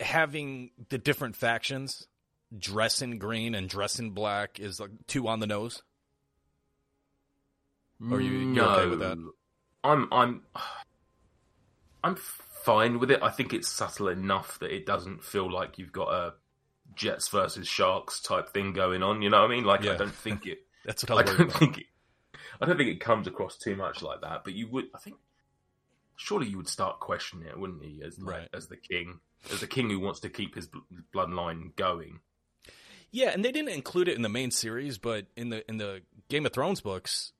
having 0.00 0.70
the 0.90 0.98
different 0.98 1.34
factions 1.36 2.06
dress 2.56 3.02
in 3.02 3.18
green 3.18 3.54
and 3.54 3.68
dress 3.68 3.98
in 3.98 4.10
black 4.10 4.60
is 4.60 4.78
like 4.78 4.90
too 5.08 5.26
on 5.26 5.40
the 5.40 5.46
nose? 5.46 5.82
Or 8.10 8.20
you- 8.20 8.44
no, 8.44 8.68
okay 8.76 8.88
with 8.90 8.98
that? 9.00 9.32
I'm 9.82 10.08
I'm 10.12 10.42
I'm 12.04 12.16
fine 12.16 12.98
with 12.98 13.10
it. 13.10 13.22
I 13.22 13.30
think 13.30 13.52
it's 13.52 13.68
subtle 13.68 14.08
enough 14.08 14.58
that 14.60 14.70
it 14.74 14.86
doesn't 14.86 15.24
feel 15.24 15.50
like 15.50 15.78
you've 15.78 15.92
got 15.92 16.12
a 16.12 16.34
Jets 16.96 17.28
versus 17.28 17.68
Sharks 17.68 18.20
type 18.20 18.48
thing 18.52 18.72
going 18.72 19.02
on. 19.02 19.22
You 19.22 19.30
know 19.30 19.42
what 19.42 19.50
I 19.50 19.54
mean? 19.54 19.64
Like 19.64 19.82
Yeah. 19.82 19.92
I 19.92 19.96
don't 19.96 20.14
think 20.14 20.46
it. 20.46 20.58
That's 20.84 21.04
what 21.08 21.18
I 21.18 21.20
I 21.20 21.22
don't 21.22 21.40
about. 21.48 21.58
think 21.58 21.78
it. 21.78 21.86
I 22.60 22.66
don't 22.66 22.76
think 22.76 22.90
it 22.90 23.00
comes 23.00 23.26
across 23.26 23.56
too 23.56 23.76
much 23.76 24.02
like 24.02 24.22
that. 24.22 24.42
But 24.44 24.54
you 24.54 24.68
would. 24.68 24.86
I 24.94 24.98
think. 24.98 25.16
Surely 26.18 26.48
you 26.48 26.56
would 26.56 26.68
start 26.68 26.98
questioning 27.00 27.46
it, 27.46 27.58
wouldn't 27.58 27.84
you? 27.84 28.02
As 28.02 28.18
like, 28.18 28.34
Right. 28.36 28.48
as 28.54 28.68
the 28.68 28.76
king, 28.78 29.20
as 29.52 29.60
the 29.60 29.66
king 29.66 29.90
who 29.90 30.00
wants 30.00 30.20
to 30.20 30.30
keep 30.30 30.54
his 30.54 30.66
bl- 30.66 30.78
bloodline 31.14 31.76
going. 31.76 32.20
Yeah, 33.10 33.30
and 33.30 33.44
they 33.44 33.52
didn't 33.52 33.74
include 33.74 34.08
it 34.08 34.16
in 34.16 34.22
the 34.22 34.30
main 34.30 34.50
series, 34.50 34.96
but 34.96 35.26
in 35.36 35.50
the 35.50 35.68
in 35.68 35.76
the 35.76 36.00
Game 36.30 36.46
of 36.46 36.52
Thrones 36.54 36.80
books, 36.80 37.32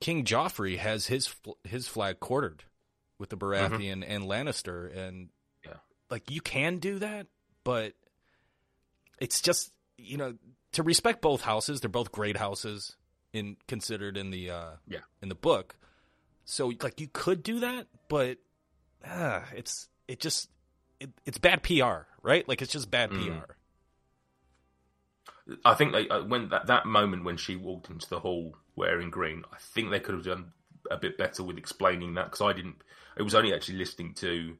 King 0.00 0.24
Joffrey 0.24 0.78
has 0.78 1.06
his 1.08 1.26
fl- 1.26 1.58
his 1.64 1.88
flag 1.88 2.20
quartered 2.20 2.62
with 3.18 3.30
the 3.30 3.36
Baratheon 3.36 4.02
mm-hmm. 4.02 4.02
and 4.04 4.24
Lannister, 4.24 4.96
and 4.96 5.28
Yeah. 5.66 5.74
like 6.10 6.30
you 6.30 6.40
can 6.40 6.78
do 6.78 7.00
that, 7.00 7.26
but 7.64 7.94
it's 9.20 9.40
just 9.40 9.70
you 9.98 10.16
know 10.16 10.34
to 10.72 10.82
respect 10.82 11.20
both 11.22 11.42
houses. 11.42 11.80
They're 11.80 11.88
both 11.90 12.10
great 12.12 12.36
houses 12.38 12.96
in 13.32 13.56
considered 13.68 14.16
in 14.16 14.30
the 14.30 14.50
uh, 14.50 14.70
Yeah. 14.88 15.00
in 15.22 15.28
the 15.28 15.34
book. 15.34 15.76
So 16.44 16.72
like 16.82 17.00
you 17.00 17.08
could 17.12 17.42
do 17.42 17.60
that, 17.60 17.86
but 18.08 18.38
ah, 19.06 19.44
it's 19.54 19.88
it 20.08 20.18
just 20.20 20.48
it, 20.98 21.10
it's 21.24 21.38
bad 21.38 21.62
PR, 21.62 22.06
right? 22.22 22.46
Like 22.48 22.60
it's 22.62 22.72
just 22.72 22.90
bad 22.90 23.10
Mm. 23.10 23.40
PR. 23.46 23.52
I 25.64 25.74
think 25.74 25.92
they 25.92 26.08
uh, 26.08 26.24
when 26.24 26.48
that 26.50 26.66
that 26.66 26.86
moment 26.86 27.24
when 27.24 27.36
she 27.36 27.56
walked 27.56 27.90
into 27.90 28.08
the 28.08 28.20
hall 28.20 28.56
wearing 28.76 29.10
green, 29.10 29.44
I 29.52 29.56
think 29.58 29.90
they 29.90 30.00
could 30.00 30.14
have 30.14 30.24
done 30.24 30.52
a 30.90 30.96
bit 30.96 31.18
better 31.18 31.42
with 31.42 31.58
explaining 31.58 32.14
that 32.14 32.26
because 32.26 32.40
I 32.40 32.52
didn't. 32.52 32.82
It 33.16 33.22
was 33.22 33.34
only 33.34 33.52
actually 33.52 33.78
listening 33.78 34.14
to 34.14 34.56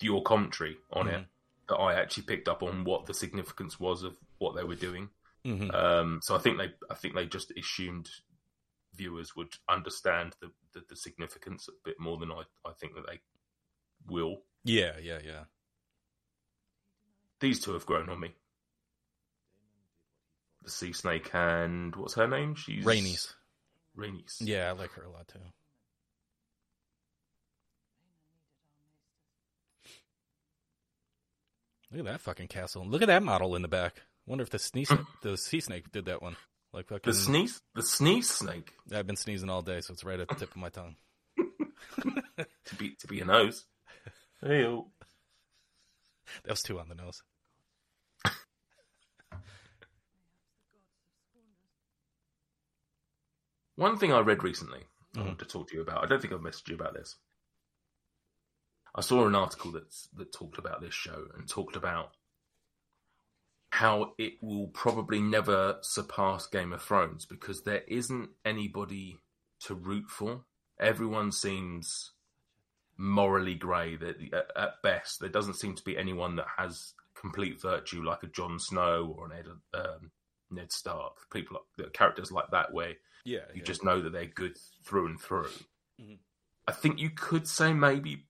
your 0.00 0.22
commentary 0.22 0.76
on 0.92 1.08
it 1.08 1.20
Mhm. 1.22 1.26
That 1.68 1.76
I 1.76 1.94
actually 1.94 2.24
picked 2.24 2.48
up 2.48 2.62
on 2.62 2.84
what 2.84 3.06
the 3.06 3.14
significance 3.14 3.78
was 3.80 4.02
of 4.02 4.16
what 4.38 4.54
they 4.56 4.64
were 4.64 4.74
doing. 4.74 5.08
hmm 5.44 5.70
Um, 5.70 6.20
so 6.22 6.34
I 6.34 6.38
think 6.38 6.58
they, 6.58 6.72
I 6.90 6.94
think 6.94 7.14
they 7.14 7.26
just 7.26 7.52
assumed 7.58 8.08
viewers 8.94 9.34
would 9.34 9.54
understand 9.68 10.34
the, 10.40 10.50
the, 10.72 10.82
the 10.88 10.96
significance 10.96 11.68
a 11.68 11.72
bit 11.84 11.98
more 11.98 12.18
than 12.18 12.30
I, 12.30 12.42
I 12.64 12.72
think 12.80 12.94
that 12.94 13.06
they 13.06 13.20
will. 14.06 14.42
Yeah, 14.64 14.92
yeah, 15.02 15.18
yeah. 15.24 15.44
These 17.40 17.60
two 17.60 17.72
have 17.72 17.86
grown 17.86 18.08
on 18.08 18.20
me. 18.20 18.34
The 20.62 20.70
sea 20.70 20.92
snake 20.92 21.30
and 21.34 21.94
what's 21.96 22.14
her 22.14 22.26
name? 22.28 22.54
She's 22.54 22.84
Rhaenys. 22.84 23.34
Rhaenys. 23.96 24.36
Yeah, 24.40 24.68
I 24.68 24.72
like 24.72 24.92
her 24.92 25.02
a 25.04 25.10
lot 25.10 25.28
too. 25.28 25.40
Look 31.94 32.06
at 32.08 32.12
that 32.12 32.20
fucking 32.22 32.48
castle. 32.48 32.84
Look 32.84 33.02
at 33.02 33.06
that 33.08 33.22
model 33.22 33.54
in 33.54 33.62
the 33.62 33.68
back. 33.68 34.02
Wonder 34.26 34.42
if 34.42 34.50
the 34.50 34.58
sneeze 34.58 34.90
the 35.22 35.36
sea 35.36 35.60
snake 35.60 35.92
did 35.92 36.06
that 36.06 36.20
one. 36.22 36.36
Like 36.72 36.88
fucking 36.88 37.02
The 37.04 37.14
sneeze, 37.16 37.62
the 37.76 37.84
sneeze 37.84 38.28
snake 38.28 38.72
I've 38.92 39.06
been 39.06 39.14
sneezing 39.14 39.48
all 39.48 39.62
day, 39.62 39.80
so 39.80 39.92
it's 39.92 40.02
right 40.02 40.18
at 40.18 40.26
the 40.26 40.34
tip 40.34 40.50
of 40.50 40.56
my 40.56 40.70
tongue. 40.70 40.96
to 42.66 42.74
be 42.76 42.96
to 42.96 43.06
be 43.06 43.20
a 43.20 43.24
nose. 43.24 43.66
Hey, 44.40 44.62
That 44.64 46.50
was 46.50 46.62
two 46.62 46.80
on 46.80 46.88
the 46.88 46.96
nose. 46.96 47.22
One 53.76 53.98
thing 53.98 54.12
I 54.12 54.20
read 54.20 54.42
recently, 54.42 54.84
I 55.16 55.18
Mhm. 55.20 55.26
want 55.26 55.38
to 55.40 55.44
talk 55.44 55.68
to 55.68 55.74
you 55.74 55.82
about. 55.82 56.04
I 56.04 56.06
don't 56.06 56.20
think 56.20 56.32
I've 56.32 56.40
messaged 56.40 56.68
you 56.68 56.74
about 56.76 56.94
this. 56.94 57.16
I 58.94 59.00
saw 59.00 59.26
an 59.26 59.34
article 59.34 59.72
that's, 59.72 60.08
that 60.16 60.32
talked 60.32 60.58
about 60.58 60.80
this 60.80 60.94
show 60.94 61.26
and 61.36 61.48
talked 61.48 61.76
about 61.76 62.12
how 63.70 64.12
it 64.18 64.34
will 64.40 64.68
probably 64.68 65.20
never 65.20 65.78
surpass 65.80 66.46
Game 66.46 66.72
of 66.72 66.80
Thrones 66.80 67.26
because 67.26 67.62
there 67.62 67.82
isn't 67.88 68.30
anybody 68.44 69.18
to 69.64 69.74
root 69.74 70.08
for. 70.08 70.44
Everyone 70.78 71.32
seems 71.32 72.12
morally 72.96 73.56
grey. 73.56 73.96
That 73.96 74.16
at, 74.56 74.80
best, 74.82 75.18
there 75.18 75.28
doesn't 75.28 75.54
seem 75.54 75.74
to 75.74 75.82
be 75.82 75.98
anyone 75.98 76.36
that 76.36 76.46
has 76.56 76.92
complete 77.16 77.60
virtue 77.60 78.04
like 78.04 78.22
a 78.22 78.28
Jon 78.28 78.60
Snow 78.60 79.12
or 79.18 79.26
an 79.26 79.32
Ed, 79.38 79.46
um, 79.76 80.12
Ned 80.52 80.70
Stark. 80.70 81.14
People, 81.32 81.62
like, 81.76 81.92
characters 81.92 82.30
like 82.30 82.52
that, 82.52 82.72
where 82.72 82.94
Yeah, 83.24 83.40
you 83.54 83.62
just 83.62 83.82
know 83.82 84.00
that 84.02 84.12
they're 84.12 84.26
good 84.26 84.56
through 84.84 85.06
and 85.06 85.20
through. 85.20 85.50
Mhm. 86.00 86.18
I 86.68 86.72
think 86.72 87.00
you 87.00 87.10
could 87.10 87.48
say 87.48 87.72
maybe 87.72 88.26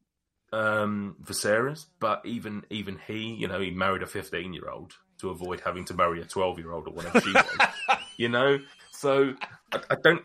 um, 0.54 1.16
Viserys, 1.22 1.86
but 1.98 2.24
even 2.24 2.64
even 2.70 2.98
he, 3.06 3.34
you 3.34 3.48
know, 3.48 3.60
he 3.60 3.70
married 3.70 4.02
a 4.02 4.06
fifteen 4.06 4.52
year 4.52 4.68
old 4.68 4.94
to 5.18 5.30
avoid 5.30 5.60
having 5.60 5.84
to 5.86 5.94
marry 5.94 6.20
a 6.20 6.24
twelve 6.24 6.58
year 6.58 6.72
old 6.72 6.86
or 6.86 6.92
whatever 6.92 7.20
she 7.20 7.32
was. 7.34 7.46
You 8.16 8.28
know, 8.28 8.58
so 8.92 9.34
I, 9.72 9.80
I 9.90 9.96
don't. 10.02 10.22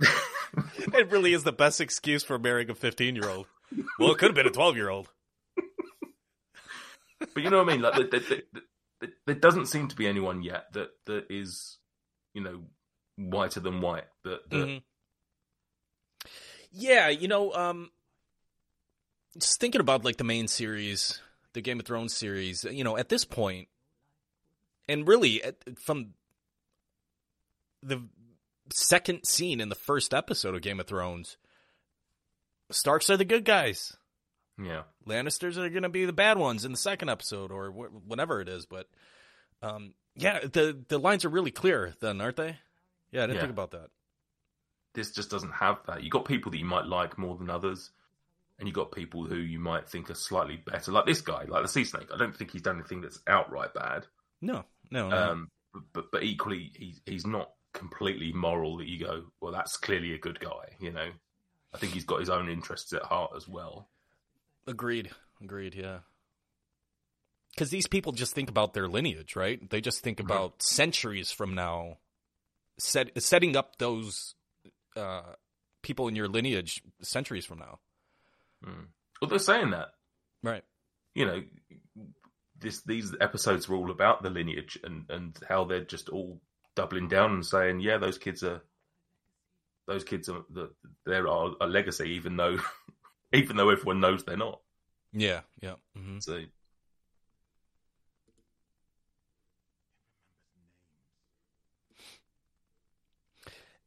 it 0.94 1.10
really 1.10 1.34
is 1.34 1.44
the 1.44 1.52
best 1.52 1.80
excuse 1.80 2.24
for 2.24 2.38
marrying 2.38 2.70
a 2.70 2.74
fifteen 2.74 3.14
year 3.14 3.28
old. 3.28 3.46
Well, 3.98 4.12
it 4.12 4.18
could 4.18 4.28
have 4.30 4.36
been 4.36 4.46
a 4.46 4.50
twelve 4.50 4.76
year 4.76 4.88
old. 4.88 5.10
But 7.34 7.42
you 7.42 7.50
know 7.50 7.58
what 7.62 7.68
I 7.68 7.72
mean? 7.72 7.82
Like, 7.82 8.10
there, 8.10 8.20
there, 8.20 8.42
there, 9.00 9.10
there 9.26 9.34
doesn't 9.34 9.66
seem 9.66 9.88
to 9.88 9.96
be 9.96 10.06
anyone 10.06 10.42
yet 10.42 10.72
that 10.72 10.90
that 11.06 11.26
is, 11.28 11.78
you 12.32 12.40
know, 12.40 12.60
whiter 13.16 13.58
than 13.60 13.80
white. 13.80 14.04
That, 14.22 14.48
that 14.50 14.56
Mhm. 14.56 14.82
Yeah, 16.70 17.08
you 17.08 17.28
know, 17.28 17.52
um, 17.54 17.90
just 19.36 19.60
thinking 19.60 19.80
about 19.80 20.04
like 20.04 20.16
the 20.16 20.24
main 20.24 20.48
series, 20.48 21.20
the 21.52 21.60
Game 21.60 21.80
of 21.80 21.86
Thrones 21.86 22.14
series. 22.14 22.64
You 22.64 22.84
know, 22.84 22.96
at 22.96 23.08
this 23.08 23.24
point, 23.24 23.68
and 24.88 25.06
really 25.06 25.42
at, 25.42 25.56
from 25.78 26.14
the 27.82 28.02
second 28.72 29.24
scene 29.24 29.60
in 29.60 29.68
the 29.68 29.74
first 29.74 30.12
episode 30.14 30.54
of 30.54 30.62
Game 30.62 30.80
of 30.80 30.86
Thrones, 30.86 31.36
Starks 32.70 33.08
are 33.08 33.16
the 33.16 33.24
good 33.24 33.44
guys. 33.44 33.96
yeah, 34.62 34.82
Lannisters 35.06 35.56
are 35.56 35.70
going 35.70 35.84
to 35.84 35.88
be 35.88 36.04
the 36.04 36.12
bad 36.12 36.36
ones 36.38 36.64
in 36.64 36.70
the 36.72 36.76
second 36.78 37.08
episode 37.08 37.50
or 37.50 37.70
wh- 37.70 38.06
whatever 38.08 38.40
it 38.42 38.48
is. 38.48 38.66
But 38.66 38.88
um, 39.62 39.94
yeah, 40.14 40.40
the 40.40 40.78
the 40.88 40.98
lines 40.98 41.24
are 41.24 41.30
really 41.30 41.50
clear 41.50 41.94
then, 42.00 42.20
aren't 42.20 42.36
they? 42.36 42.56
Yeah, 43.10 43.22
I 43.22 43.26
didn't 43.26 43.36
Yeah. 43.36 43.40
think 43.42 43.52
about 43.52 43.70
that. 43.70 43.88
this 44.94 45.12
just 45.12 45.30
doesn't 45.30 45.52
have 45.52 45.78
that. 45.86 46.02
You 46.02 46.10
got 46.10 46.24
people 46.26 46.50
that 46.50 46.58
you 46.58 46.64
might 46.64 46.86
like 46.86 47.16
more 47.16 47.36
than 47.36 47.48
others, 47.48 47.90
and 48.58 48.66
you 48.68 48.74
got 48.74 48.92
people 48.92 49.24
who 49.24 49.36
you 49.36 49.58
might 49.58 49.88
think 49.88 50.10
are 50.10 50.14
slightly 50.14 50.56
better, 50.56 50.90
like 50.92 51.06
this 51.06 51.20
guy, 51.20 51.44
like 51.44 51.62
the 51.62 51.68
sea 51.68 51.84
snake. 51.84 52.08
I 52.12 52.18
don't 52.18 52.36
think 52.36 52.50
he's 52.50 52.62
done 52.62 52.76
anything 52.78 53.00
that's 53.00 53.20
outright 53.26 53.72
bad, 53.74 54.06
No, 54.40 54.64
no, 54.90 55.08
no. 55.08 55.16
um, 55.16 55.50
but, 55.72 55.82
but 55.92 56.04
but 56.12 56.22
equally, 56.22 56.72
he's 56.74 57.00
he's 57.06 57.26
not 57.26 57.50
completely 57.72 58.32
moral. 58.32 58.78
That 58.78 58.88
you 58.88 58.98
go, 59.04 59.24
well, 59.40 59.52
that's 59.52 59.76
clearly 59.76 60.14
a 60.14 60.18
good 60.18 60.40
guy. 60.40 60.76
You 60.80 60.92
know, 60.92 61.10
I 61.74 61.78
think 61.78 61.92
he's 61.92 62.04
got 62.04 62.20
his 62.20 62.30
own 62.30 62.48
interests 62.48 62.92
at 62.92 63.02
heart 63.02 63.32
as 63.36 63.46
well. 63.46 63.88
Agreed. 64.66 65.10
Agreed. 65.42 65.74
Yeah. 65.74 65.98
Because 67.54 67.70
these 67.70 67.86
people 67.88 68.12
just 68.12 68.34
think 68.34 68.48
about 68.50 68.72
their 68.74 68.86
lineage, 68.88 69.34
right? 69.34 69.68
They 69.70 69.80
just 69.80 70.00
think 70.00 70.20
about 70.20 70.62
centuries 70.62 71.32
from 71.32 71.54
now, 71.56 71.98
set, 72.78 73.20
setting 73.20 73.56
up 73.56 73.78
those 73.78 74.34
uh, 74.96 75.22
people 75.82 76.06
in 76.06 76.14
your 76.14 76.28
lineage 76.28 76.82
centuries 77.02 77.44
from 77.44 77.58
now. 77.58 77.80
Mm. 78.64 78.86
Well, 79.20 79.28
they're 79.30 79.38
saying 79.38 79.70
that 79.70 79.88
Right. 80.42 80.64
you 81.14 81.26
know, 81.26 81.42
this 82.58 82.82
these 82.82 83.14
episodes 83.20 83.68
are 83.68 83.74
all 83.74 83.90
about 83.90 84.22
the 84.22 84.30
lineage 84.30 84.78
and 84.82 85.04
and 85.10 85.38
how 85.48 85.64
they're 85.64 85.84
just 85.84 86.08
all 86.08 86.40
doubling 86.74 87.08
down 87.08 87.32
and 87.32 87.46
saying, 87.46 87.80
yeah, 87.80 87.98
those 87.98 88.18
kids 88.18 88.42
are 88.42 88.62
those 89.86 90.04
kids 90.04 90.28
are 90.28 90.44
the 90.50 90.70
they're 91.06 91.28
our, 91.28 91.54
a 91.60 91.66
legacy, 91.66 92.10
even 92.10 92.36
though 92.36 92.58
even 93.32 93.56
though 93.56 93.70
everyone 93.70 94.00
knows 94.00 94.24
they're 94.24 94.36
not. 94.36 94.60
Yeah. 95.12 95.40
Yeah. 95.60 95.74
hmm 95.96 96.18
So 96.20 96.42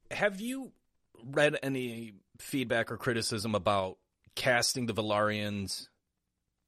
Have 0.10 0.42
you 0.42 0.72
read 1.24 1.58
any 1.64 2.14
feedback 2.40 2.92
or 2.92 2.98
criticism 2.98 3.56
about 3.56 3.98
casting 4.36 4.86
the 4.86 4.94
Velaryons 4.94 5.88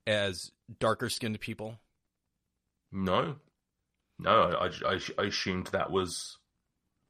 as 0.07 0.51
darker 0.79 1.09
skinned 1.09 1.39
people? 1.39 1.79
no, 2.91 3.35
no, 4.19 4.31
I, 4.31 4.67
I, 4.93 4.99
I 5.17 5.23
assumed 5.25 5.67
that 5.67 5.91
was 5.91 6.37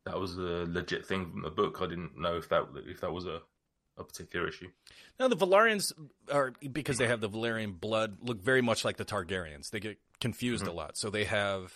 that 0.06 0.20
was 0.20 0.38
a 0.38 0.66
legit 0.68 1.06
thing 1.06 1.32
from 1.32 1.42
the 1.44 1.50
book. 1.50 1.80
I 1.82 1.88
didn't 1.88 2.18
know 2.20 2.38
if 2.38 2.50
that 2.50 2.64
if 2.88 3.02
that 3.02 3.12
was 3.12 3.26
a 3.26 3.42
a 3.98 4.04
particular 4.04 4.48
issue. 4.48 4.70
Now 5.20 5.28
the 5.28 5.36
Velaryons 5.36 5.92
are 6.32 6.54
because 6.72 6.98
they 6.98 7.08
have 7.08 7.22
the 7.22 7.30
Valyrian 7.30 7.80
blood 7.80 8.18
look 8.22 8.42
very 8.42 8.62
much 8.62 8.84
like 8.84 8.98
the 8.98 9.06
Targaryens. 9.06 9.70
They 9.70 9.80
get 9.80 10.00
confused 10.20 10.64
Mm-hmm. 10.64 10.72
a 10.72 10.76
lot. 10.76 10.98
So 10.98 11.10
they 11.12 11.26
have, 11.26 11.72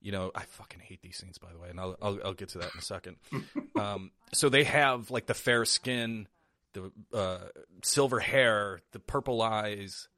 you 0.00 0.12
know, 0.12 0.30
I 0.34 0.42
fucking 0.44 0.80
hate 0.80 1.02
these 1.02 1.16
scenes 1.16 1.38
by 1.38 1.52
the 1.52 1.58
way, 1.58 1.70
and 1.70 1.80
I'll 1.80 1.96
I'll, 2.00 2.18
I'll 2.26 2.34
get 2.34 2.50
to 2.50 2.58
that 2.58 2.72
in 2.74 2.78
a 2.78 2.82
second. 2.82 3.16
um, 3.76 4.10
so 4.32 4.48
they 4.48 4.64
have 4.64 5.10
like 5.10 5.26
the 5.26 5.34
fair 5.34 5.64
skin, 5.64 6.28
the 6.76 7.16
uh, 7.16 7.38
silver 7.82 8.20
hair, 8.20 8.80
the 8.92 8.98
purple 8.98 9.42
eyes. 9.42 10.08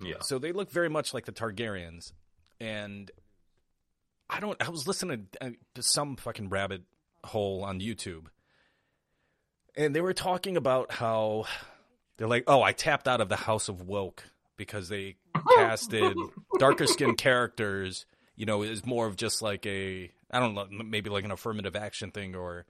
Yeah, 0.00 0.16
So 0.20 0.38
they 0.38 0.52
look 0.52 0.70
very 0.70 0.88
much 0.88 1.14
like 1.14 1.24
the 1.24 1.32
Targaryens, 1.32 2.12
and 2.60 3.10
I 4.28 4.40
don't. 4.40 4.60
I 4.60 4.70
was 4.70 4.88
listening 4.88 5.28
to, 5.32 5.46
uh, 5.46 5.50
to 5.76 5.82
some 5.82 6.16
fucking 6.16 6.48
rabbit 6.48 6.82
hole 7.22 7.62
on 7.62 7.80
YouTube, 7.80 8.26
and 9.76 9.94
they 9.94 10.00
were 10.00 10.12
talking 10.12 10.56
about 10.56 10.90
how 10.90 11.44
they're 12.16 12.26
like, 12.26 12.44
"Oh, 12.48 12.60
I 12.62 12.72
tapped 12.72 13.06
out 13.06 13.20
of 13.20 13.28
the 13.28 13.36
House 13.36 13.68
of 13.68 13.82
Woke 13.82 14.24
because 14.56 14.88
they 14.88 15.16
casted 15.54 16.16
darker 16.58 16.86
skinned 16.86 17.18
characters. 17.18 18.06
You 18.34 18.46
know, 18.46 18.62
is 18.62 18.84
more 18.84 19.06
of 19.06 19.14
just 19.14 19.42
like 19.42 19.64
a 19.66 20.10
I 20.30 20.40
don't 20.40 20.54
know, 20.54 20.66
maybe 20.84 21.08
like 21.08 21.24
an 21.24 21.30
affirmative 21.30 21.76
action 21.76 22.10
thing 22.10 22.34
or." 22.34 22.66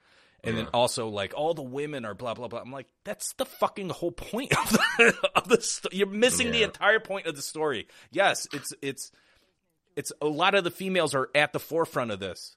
And 0.47 0.57
then 0.59 0.67
also 0.75 1.09
like 1.09 1.33
all 1.37 1.55
the 1.55 1.63
women 1.63 2.05
are 2.05 2.15
blah 2.15 2.35
blah 2.35 2.49
blah. 2.49 2.61
I'm 2.61 2.71
like, 2.73 2.87
that's 3.05 3.33
the 3.35 3.45
fucking 3.47 3.89
whole 3.91 4.13
point 4.13 4.53
of 4.57 4.71
the, 4.71 5.15
of 5.35 5.49
the 5.49 5.89
You're 5.93 6.07
missing 6.07 6.51
the 6.53 6.63
entire 6.63 7.01
point 7.01 7.27
of 7.27 7.37
the 7.37 7.43
story. 7.43 7.89
Yes, 8.11 8.47
it's 8.53 8.73
it's 8.83 9.11
it's 9.97 10.13
a 10.21 10.27
lot 10.27 10.55
of 10.55 10.65
the 10.65 10.71
females 10.71 11.15
are 11.15 11.29
at 11.35 11.53
the 11.53 11.61
forefront 11.61 12.11
of 12.11 12.21
this. 12.21 12.57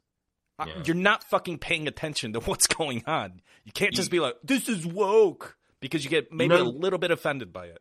Uh, 0.59 0.65
Yeah. 0.67 0.83
You're 0.85 0.95
not 0.95 1.23
fucking 1.23 1.59
paying 1.59 1.87
attention 1.87 2.33
to 2.33 2.39
what's 2.45 2.67
going 2.67 3.03
on. 3.07 3.41
You 3.63 3.71
can't 3.71 3.93
just 3.93 4.09
be 4.11 4.19
like, 4.19 4.35
"This 4.43 4.67
is 4.69 4.85
woke," 4.85 5.55
because 5.79 6.03
you 6.03 6.09
get 6.09 6.31
maybe 6.33 6.55
know- 6.55 6.63
a 6.63 6.69
little 6.69 6.99
bit 6.99 7.11
offended 7.11 7.53
by 7.53 7.67
it. 7.67 7.79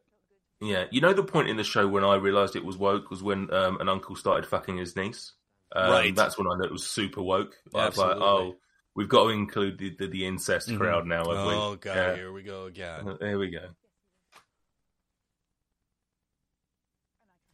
yeah. 0.60 0.84
You 0.90 1.00
know 1.00 1.12
the 1.12 1.22
point 1.24 1.48
in 1.48 1.56
the 1.56 1.64
show 1.64 1.86
when 1.88 2.04
I 2.04 2.16
realised 2.16 2.54
it 2.56 2.64
was 2.64 2.76
woke 2.76 3.10
was 3.10 3.22
when 3.22 3.52
um, 3.52 3.80
an 3.80 3.88
uncle 3.88 4.14
started 4.16 4.46
fucking 4.46 4.76
his 4.76 4.94
niece. 4.96 5.32
Um, 5.74 5.90
Right. 5.90 6.14
That's 6.14 6.38
when 6.38 6.46
I 6.46 6.54
knew 6.56 6.64
it 6.64 6.72
was 6.72 6.86
super 6.86 7.22
woke. 7.22 7.56
I 7.74 7.86
was 7.88 7.96
like, 7.98 8.10
Absolutely. 8.12 8.22
oh, 8.24 8.56
we've 8.96 9.08
got 9.08 9.24
to 9.24 9.28
include 9.30 9.78
the 9.78 9.94
the, 9.96 10.08
the 10.08 10.26
incest 10.26 10.68
Mhm. 10.68 10.78
crowd 10.78 11.06
now, 11.06 11.18
have 11.18 11.46
we? 11.46 11.52
Oh 11.54 11.76
god, 11.76 11.94
Yeah. 11.94 12.14
here 12.16 12.32
we 12.32 12.42
go 12.42 12.64
again. 12.66 13.06
Uh, 13.08 13.16
There 13.20 13.38
we 13.38 13.50
go. 13.50 13.68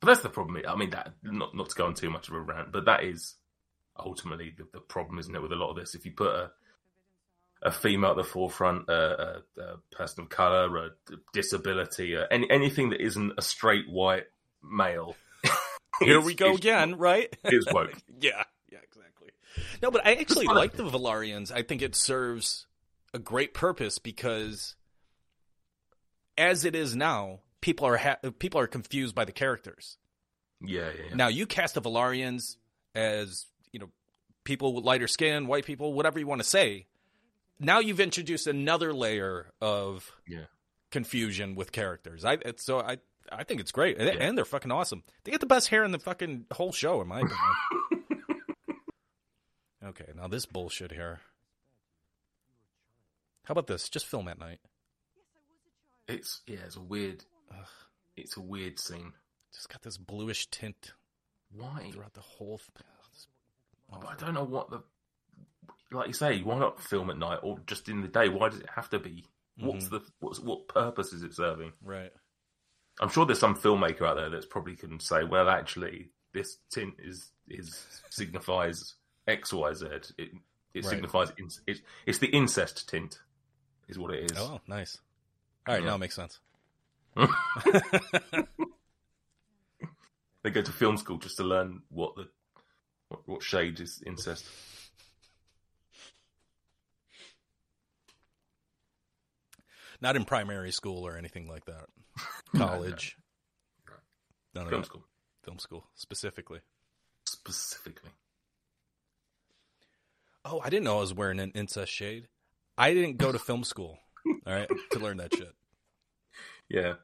But 0.00 0.06
that's 0.08 0.20
the 0.22 0.30
problem. 0.30 0.62
I 0.66 0.74
mean, 0.74 0.90
that 0.90 1.12
not 1.22 1.54
not 1.54 1.68
to 1.70 1.76
go 1.76 1.86
on 1.86 1.94
too 1.94 2.10
much 2.10 2.28
of 2.28 2.34
a 2.34 2.40
rant, 2.40 2.72
but 2.72 2.86
that 2.86 3.04
is 3.04 3.34
ultimately 3.98 4.54
the, 4.56 4.66
the 4.72 4.80
problem, 4.80 5.18
isn't 5.18 5.34
it? 5.34 5.42
With 5.42 5.52
a 5.52 5.56
lot 5.56 5.70
of 5.70 5.76
this, 5.76 5.94
if 5.94 6.04
you 6.04 6.12
put 6.12 6.34
a 6.34 6.50
a 7.64 7.70
female 7.70 8.10
at 8.10 8.16
the 8.16 8.24
forefront, 8.24 8.88
a, 8.88 9.42
a, 9.56 9.62
a 9.62 9.76
person 9.92 10.24
of 10.24 10.28
color, 10.30 10.76
a 10.86 10.90
disability, 11.32 12.16
uh, 12.16 12.26
any 12.32 12.50
anything 12.50 12.90
that 12.90 13.00
isn't 13.00 13.32
a 13.38 13.42
straight 13.42 13.88
white 13.88 14.26
male, 14.60 15.14
Here 16.00 16.20
we 16.24 16.34
go 16.34 16.54
again, 16.54 16.96
right? 16.96 17.32
Is 17.44 17.68
woke. 17.72 17.94
yeah. 18.20 18.42
No, 19.82 19.90
but 19.90 20.06
I 20.06 20.14
actually 20.14 20.46
like 20.46 20.72
the 20.72 20.84
Velaryons. 20.84 21.52
I 21.52 21.62
think 21.62 21.82
it 21.82 21.94
serves 21.94 22.66
a 23.14 23.18
great 23.18 23.52
purpose 23.54 23.98
because, 23.98 24.74
as 26.38 26.64
it 26.64 26.74
is 26.74 26.96
now, 26.96 27.40
people 27.60 27.86
are 27.86 27.96
ha- 27.96 28.18
people 28.38 28.60
are 28.60 28.66
confused 28.66 29.14
by 29.14 29.24
the 29.24 29.32
characters. 29.32 29.98
Yeah, 30.60 30.90
yeah, 30.96 31.02
yeah. 31.10 31.14
Now 31.14 31.28
you 31.28 31.46
cast 31.46 31.74
the 31.74 31.82
Velaryons 31.82 32.56
as 32.94 33.46
you 33.72 33.80
know 33.80 33.90
people 34.44 34.74
with 34.74 34.84
lighter 34.84 35.08
skin, 35.08 35.46
white 35.46 35.64
people, 35.64 35.92
whatever 35.92 36.18
you 36.18 36.26
want 36.26 36.40
to 36.40 36.46
say. 36.48 36.86
Now 37.58 37.78
you've 37.78 38.00
introduced 38.00 38.46
another 38.46 38.92
layer 38.92 39.52
of 39.60 40.10
Yeah. 40.26 40.46
confusion 40.90 41.54
with 41.54 41.70
characters. 41.72 42.24
I 42.24 42.38
so 42.56 42.80
I 42.80 42.98
I 43.30 43.44
think 43.44 43.60
it's 43.60 43.72
great, 43.72 43.98
and, 43.98 44.06
Yeah. 44.08 44.24
and 44.26 44.36
they're 44.36 44.44
fucking 44.44 44.72
awesome. 44.72 45.04
They 45.24 45.30
get 45.30 45.40
the 45.40 45.46
best 45.46 45.68
hair 45.68 45.84
in 45.84 45.92
the 45.92 45.98
fucking 45.98 46.46
whole 46.52 46.72
show, 46.72 47.00
in 47.00 47.08
my 47.08 47.18
opinion. 47.20 47.38
okay, 49.84 50.12
now 50.16 50.28
this 50.28 50.46
bullshit 50.46 50.92
here. 50.92 51.20
How 53.44 53.52
about 53.52 53.66
this? 53.66 53.88
Just 53.88 54.06
film 54.06 54.28
at 54.28 54.38
night. 54.38 54.60
It's 56.08 56.42
yeah, 56.46 56.58
it's 56.66 56.76
a 56.76 56.80
weird, 56.80 57.24
it's 58.16 58.36
a 58.36 58.40
weird 58.40 58.78
scene. 58.78 59.12
Just 59.52 59.68
got 59.68 59.82
this 59.82 59.98
bluish 59.98 60.46
tint 60.46 60.92
Why? 61.54 61.90
throughout 61.92 62.14
the 62.14 62.20
whole. 62.20 62.58
Th- 62.58 62.86
But 63.90 64.08
I 64.08 64.14
don't 64.16 64.34
know 64.34 64.44
what 64.44 64.70
the 64.70 64.82
like 65.90 66.08
you 66.08 66.14
say. 66.14 66.40
Why 66.40 66.58
not 66.58 66.80
film 66.80 67.10
at 67.10 67.18
night 67.18 67.40
or 67.42 67.58
just 67.66 67.88
in 67.88 68.00
the 68.00 68.08
day? 68.08 68.28
Why 68.28 68.48
does 68.48 68.60
it 68.60 68.68
have 68.74 68.88
to 68.90 68.98
be? 68.98 69.24
What's 69.58 69.86
mm-hmm. 69.86 69.96
the 69.96 70.02
what's 70.20 70.40
what 70.40 70.68
purpose 70.68 71.12
is 71.12 71.22
it 71.22 71.34
serving? 71.34 71.72
Right. 71.84 72.12
I'm 73.00 73.08
sure 73.08 73.24
there's 73.24 73.38
some 73.38 73.56
filmmaker 73.56 74.02
out 74.02 74.16
there 74.16 74.30
that's 74.30 74.46
probably 74.46 74.76
can 74.76 75.00
say, 75.00 75.24
well, 75.24 75.48
actually, 75.48 76.10
this 76.32 76.58
tint 76.70 76.94
is 76.98 77.30
is 77.48 77.84
signifies 78.10 78.94
X 79.26 79.52
Y 79.52 79.72
Z. 79.74 79.86
It 79.86 80.12
it 80.18 80.32
Right. 80.74 80.84
signifies 80.84 81.30
in, 81.38 81.48
it's 81.66 81.80
it's 82.06 82.18
the 82.18 82.28
incest 82.28 82.88
tint, 82.88 83.20
is 83.88 83.98
what 83.98 84.14
it 84.14 84.30
is. 84.30 84.38
Oh, 84.38 84.60
nice. 84.66 84.98
All 85.66 85.74
right, 85.74 85.82
Yeah. 85.82 85.90
now 85.90 85.94
it 85.96 85.98
makes 85.98 86.14
sense. 86.16 86.40
They 90.44 90.50
go 90.50 90.60
to 90.60 90.72
film 90.72 90.96
school 90.96 91.18
just 91.18 91.36
to 91.36 91.44
learn 91.44 91.82
what 91.88 92.16
the 92.16 92.28
what, 93.08 93.28
what 93.28 93.42
shade 93.44 93.78
is 93.78 94.02
incest. 94.04 94.44
Not 100.00 100.16
in 100.16 100.24
primary 100.24 100.72
school 100.72 101.06
or 101.06 101.16
anything 101.16 101.48
like 101.48 101.64
that. 101.66 101.86
College. 102.56 103.16
None 104.54 104.64
of 104.64 104.70
Film 104.70 104.82
that. 104.82 104.86
school 104.86 105.04
Film 105.44 105.58
school 105.58 105.84
specifically. 105.94 106.60
specifically. 107.26 108.10
Oh, 110.44 110.60
I 110.64 110.70
didn't 110.70 110.84
know 110.84 110.98
I 110.98 111.00
was 111.00 111.14
wearing 111.14 111.38
an 111.40 111.52
incest 111.54 111.92
shade. 111.92 112.28
I 112.76 112.94
didn't 112.94 113.18
go 113.18 113.30
to 113.32 113.38
film 113.38 113.64
school. 113.64 113.98
All 114.46 114.52
right, 114.54 114.68
to 114.92 114.98
learn 114.98 115.16
that 115.18 115.34
shit. 115.34 115.52
Yeah. 116.68 116.94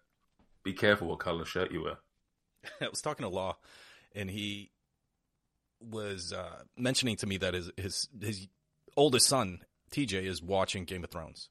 Be 0.65 0.73
careful 0.73 1.09
what 1.09 1.19
color 1.21 1.45
shirt 1.45 1.73
you 1.73 1.83
wear. 1.85 1.99
I 2.81 2.89
was 2.89 3.01
talking 3.01 3.25
to 3.25 3.29
Law, 3.29 3.57
and 4.15 4.29
he 4.31 4.71
was 5.81 6.33
uh, 6.33 6.63
mentioning 6.77 7.17
to 7.17 7.27
me 7.27 7.37
that 7.39 7.55
his 7.55 7.71
his 7.77 8.09
his 8.21 8.49
oldest 8.97 9.27
son 9.27 9.61
TJ 9.93 10.25
is 10.25 10.43
watching 10.43 10.85
Game 10.85 11.05
of 11.05 11.11
Thrones, 11.11 11.49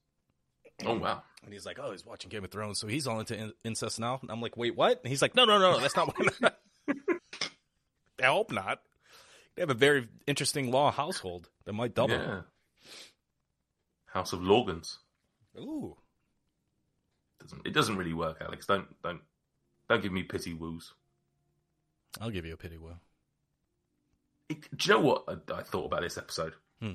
Oh 0.86 0.98
wow. 0.98 1.24
and 1.44 1.54
he's 1.54 1.66
like, 1.66 1.80
"Oh, 1.82 1.92
he's 1.92 2.06
watching 2.06 2.30
Game 2.30 2.44
of 2.44 2.52
Thrones, 2.52 2.80
so 2.80 2.88
he's 2.88 3.08
all 3.08 3.20
into 3.20 3.38
in- 3.38 3.54
incest 3.64 4.00
now." 4.00 4.20
And 4.22 4.30
I'm 4.30 4.42
like, 4.42 4.58
"Wait, 4.58 4.76
what?" 4.76 5.00
And 5.04 5.10
he's 5.10 5.22
like, 5.22 5.34
"No, 5.36 5.46
no, 5.46 5.58
no, 5.58 5.80
that's 5.80 5.96
not 5.96 6.14
what." 6.18 6.54
I 8.22 8.26
hope 8.26 8.52
not. 8.52 8.80
They 9.58 9.64
have 9.64 9.72
a 9.72 9.74
very 9.74 10.08
interesting 10.28 10.70
law 10.72 10.92
household 10.92 11.50
that 11.66 11.74
might 11.74 11.96
double. 11.96 12.14
Yeah. 12.14 12.42
House 14.06 14.32
of 14.32 14.44
Logans. 14.44 15.00
Ooh, 15.58 15.98
Doesn't 17.42 17.66
it 17.66 17.74
doesn't 17.74 17.98
really 17.98 18.14
work, 18.14 18.38
Alex. 18.40 18.68
Don't 18.68 18.86
don't 19.02 19.22
don't 19.90 20.04
give 20.04 20.12
me 20.12 20.22
pity 20.22 20.54
woos. 20.54 20.94
I'll 22.22 22.30
give 22.30 22.46
you 22.46 22.54
a 22.54 22.58
pity 22.58 22.78
woo. 22.78 22.98
It, 24.48 24.78
do 24.78 24.90
you 24.90 24.94
know 24.94 25.02
what 25.02 25.24
I, 25.28 25.54
I 25.56 25.64
thought 25.64 25.86
about 25.86 26.02
this 26.02 26.20
episode? 26.20 26.54
Hmm. 26.80 26.94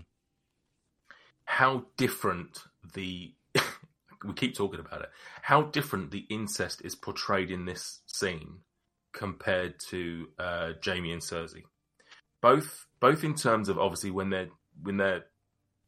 How 1.44 1.86
different 1.96 2.62
the 2.94 3.34
we 4.24 4.34
keep 4.34 4.54
talking 4.54 4.78
about 4.78 5.02
it. 5.02 5.10
How 5.42 5.62
different 5.62 6.12
the 6.12 6.26
incest 6.30 6.80
is 6.84 6.94
portrayed 6.94 7.50
in 7.50 7.64
this 7.64 8.02
scene 8.06 8.58
compared 9.12 9.80
to 9.90 10.28
uh, 10.38 10.72
Jaime 10.84 11.12
and 11.12 11.20
Cersei. 11.22 11.64
Both 12.42 12.86
both 13.00 13.24
in 13.24 13.34
terms 13.34 13.68
of 13.70 13.78
obviously 13.78 14.10
when 14.10 14.28
they're 14.30 14.50
when 14.82 14.98
they're 14.98 15.24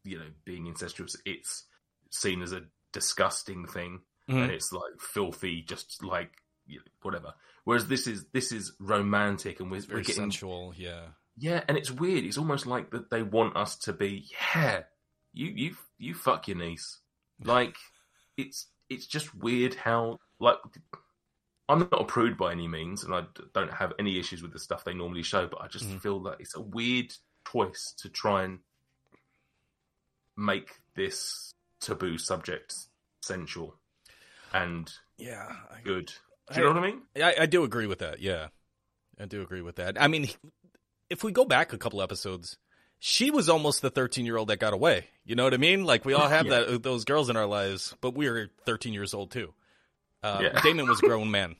you 0.03 0.17
know 0.19 0.25
being 0.45 0.65
incestuous, 0.65 1.15
it's 1.25 1.65
seen 2.09 2.41
as 2.41 2.51
a 2.53 2.61
disgusting 2.93 3.67
thing 3.67 3.99
Mhm. 4.29 4.43
and 4.43 4.51
it's 4.51 4.71
like 4.71 4.99
filthy, 4.99 5.61
just 5.61 6.03
like 6.03 6.31
you 6.65 6.77
know, 6.79 6.83
whatever. 7.03 7.33
Whereas 7.65 7.87
this 7.87 8.07
is 8.07 8.25
this 8.31 8.51
is 8.51 8.71
romantic 8.79 9.59
and 9.59 9.69
we're, 9.69 9.81
we're 9.89 9.99
getting 10.01 10.15
sensual, 10.31 10.73
yeah. 10.75 11.07
yeah, 11.37 11.63
and 11.67 11.77
it's 11.77 11.91
weird. 11.91 12.23
It's 12.23 12.37
almost 12.37 12.65
like 12.65 12.89
that 12.91 13.11
they 13.11 13.21
want 13.21 13.55
us 13.55 13.75
to 13.79 13.93
be, 13.93 14.25
yeah, 14.55 14.83
you 15.33 15.47
you 15.47 15.75
you 15.99 16.13
fuck 16.15 16.47
your 16.47 16.57
niece. 16.57 16.99
Like 17.43 17.75
it's 18.37 18.67
it's 18.89 19.05
just 19.07 19.35
weird 19.35 19.73
how 19.75 20.19
like 20.39 20.57
I'm 21.67 21.79
not 21.79 22.01
a 22.01 22.05
prude 22.05 22.37
by 22.37 22.51
any 22.51 22.67
means, 22.67 23.03
and 23.03 23.13
I 23.13 23.23
don't 23.53 23.73
have 23.73 23.93
any 23.97 24.19
issues 24.19 24.41
with 24.41 24.53
the 24.53 24.59
stuff 24.59 24.83
they 24.83 24.93
normally 24.93 25.23
show, 25.23 25.47
but 25.47 25.61
I 25.61 25.67
just 25.67 25.85
Mhm. 25.85 25.99
feel 26.01 26.19
that 26.23 26.37
it's 26.39 26.55
a 26.55 26.61
weird 26.61 27.13
choice 27.51 27.93
to 27.99 28.09
try 28.09 28.43
and 28.43 28.59
make 30.37 30.69
this 30.95 31.53
taboo 31.79 32.17
subject 32.17 32.75
sensual 33.21 33.79
and 34.53 34.91
Yeah. 35.17 35.47
I, 35.71 35.81
good. 35.81 36.13
Do 36.51 36.59
you 36.59 36.61
know 36.65 36.73
what 36.73 36.83
I 36.83 36.87
mean? 36.91 37.01
I, 37.15 37.35
I 37.41 37.45
do 37.45 37.63
agree 37.63 37.87
with 37.87 37.99
that. 37.99 38.19
Yeah, 38.19 38.49
I 39.19 39.25
do 39.25 39.41
agree 39.41 39.61
with 39.61 39.77
that. 39.77 39.99
I 40.01 40.07
mean, 40.07 40.29
if 41.09 41.23
we 41.23 41.31
go 41.31 41.45
back 41.45 41.73
a 41.73 41.77
couple 41.77 42.01
episodes, 42.01 42.57
she 42.99 43.31
was 43.31 43.49
almost 43.49 43.81
the 43.81 43.89
13 43.89 44.25
year 44.25 44.37
old 44.37 44.49
that 44.49 44.57
got 44.59 44.73
away. 44.73 45.07
You 45.23 45.35
know 45.35 45.43
what 45.43 45.53
I 45.53 45.57
mean? 45.57 45.83
Like 45.85 46.05
we 46.05 46.13
all 46.13 46.27
have 46.29 46.45
Yeah. 46.47 46.59
that 46.65 46.83
those 46.83 47.05
girls 47.05 47.29
in 47.29 47.37
our 47.37 47.47
lives, 47.47 47.95
but 48.01 48.11
we 48.13 48.27
are 48.27 48.49
13 48.65 48.93
years 48.93 49.13
old 49.13 49.31
too. 49.31 49.53
Uh, 50.25 50.39
Yeah. 50.41 50.61
Daemon 50.63 50.87
was 50.87 50.99
a 50.99 51.05
grown 51.07 51.29
man, 51.31 51.55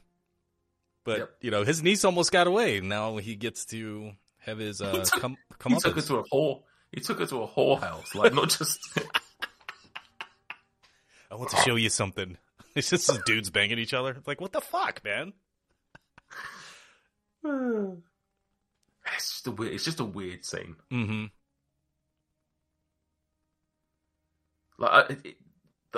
but 1.04 1.20
Yep. 1.20 1.30
you 1.42 1.52
know 1.52 1.64
his 1.64 1.84
niece 1.84 2.04
almost 2.06 2.32
got 2.32 2.48
away. 2.48 2.80
Now 2.82 3.18
he 3.18 3.36
gets 3.36 3.66
to 3.68 4.12
have 4.40 4.58
his 4.58 4.82
uh, 4.82 4.92
took- 5.06 5.22
come 5.22 5.38
come 5.60 5.72
He 5.74 5.78
up. 5.78 5.84
took 5.84 5.96
her 5.96 6.02
to 6.02 6.16
a 6.18 6.24
whore. 6.26 6.64
He 6.92 7.02
took 7.02 7.20
her 7.20 7.26
to 7.28 7.44
a 7.44 7.48
whorehouse, 7.48 8.16
like 8.16 8.34
not 8.34 8.50
just. 8.50 8.80
I 11.32 11.36
want 11.36 11.50
to 11.52 11.58
show 11.58 11.76
you 11.76 11.90
something. 11.90 12.38
It's 12.76 12.90
just 12.90 13.08
these 13.08 13.22
dudes 13.26 13.50
banging 13.50 13.80
each 13.80 13.94
other. 13.94 14.12
It's 14.12 14.28
like 14.28 14.42
what 14.42 14.52
the 14.52 14.60
fuck, 14.60 15.02
man? 15.06 15.32
it's 19.16 19.32
just 19.32 19.48
a 19.48 19.52
weird. 19.52 19.74
It's 19.76 19.86
just 19.86 20.02
a 20.02 20.04
weird 20.04 20.44
scene. 20.44 20.76
Mm-hmm. 20.92 21.26
Like 24.78 24.92
I, 24.92 25.14
it, 25.24 25.38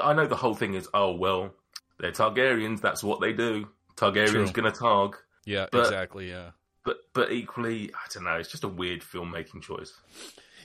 I 0.02 0.14
know 0.14 0.28
the 0.28 0.36
whole 0.36 0.54
thing 0.54 0.76
is, 0.76 0.88
oh 0.94 1.16
well, 1.16 1.56
they're 2.00 2.12
Targaryens. 2.12 2.82
That's 2.82 3.04
what 3.04 3.20
they 3.22 3.34
do. 3.34 3.68
Targaryen's 3.96 4.32
True. 4.52 4.52
gonna 4.52 4.72
Targ. 4.72 5.16
Yeah, 5.46 5.68
But- 5.72 5.82
exactly. 5.86 6.30
Yeah. 6.30 6.52
But 6.84 6.98
but 7.14 7.32
equally, 7.32 7.92
I 7.94 8.08
don't 8.14 8.24
know. 8.24 8.36
It's 8.38 8.50
just 8.50 8.64
a 8.64 8.68
weird 8.70 9.02
filmmaking 9.02 9.62
choice. 9.62 9.94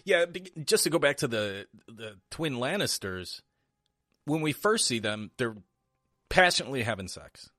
Yeah, 0.05 0.25
just 0.64 0.85
to 0.85 0.90
go 0.90 0.99
back 0.99 1.16
to 1.18 1.29
the 1.29 1.66
the 1.88 2.18
twin 2.31 2.55
Lannisters, 2.55 3.40
when 4.25 4.40
we 4.40 4.53
first 4.53 4.87
see 4.87 4.99
them, 5.01 5.31
they're 5.37 5.57
passionately 6.29 6.83
having 6.83 7.09
sex, 7.09 7.51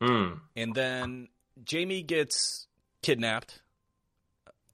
Mm. 0.00 0.40
and 0.56 0.74
then 0.74 1.28
Jaime 1.70 2.02
gets 2.02 2.68
kidnapped 3.02 3.60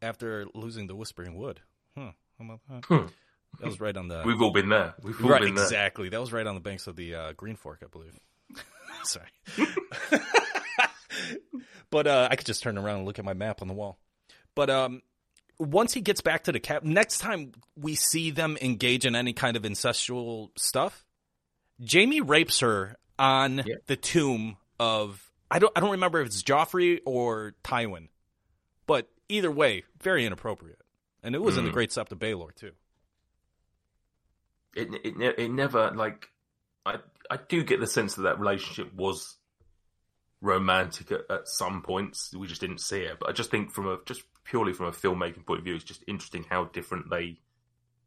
after 0.03 0.47
losing 0.55 0.87
the 0.87 0.95
Whispering 0.95 1.35
Wood. 1.37 1.61
Huh? 1.97 2.13
How 2.39 2.45
about 2.45 2.61
that? 2.69 2.85
Hmm. 2.87 3.07
That 3.61 3.67
was 3.67 3.81
right 3.81 3.97
on 3.97 4.09
the 4.09 4.23
We've 4.25 4.41
all 4.43 4.51
been 4.53 4.69
there. 4.69 4.95
We've 5.03 5.23
all 5.25 5.31
right. 5.31 5.41
been 5.43 5.55
there. 5.55 5.65
Exactly. 5.65 6.09
That 6.09 6.21
was 6.21 6.33
right 6.33 6.47
on 6.47 6.55
the 6.55 6.61
banks 6.61 6.87
of 6.87 6.97
the 6.97 7.15
uh, 7.15 7.33
Green 7.33 7.57
Fork, 7.57 7.83
I 7.83 7.87
believe. 7.89 8.13
Sorry. 9.05 9.27
but 11.91 12.07
uh, 12.07 12.29
I 12.31 12.37
could 12.37 12.47
just 12.47 12.63
turn 12.63 12.79
around 12.79 12.99
and 12.99 13.07
look 13.07 13.19
at 13.19 13.25
my 13.25 13.35
map 13.35 13.63
on 13.63 13.69
the 13.69 13.75
wall. 13.75 13.99
But 14.55 14.71
um, 14.71 15.03
once 15.59 15.93
he 15.95 16.01
gets 16.01 16.21
back 16.21 16.45
to 16.45 16.53
the 16.53 16.61
cap, 16.61 16.83
next 16.83 17.19
time 17.19 17.53
we 17.77 17.95
see 17.95 18.31
them 18.31 18.57
engage 18.61 19.07
in 19.07 19.15
any 19.15 19.33
kind 19.33 19.57
of 19.57 19.63
incestual 19.63 20.51
stuff, 20.57 21.05
Jaime 21.91 22.21
rapes 22.21 22.61
her 22.61 22.97
on 23.19 23.63
Yeah. 23.67 23.77
the 23.87 23.97
tomb 23.97 24.57
of 24.79 25.23
I 25.51 25.59
don't 25.59 25.73
I 25.77 25.81
don't 25.81 25.93
remember 25.93 26.21
if 26.21 26.27
it's 26.27 26.43
Joffrey 26.43 27.01
or 27.07 27.55
Tywin, 27.65 28.09
but 28.87 29.09
either 29.29 29.51
way, 29.51 29.85
very 30.03 30.27
inappropriate. 30.27 30.81
And 31.23 31.35
it 31.35 31.43
was 31.43 31.57
in 31.57 31.65
the 31.65 31.71
Mm. 31.71 31.75
Great 31.75 31.91
Sept 31.91 32.13
of 32.13 32.19
Baelor 32.19 32.55
too. 32.55 32.73
It 34.77 34.89
it 35.05 35.39
it 35.39 35.51
never 35.51 35.91
like. 35.91 36.29
I 36.85 36.99
I 37.31 37.39
do 37.49 37.65
get 37.65 37.81
the 37.81 37.87
sense 37.87 38.15
that 38.15 38.23
that 38.23 38.39
relationship 38.39 38.95
was 38.95 39.37
romantic 40.41 41.11
at, 41.11 41.23
at 41.31 41.49
some 41.49 41.83
points. 41.83 42.33
We 42.35 42.47
just 42.47 42.61
didn't 42.61 42.81
see 42.81 43.01
it. 43.01 43.19
But 43.19 43.29
I 43.31 43.33
just 43.33 43.51
think 43.51 43.73
from 43.73 43.89
a 43.89 43.99
just 44.07 44.23
purely 44.45 44.73
from 44.73 44.87
a 44.87 44.93
filmmaking 44.93 45.47
point 45.47 45.59
of 45.59 45.65
view, 45.65 45.75
it's 45.75 45.85
just 45.85 46.05
interesting 46.07 46.45
how 46.49 46.65
different 46.65 47.11
they 47.11 47.39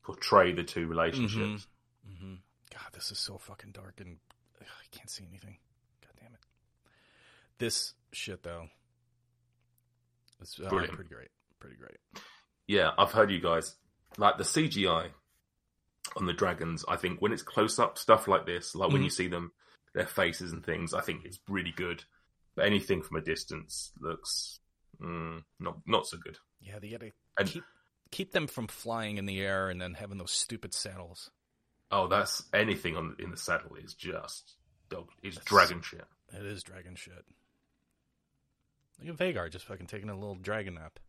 portray 0.03 0.53
the 0.53 0.63
two 0.63 0.87
relationships. 0.87 1.67
hmm 2.07 2.35
God, 2.71 2.93
this 2.93 3.11
is 3.11 3.17
so 3.17 3.37
fucking 3.37 3.71
dark 3.71 3.99
and 3.99 4.17
ugh, 4.61 4.67
I 4.67 4.95
can't 4.95 5.09
see 5.09 5.25
anything. 5.27 5.57
God 6.01 6.13
damn 6.19 6.33
it. 6.33 6.39
This 7.57 7.93
shit 8.13 8.43
though, 8.43 8.67
it's 10.41 10.59
uh, 10.59 10.69
pretty 10.69 11.09
great. 11.09 11.29
Pretty 11.59 11.75
great. 11.75 11.97
Yeah, 12.67 12.91
I've 12.97 13.11
heard 13.11 13.31
you 13.31 13.41
guys 13.41 13.75
like 14.17 14.37
the 14.37 14.43
CGI 14.43 15.07
on 16.15 16.25
the 16.25 16.33
dragons. 16.33 16.83
I 16.87 16.95
think 16.97 17.21
when 17.21 17.31
it's 17.31 17.43
close 17.43 17.79
up 17.79 17.97
stuff 17.97 18.27
like 18.27 18.45
this, 18.45 18.75
like 18.75 18.91
when 18.91 19.01
Mhm. 19.01 19.05
you 19.05 19.09
see 19.09 19.27
them, 19.27 19.51
their 19.93 20.07
faces 20.07 20.51
and 20.51 20.63
things, 20.65 20.93
I 20.93 21.01
think 21.01 21.25
it's 21.25 21.39
really 21.47 21.71
good. 21.71 22.03
But 22.55 22.65
anything 22.65 23.01
from 23.03 23.17
a 23.17 23.21
distance 23.21 23.91
looks 23.99 24.59
mm, 24.99 25.43
not 25.59 25.77
not 25.87 26.05
so 26.07 26.17
good. 26.17 26.37
Yeah, 26.59 26.79
they 26.79 26.89
gotta 26.89 27.11
And- 27.37 27.47
keep 27.49 27.63
keep 28.11 28.31
them 28.31 28.47
from 28.47 28.67
flying 28.67 29.17
in 29.17 29.25
the 29.25 29.39
air 29.39 29.69
and 29.69 29.79
then 29.81 29.93
having 29.93 30.17
those 30.17 30.31
stupid 30.31 30.73
saddles. 30.73 31.29
Oh, 31.91 32.07
that's 32.07 32.43
anything 32.53 32.97
on 32.97 33.15
in 33.19 33.31
the 33.31 33.37
saddle 33.37 33.75
is 33.75 33.93
just 33.93 34.57
dog. 34.89 35.09
It's 35.23 35.37
That's- 35.37 35.47
dragon 35.49 35.81
shit. 35.81 36.05
It 36.33 36.45
is 36.45 36.63
dragon 36.63 36.95
shit. 36.95 37.25
Look 39.01 39.09
at 39.09 39.17
Vhagar 39.35 39.49
just 39.49 39.65
fucking 39.65 39.87
taking 39.87 40.09
a 40.09 40.15
little 40.15 40.35
dragon 40.35 40.73
nap. 40.75 40.99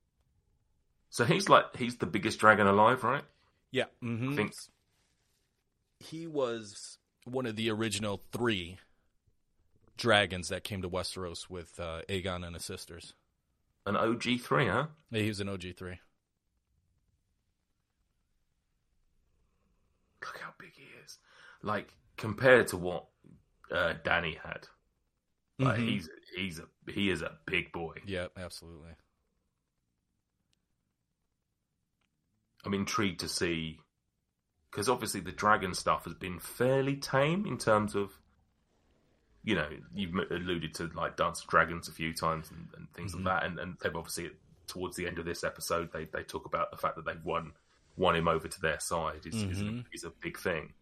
So 1.08 1.24
he's 1.24 1.48
like 1.48 1.74
he's 1.76 1.96
the 1.96 2.06
biggest 2.06 2.38
dragon 2.38 2.66
alive, 2.68 3.02
right? 3.02 3.24
Yeah. 3.72 3.86
Mm-hmm. 4.02 4.32
I 4.32 4.36
think 4.36 4.52
he 6.00 6.26
was 6.26 6.98
one 7.24 7.46
of 7.46 7.54
the 7.56 7.70
original 7.70 8.20
three 8.32 8.78
dragons 9.96 10.48
that 10.48 10.64
came 10.64 10.80
to 10.82 10.88
Westeros 10.88 11.48
with 11.50 11.78
uh, 11.78 12.00
Aegon 12.08 12.44
and 12.44 12.56
his 12.56 12.64
sisters. 12.64 13.12
an 13.86 13.96
OG 13.96 14.40
three, 14.40 14.66
huh? 14.66 14.86
Yeah, 15.10 15.22
he 15.22 15.28
was 15.28 15.40
an 15.40 15.48
OG 15.48 15.76
three. 15.76 15.98
Look 20.22 20.38
how 20.42 20.50
big 20.58 20.72
he 20.74 20.84
is. 21.04 21.18
Like 21.62 21.92
compared 22.16 22.68
to 22.68 22.76
what 22.76 23.06
uh, 23.70 23.94
Dany 24.04 24.36
had, 24.38 24.66
like 25.58 25.78
Mhm. 25.78 25.88
he's 25.88 26.08
he's 26.36 26.58
a 26.58 26.68
he 26.90 27.10
is 27.10 27.22
a 27.22 27.38
big 27.46 27.72
boy. 27.72 27.94
Yeah, 28.06 28.28
absolutely. 28.36 28.90
I'm 32.64 32.74
intrigued 32.74 33.20
to 33.20 33.28
see 33.28 33.80
because 34.70 34.88
obviously 34.88 35.20
the 35.20 35.32
dragon 35.32 35.74
stuff 35.74 36.04
has 36.04 36.14
been 36.14 36.38
fairly 36.38 36.96
tame 36.96 37.44
in 37.46 37.58
terms 37.58 37.94
of 37.94 38.12
you 39.42 39.54
know 39.54 39.68
you've 39.94 40.14
alluded 40.30 40.74
to 40.74 40.90
like 40.94 41.16
Dance 41.16 41.40
of 41.42 41.46
Dragons 41.48 41.88
a 41.88 41.92
few 41.92 42.12
times 42.12 42.50
and, 42.50 42.68
and 42.76 42.92
things 42.92 43.12
Mhm. 43.14 43.24
like 43.24 43.40
that, 43.40 43.44
and, 43.46 43.58
and 43.58 43.76
they've 43.82 43.94
obviously 43.96 44.30
towards 44.66 44.96
the 44.96 45.06
end 45.06 45.18
of 45.18 45.24
this 45.24 45.42
episode 45.42 45.90
they 45.92 46.04
they 46.04 46.22
talk 46.22 46.44
about 46.46 46.70
the 46.70 46.76
fact 46.76 46.96
that 46.96 47.04
they've 47.04 47.24
won 47.24 47.52
won 47.96 48.14
him 48.16 48.28
over 48.28 48.46
to 48.48 48.60
their 48.60 48.78
side 48.80 49.26
is 49.26 49.34
is, 49.34 49.60
a, 49.60 49.64
Mhm. 49.64 49.84
is 49.92 50.04
a 50.04 50.10
big 50.10 50.38
thing, 50.38 50.72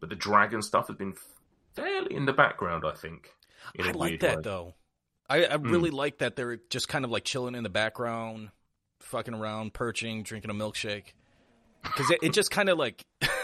but 0.00 0.08
the 0.08 0.16
dragon 0.16 0.62
stuff 0.62 0.88
has 0.88 0.96
been 0.96 1.14
fairly 1.74 2.14
in 2.14 2.24
the 2.26 2.32
background, 2.32 2.84
I 2.86 2.92
think. 2.92 3.32
i 3.78 3.90
like 3.92 4.20
that 4.20 4.36
way. 4.38 4.42
though. 4.42 4.74
I, 5.28 5.44
I 5.44 5.54
really 5.56 5.90
like 5.90 6.18
that 6.18 6.36
they're 6.36 6.56
just 6.70 6.88
kind 6.88 7.04
of 7.04 7.10
like 7.10 7.24
chilling 7.24 7.54
in 7.56 7.64
the 7.64 7.68
background, 7.68 8.50
fucking 9.00 9.34
around, 9.34 9.74
perching, 9.74 10.22
drinking 10.22 10.50
a 10.50 10.54
milkshake. 10.54 11.12
Because 11.82 12.10
it, 12.12 12.18
it 12.22 12.32
just 12.32 12.50
kind 12.52 12.68
of 12.68 12.78
like 12.78 13.04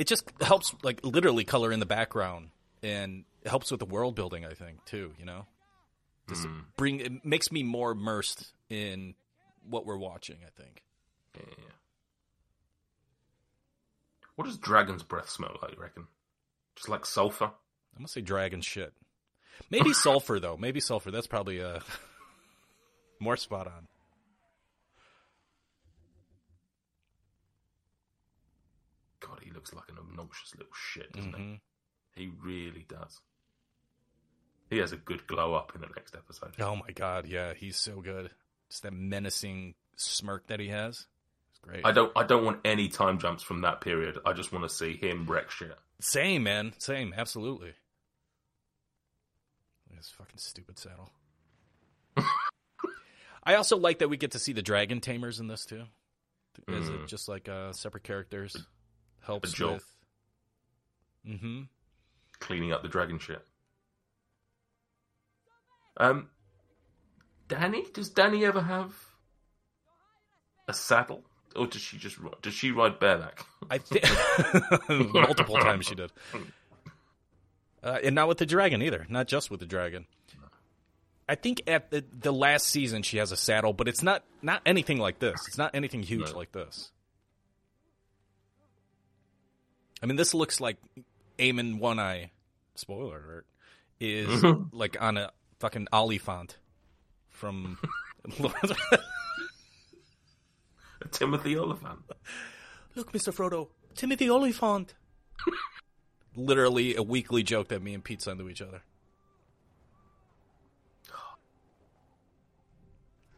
it 0.00 0.06
just 0.06 0.24
helps 0.40 0.74
like 0.82 1.04
literally 1.04 1.44
color 1.44 1.70
in 1.70 1.78
the 1.78 1.84
background 1.86 2.48
and 2.82 3.24
it 3.42 3.48
helps 3.48 3.70
with 3.70 3.80
the 3.80 3.86
world 3.86 4.14
building. 4.14 4.46
I 4.46 4.54
think 4.54 4.82
too. 4.86 5.12
You 5.18 5.26
know, 5.26 5.46
just 6.28 6.46
Mm, 6.46 6.64
bring 6.78 7.00
it 7.00 7.24
makes 7.24 7.52
me 7.52 7.62
more 7.62 7.90
immersed 7.92 8.52
in 8.70 9.14
what 9.68 9.84
we're 9.84 9.98
watching. 9.98 10.38
I 10.46 10.50
think. 10.60 10.82
yeah. 11.36 11.42
What 14.36 14.46
does 14.46 14.56
dragon's 14.56 15.02
breath 15.02 15.28
smell 15.28 15.58
like? 15.60 15.76
You 15.76 15.82
reckon? 15.82 16.06
Just 16.76 16.88
like 16.88 17.04
sulfur. 17.04 17.44
I'm 17.94 17.98
gonna 17.98 18.08
say 18.08 18.22
dragon 18.22 18.62
shit. 18.62 18.94
Maybe 19.68 19.92
sulfur 20.06 20.40
though. 20.40 20.56
Maybe 20.56 20.80
sulfur. 20.80 21.10
That's 21.10 21.26
probably 21.26 21.62
uh 21.62 21.80
more 23.20 23.36
spot 23.36 23.66
on. 23.66 23.86
God, 29.20 29.40
he 29.42 29.49
looks 29.60 29.74
like 29.74 29.90
an 29.90 29.98
obnoxious 29.98 30.54
little 30.54 30.72
shit, 30.74 31.12
doesn't 31.12 31.32
hmm 31.34 31.54
he? 32.14 32.22
He 32.24 32.30
really 32.42 32.86
does. 32.88 33.20
He 34.70 34.78
has 34.78 34.92
a 34.92 34.96
good 34.96 35.26
glow 35.26 35.52
up 35.54 35.72
in 35.74 35.80
the 35.82 35.86
next 35.94 36.14
episode. 36.14 36.52
Oh 36.58 36.76
my 36.76 36.90
god, 36.94 37.26
yeah, 37.26 37.52
he's 37.54 37.76
so 37.76 38.00
good. 38.00 38.30
Just 38.70 38.82
that 38.84 38.92
menacing 38.94 39.74
smirk 39.96 40.46
that 40.46 40.60
he 40.60 40.68
has. 40.68 41.06
It's 41.50 41.58
great. 41.60 41.84
I 41.84 41.92
don't. 41.92 42.10
I 42.16 42.24
don't 42.24 42.44
want 42.44 42.60
any 42.64 42.88
time 42.88 43.18
jumps 43.18 43.42
from 43.42 43.60
that 43.62 43.80
period. 43.80 44.18
I 44.24 44.32
just 44.32 44.50
want 44.52 44.64
to 44.68 44.74
see 44.74 44.96
him 44.96 45.26
wreck 45.26 45.50
shit. 45.50 45.76
Same, 46.00 46.42
man. 46.44 46.72
Same, 46.78 47.12
absolutely. 47.16 47.74
This 49.96 50.08
fucking 50.16 50.38
stupid 50.38 50.78
saddle. 50.78 51.10
I 53.44 53.54
also 53.56 53.76
like 53.76 53.98
that 53.98 54.08
we 54.08 54.16
get 54.16 54.30
to 54.32 54.38
see 54.38 54.52
the 54.52 54.62
dragon 54.62 55.00
tamers 55.00 55.40
in 55.40 55.46
this 55.48 55.64
too. 55.66 55.82
Is 56.68 56.88
Mm. 56.88 57.02
it 57.04 57.08
just 57.08 57.28
like 57.28 57.48
uh, 57.48 57.72
separate 57.72 58.04
characters? 58.04 58.56
Helps 59.22 59.52
job. 59.52 59.74
with. 59.74 59.84
Mm-hmm. 61.28 61.60
Cleaning 62.38 62.72
up 62.72 62.82
the 62.82 62.88
dragon 62.88 63.18
shit. 63.18 63.44
Um, 65.96 66.28
Dany, 67.48 67.92
does 67.92 68.10
Dany 68.10 68.42
ever 68.46 68.62
have 68.62 68.94
a 70.68 70.72
saddle, 70.72 71.22
or 71.56 71.66
does 71.66 71.82
she 71.82 71.98
just 71.98 72.16
does 72.42 72.54
she 72.54 72.70
ride 72.70 72.98
bareback? 72.98 73.44
I 73.70 73.78
think 73.78 74.04
multiple 75.12 75.56
times 75.56 75.86
she 75.86 75.94
did, 75.94 76.10
uh, 77.82 77.98
and 78.02 78.14
not 78.14 78.28
with 78.28 78.38
the 78.38 78.46
dragon 78.46 78.80
either. 78.82 79.06
Not 79.10 79.28
just 79.28 79.50
with 79.50 79.60
the 79.60 79.66
dragon. 79.66 80.06
I 81.28 81.36
think 81.36 81.62
at 81.68 81.90
the, 81.92 82.04
the 82.18 82.32
last 82.32 82.66
season 82.66 83.02
she 83.02 83.18
has 83.18 83.30
a 83.30 83.36
saddle, 83.36 83.72
but 83.72 83.86
it's 83.86 84.02
not 84.02 84.24
not 84.42 84.62
anything 84.64 84.98
like 84.98 85.18
this. 85.18 85.34
It's 85.48 85.58
not 85.58 85.74
anything 85.74 86.02
huge 86.02 86.30
No. 86.32 86.36
like 86.38 86.52
this. 86.52 86.90
I 90.02 90.06
mean, 90.06 90.16
this 90.16 90.34
looks 90.34 90.60
like 90.60 90.76
Aemond 91.38 91.78
One 91.78 91.98
Eye. 91.98 92.30
Spoiler 92.74 93.22
alert 93.22 93.46
is 94.00 94.42
like 94.72 94.96
on 95.00 95.16
a 95.16 95.30
fucking 95.58 95.88
Oliphaunt 95.92 96.56
from. 97.28 97.78
Timothy 101.10 101.56
Olyphant. 101.56 102.00
Look, 102.94 103.12
Mister 103.12 103.32
Frodo, 103.32 103.68
Timothy 103.94 104.28
Olyphant. 104.30 104.94
Literally 106.36 106.94
a 106.94 107.02
weekly 107.02 107.42
joke 107.42 107.68
that 107.68 107.82
me 107.82 107.94
and 107.94 108.04
Pete 108.04 108.22
send 108.22 108.38
to 108.38 108.48
each 108.48 108.62
other. 108.62 108.82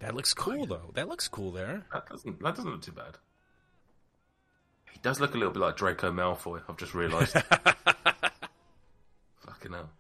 That 0.01 0.17
looks 0.17 0.35
cool, 0.35 0.67
though. 0.67 0.91
That 0.95 1.09
looks 1.09 1.29
cool 1.29 1.53
there. 1.53 1.87
That 1.93 2.09
doesn't 2.09 2.43
that 2.43 2.57
doesn't 2.57 2.71
look 2.71 2.83
too 2.83 2.93
bad. 2.93 3.19
He 4.93 4.99
does 5.03 5.21
look 5.21 5.35
a 5.35 5.39
little 5.39 5.53
bit 5.53 5.61
like 5.61 5.77
Draco 5.77 6.13
Malfoy. 6.13 6.63
I've 6.69 6.77
just 6.77 6.95
realised. 6.95 7.33
Fucking 9.41 9.73
hell. 9.73 9.91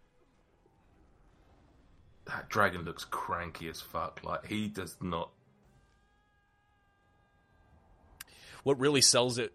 That 2.26 2.48
dragon 2.48 2.84
looks 2.84 3.04
cranky 3.04 3.68
as 3.68 3.80
fuck. 3.80 4.20
Like 4.22 4.46
he 4.46 4.68
does 4.68 4.96
not. 5.00 5.30
what 8.64 8.78
really 8.78 9.00
sells 9.00 9.38
it 9.38 9.52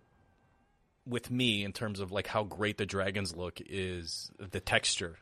with 1.05 1.31
me 1.31 1.63
in 1.63 1.71
terms 1.71 2.01
of 2.01 2.11
like 2.11 2.27
how 2.27 2.43
great 2.43 2.77
the 2.77 2.85
dragons 2.85 3.33
look 3.35 3.61
is 3.65 4.29
the 4.37 4.59
texture. 4.59 5.15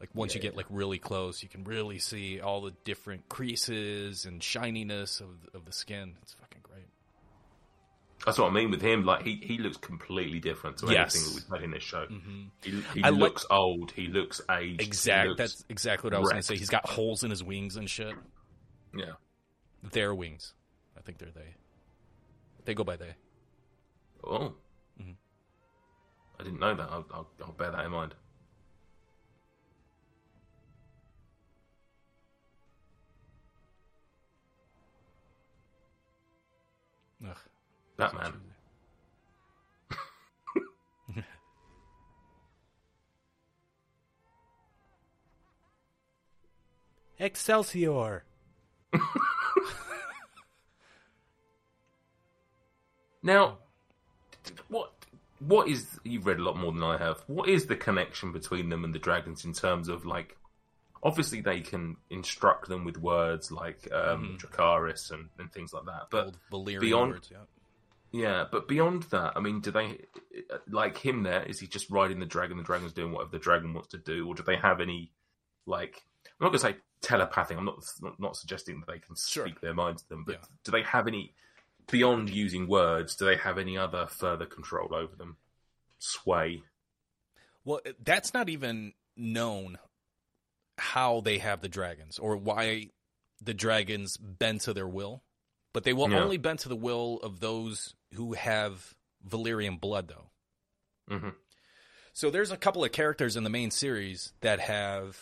Like 0.00 0.10
once 0.14 0.34
you 0.34 0.40
Yeah, 0.40 0.48
get 0.48 0.56
like 0.56 0.66
really 0.68 0.98
close, 0.98 1.42
you 1.42 1.48
can 1.48 1.62
really 1.64 1.98
see 2.00 2.40
all 2.40 2.62
the 2.62 2.72
different 2.84 3.28
creases 3.28 4.24
and 4.24 4.42
shininess 4.42 5.20
of 5.20 5.28
of 5.54 5.64
the 5.66 5.72
skin. 5.72 6.16
It's 6.22 6.32
fucking. 6.32 6.59
That's 8.26 8.38
what 8.38 8.48
I 8.50 8.50
mean 8.52 8.70
with 8.70 8.82
him. 8.82 9.04
Like 9.04 9.22
he, 9.22 9.36
he 9.42 9.58
looks 9.58 9.76
completely 9.78 10.40
different 10.40 10.76
to 10.78 10.86
Yes. 10.92 11.14
anything 11.16 11.32
that 11.34 11.42
we've 11.50 11.58
had 11.60 11.64
in 11.64 11.70
this 11.70 11.82
show. 11.82 12.06
He, 12.62 12.82
he 12.94 13.02
I 13.02 13.08
like- 13.10 13.18
looks 13.20 13.46
old. 13.50 13.92
He 13.92 14.08
looks 14.08 14.40
aged. 14.50 14.80
he 14.82 14.86
Exact. 14.86 15.28
looks- 15.28 15.38
That's 15.38 15.64
exactly 15.70 16.08
what 16.08 16.14
I 16.16 16.18
was 16.20 16.28
going 16.30 16.42
to 16.42 16.46
say. 16.46 16.56
He's 16.56 16.68
got 16.68 16.86
holes 16.88 17.24
in 17.24 17.30
his 17.30 17.42
wings 17.42 17.76
and 17.76 17.88
shit. 17.88 18.14
yeah. 18.94 19.12
Their 19.92 20.14
wings. 20.14 20.52
I 20.98 21.00
think 21.00 21.16
they're 21.18 21.30
they. 21.34 21.54
They 22.66 22.74
go 22.74 22.84
by 22.84 22.96
they. 22.96 23.14
Oh. 24.22 24.52
Mm-hmm. 25.00 25.12
I 26.38 26.42
didn't 26.44 26.60
know 26.60 26.74
that. 26.74 26.88
I'll, 26.90 27.06
I'll, 27.12 27.30
I'll 27.42 27.52
bear 27.52 27.70
that 27.70 27.84
in 27.86 27.90
mind. 27.90 28.14
Ugh. 37.24 37.49
That 38.00 38.14
man. 38.14 38.32
Excelsior. 47.18 48.24
Now, 53.22 53.58
what 54.68 54.92
what 55.40 55.68
is 55.68 55.86
you've 56.04 56.24
read 56.26 56.38
a 56.38 56.42
lot 56.42 56.56
more 56.56 56.72
than 56.72 56.82
I 56.82 56.96
have. 56.96 57.22
What 57.26 57.50
is 57.50 57.66
the 57.66 57.76
connection 57.76 58.32
between 58.32 58.70
them 58.70 58.82
and 58.82 58.94
the 58.94 58.98
dragons 58.98 59.44
in 59.44 59.52
terms 59.52 59.88
of 59.88 60.06
like? 60.06 60.38
Obviously, 61.02 61.42
they 61.42 61.60
can 61.60 61.96
instruct 62.08 62.68
them 62.68 62.84
with 62.86 62.96
words 62.96 63.52
like 63.52 63.86
um, 63.92 64.38
Dracarys 64.40 65.10
and, 65.10 65.28
and 65.38 65.52
things 65.52 65.74
like 65.74 65.84
that. 65.84 66.06
But 66.10 66.28
Mm-hmm. 66.28 66.54
Old 66.54 66.66
Valyrian 66.66 66.80
beyond- 66.80 67.12
words. 67.12 67.28
Yeah. 67.30 67.38
Yeah, 68.12 68.44
but 68.50 68.68
beyond 68.68 69.04
that, 69.04 69.32
I 69.36 69.40
mean, 69.40 69.60
do 69.60 69.70
they 69.70 69.98
like 70.68 70.98
him? 70.98 71.22
There 71.22 71.42
is 71.42 71.60
he 71.60 71.66
just 71.66 71.90
riding 71.90 72.20
the 72.20 72.26
dragon? 72.26 72.56
The 72.56 72.62
dragon's 72.64 72.92
doing 72.92 73.12
whatever 73.12 73.30
the 73.30 73.38
dragon 73.38 73.72
wants 73.74 73.88
to 73.90 73.98
do, 73.98 74.26
or 74.26 74.34
do 74.34 74.42
they 74.42 74.56
have 74.56 74.80
any 74.80 75.12
like? 75.66 76.02
I'm 76.40 76.46
not 76.46 76.48
going 76.48 76.60
to 76.60 76.66
say 76.66 76.76
telepathic. 77.02 77.56
I'm 77.56 77.64
not 77.64 77.82
not, 78.18 78.36
suggesting 78.36 78.80
that 78.80 78.86
they 78.92 78.98
can 78.98 79.16
Sure. 79.16 79.46
speak 79.46 79.60
their 79.60 79.74
minds 79.74 80.02
to 80.02 80.08
them, 80.08 80.24
but 80.24 80.36
Yeah. 80.36 80.44
do 80.64 80.72
they 80.72 80.82
have 80.82 81.06
any 81.06 81.34
beyond 81.90 82.30
using 82.30 82.66
words? 82.68 83.14
Do 83.16 83.24
they 83.26 83.36
have 83.36 83.58
any 83.58 83.76
other 83.78 84.06
further 84.06 84.46
control 84.46 84.94
over 84.94 85.14
them? 85.16 85.36
Sway. 85.98 86.62
Well, 87.64 87.80
that's 88.02 88.32
not 88.32 88.48
even 88.48 88.94
known 89.16 89.78
how 90.78 91.20
they 91.20 91.38
have 91.38 91.60
the 91.60 91.68
dragons 91.68 92.18
or 92.18 92.36
why 92.36 92.90
the 93.40 93.54
dragons 93.54 94.16
bend 94.16 94.62
to 94.62 94.72
their 94.72 94.88
will. 94.88 95.22
But 95.72 95.84
they 95.84 95.92
will 95.92 96.10
Yeah. 96.10 96.22
only 96.22 96.38
bend 96.38 96.58
to 96.60 96.68
the 96.68 96.76
will 96.76 97.18
of 97.22 97.40
those 97.40 97.94
who 98.14 98.32
have 98.34 98.94
Valyrian 99.28 99.80
blood, 99.80 100.08
though. 100.08 101.16
hmm 101.16 101.28
So 102.12 102.30
there's 102.30 102.50
a 102.50 102.56
couple 102.56 102.84
of 102.84 102.92
characters 102.92 103.36
in 103.36 103.44
the 103.44 103.50
main 103.50 103.70
series 103.70 104.32
that 104.40 104.60
have 104.60 105.18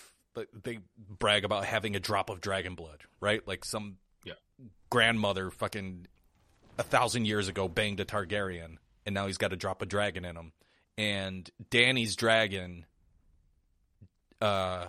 they 0.62 0.78
brag 0.96 1.44
about 1.44 1.64
having 1.64 1.96
a 1.96 2.00
drop 2.00 2.30
of 2.30 2.40
dragon 2.40 2.74
blood, 2.76 3.02
right? 3.20 3.46
Like 3.46 3.64
some 3.64 3.96
Yeah. 4.24 4.34
grandmother 4.88 5.50
fucking 5.50 6.06
a 6.78 6.84
thousand 6.84 7.24
years 7.24 7.48
ago 7.48 7.66
banged 7.66 7.98
a 7.98 8.04
Targaryen, 8.04 8.76
and 9.04 9.14
now 9.14 9.26
he's 9.26 9.38
got 9.38 9.52
a 9.52 9.56
drop 9.56 9.82
of 9.82 9.88
dragon 9.88 10.24
in 10.24 10.36
him. 10.36 10.52
And 10.96 11.50
Dany's 11.70 12.14
dragon, 12.14 12.86
uh, 14.40 14.86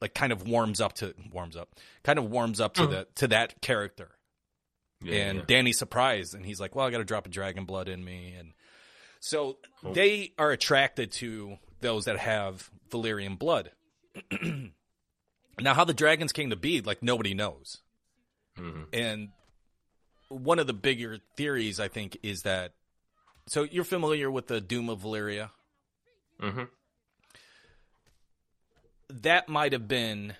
like 0.00 0.14
kind 0.14 0.32
of 0.32 0.46
warms 0.48 0.80
up 0.80 0.94
to 0.94 1.14
warms 1.32 1.56
up, 1.56 1.76
kind 2.02 2.18
of 2.18 2.30
warms 2.30 2.60
up 2.60 2.74
to 2.74 2.86
the 2.86 3.06
to 3.16 3.28
that 3.28 3.60
character 3.62 4.10
Yeah, 5.02 5.14
and 5.28 5.38
yeah. 5.40 5.44
Dany's 5.46 5.78
surprised, 5.78 6.34
and 6.34 6.44
he's 6.46 6.60
like, 6.60 6.74
"Well, 6.74 6.86
I 6.86 6.90
got 6.90 6.98
to 6.98 7.04
drop 7.04 7.26
a 7.26 7.30
dragon 7.30 7.64
blood 7.64 7.88
in 7.88 8.04
me," 8.04 8.34
and 8.38 8.52
so 9.20 9.58
Cool. 9.80 9.92
they 9.94 10.32
are 10.38 10.50
attracted 10.50 11.12
to 11.12 11.58
those 11.80 12.04
that 12.06 12.18
have 12.18 12.70
Valyrian 12.90 13.38
blood. 13.38 13.72
now, 15.60 15.74
how 15.74 15.84
the 15.84 15.92
dragons 15.94 16.32
came 16.32 16.50
to 16.50 16.56
be, 16.56 16.80
like 16.80 17.02
nobody 17.02 17.34
knows, 17.34 17.82
Mhm. 18.56 18.86
and 18.92 19.28
one 20.28 20.58
of 20.58 20.66
the 20.66 20.72
bigger 20.72 21.18
theories, 21.36 21.78
I 21.80 21.88
think, 21.88 22.16
is 22.22 22.42
that. 22.42 22.72
So 23.46 23.64
you're 23.64 23.84
familiar 23.84 24.30
with 24.30 24.46
the 24.46 24.60
Doom 24.60 24.88
of 24.88 25.00
Valyria? 25.00 25.50
Mhm. 26.40 26.70
That 29.10 29.48
might 29.48 29.72
have 29.72 29.86
been 29.86 30.34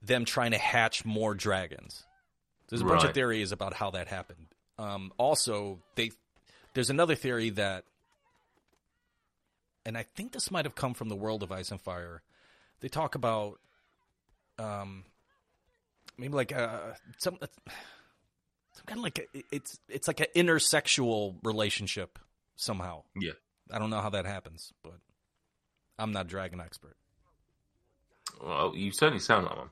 them 0.00 0.24
trying 0.24 0.52
to 0.52 0.58
hatch 0.58 1.04
more 1.04 1.34
dragons. 1.34 2.04
There's 2.72 2.80
a 2.80 2.86
bunch 2.86 3.04
of 3.04 3.12
theories 3.12 3.52
about 3.52 3.74
how 3.74 3.90
that 3.90 4.08
happened. 4.08 4.46
Um, 4.78 5.12
also, 5.18 5.80
they 5.94 6.10
there's 6.72 6.88
another 6.88 7.14
theory 7.14 7.50
that, 7.50 7.84
and 9.84 9.98
I 9.98 10.04
think 10.04 10.32
this 10.32 10.50
might 10.50 10.64
have 10.64 10.74
come 10.74 10.94
from 10.94 11.10
the 11.10 11.14
world 11.14 11.42
of 11.42 11.52
Ice 11.52 11.70
and 11.70 11.78
Fire. 11.78 12.22
They 12.80 12.88
talk 12.88 13.14
about, 13.14 13.60
um, 14.58 15.04
maybe 16.16 16.32
like 16.32 16.50
uh, 16.50 16.94
some 17.18 17.36
some 18.72 18.84
kind 18.86 19.00
of 19.00 19.04
like 19.04 19.18
a, 19.18 19.44
it's 19.54 19.78
it's 19.90 20.08
like 20.08 20.20
an 20.20 20.28
intersexual 20.34 21.36
relationship 21.44 22.18
somehow. 22.56 23.02
Yeah. 23.20 23.32
I 23.70 23.78
don't 23.78 23.90
know 23.90 24.00
how 24.00 24.08
that 24.08 24.24
happens, 24.24 24.72
but 24.82 24.96
I'm 25.98 26.12
not 26.12 26.24
a 26.24 26.28
dragon 26.28 26.58
expert. 26.58 26.96
Well, 28.42 28.72
you 28.74 28.92
certainly 28.92 29.20
sound 29.20 29.44
like 29.44 29.58
one. 29.58 29.68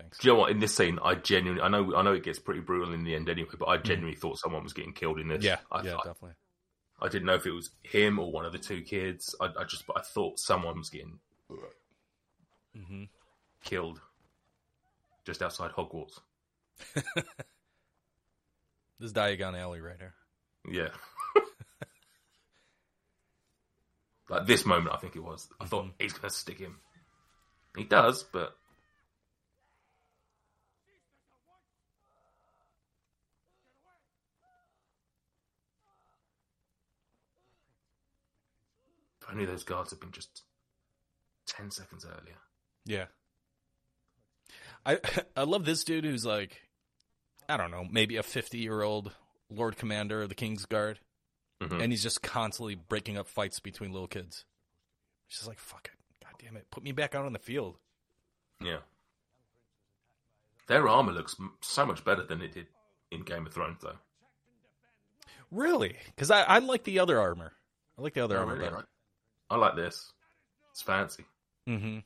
Thanks. 0.00 0.18
Do 0.18 0.28
you 0.28 0.34
know 0.34 0.40
what? 0.40 0.50
In 0.50 0.58
this 0.58 0.74
scene, 0.74 0.98
I 1.02 1.14
genuinely, 1.14 1.62
I 1.62 1.68
know, 1.68 1.94
I 1.94 2.02
know 2.02 2.12
it 2.14 2.24
gets 2.24 2.38
pretty 2.38 2.60
brutal 2.60 2.92
in 2.94 3.04
the 3.04 3.14
end 3.14 3.28
anyway, 3.28 3.50
but 3.58 3.66
I 3.66 3.76
genuinely 3.76 4.16
thought 4.16 4.38
someone 4.38 4.62
was 4.62 4.72
getting 4.72 4.92
killed 4.92 5.18
in 5.20 5.28
this. 5.28 5.40
Mm. 5.42 5.44
Yeah, 5.46 5.56
I, 5.70 5.82
yeah, 5.82 5.94
I, 5.94 5.98
definitely. 5.98 6.34
I 7.02 7.08
didn't 7.08 7.26
know 7.26 7.34
if 7.34 7.46
it 7.46 7.52
was 7.52 7.70
him 7.82 8.18
or 8.18 8.30
one 8.32 8.44
of 8.44 8.52
the 8.52 8.58
two 8.58 8.82
kids. 8.82 9.34
I, 9.40 9.46
I 9.58 9.64
just, 9.64 9.84
I 9.94 10.00
thought 10.00 10.38
someone 10.38 10.78
was 10.78 10.90
getting 10.90 11.18
hmm 12.74 13.04
killed 13.64 14.00
just 15.26 15.42
outside 15.42 15.72
Hogwarts. 15.72 16.18
This 18.98 19.12
is 19.12 19.12
Diagon 19.14 19.58
Alley 19.58 19.80
right 19.80 19.96
here. 19.98 20.12
Yeah. 20.70 20.90
like 24.28 24.46
this 24.46 24.66
moment, 24.66 24.94
I 24.94 24.98
think 24.98 25.16
it 25.16 25.24
was. 25.24 25.48
I 25.58 25.64
thought 25.64 25.86
Mhm. 25.86 25.92
he's 25.98 26.12
going 26.12 26.28
to 26.28 26.36
stick 26.36 26.58
him. 26.58 26.80
He 27.76 27.84
does, 27.84 28.24
but 28.24 28.58
if 39.30 39.34
only 39.34 39.46
those 39.46 39.64
guards 39.64 39.90
had 39.90 40.00
been 40.00 40.12
just 40.12 40.42
ten 41.46 41.70
seconds 41.70 42.04
earlier. 42.04 42.36
Yeah. 42.84 43.06
I 44.84 44.98
I 45.36 45.42
love 45.44 45.64
this 45.64 45.84
dude 45.84 46.04
who's 46.04 46.24
like, 46.24 46.60
I 47.48 47.56
don't 47.56 47.70
know, 47.70 47.86
maybe 47.90 48.16
a 48.16 48.22
50 48.22 48.58
year 48.58 48.82
old 48.82 49.12
Lord 49.50 49.76
Commander 49.76 50.22
of 50.22 50.28
the 50.28 50.34
King's 50.34 50.66
Guard, 50.66 51.00
Mhm. 51.62 51.82
and 51.82 51.92
he's 51.92 52.02
just 52.02 52.22
constantly 52.22 52.74
breaking 52.74 53.18
up 53.18 53.26
fights 53.28 53.60
between 53.60 53.92
little 53.92 54.08
kids. 54.08 54.44
He's 55.26 55.36
just 55.38 55.48
like, 55.48 55.58
fuck 55.58 55.90
it. 55.92 56.24
God 56.24 56.34
damn 56.38 56.56
it. 56.56 56.66
Put 56.70 56.82
me 56.82 56.92
back 56.92 57.14
out 57.14 57.26
on 57.26 57.32
the 57.32 57.38
field. 57.38 57.76
Yeah. 58.62 58.78
Their 60.66 60.88
armor 60.88 61.12
looks 61.12 61.34
so 61.60 61.84
much 61.84 62.04
better 62.04 62.22
than 62.22 62.40
it 62.42 62.52
did 62.52 62.66
in 63.10 63.22
Game 63.22 63.46
of 63.46 63.52
Thrones, 63.52 63.78
though. 63.82 63.98
Really? 65.50 65.96
Because 66.06 66.30
I, 66.30 66.42
I 66.42 66.58
like 66.58 66.84
the 66.84 67.00
other 67.00 67.18
armor 67.20 67.52
I 67.98 68.02
like 68.02 68.14
the 68.14 68.20
other 68.22 68.36
Oh, 68.36 68.40
armor 68.40 68.54
really? 68.54 68.70
better. 68.70 68.86
I 69.50 69.56
like- 69.56 69.76
this. 69.76 70.12
It's 70.70 70.82
fancy. 70.82 71.24
Mm-hmm. 71.68 71.98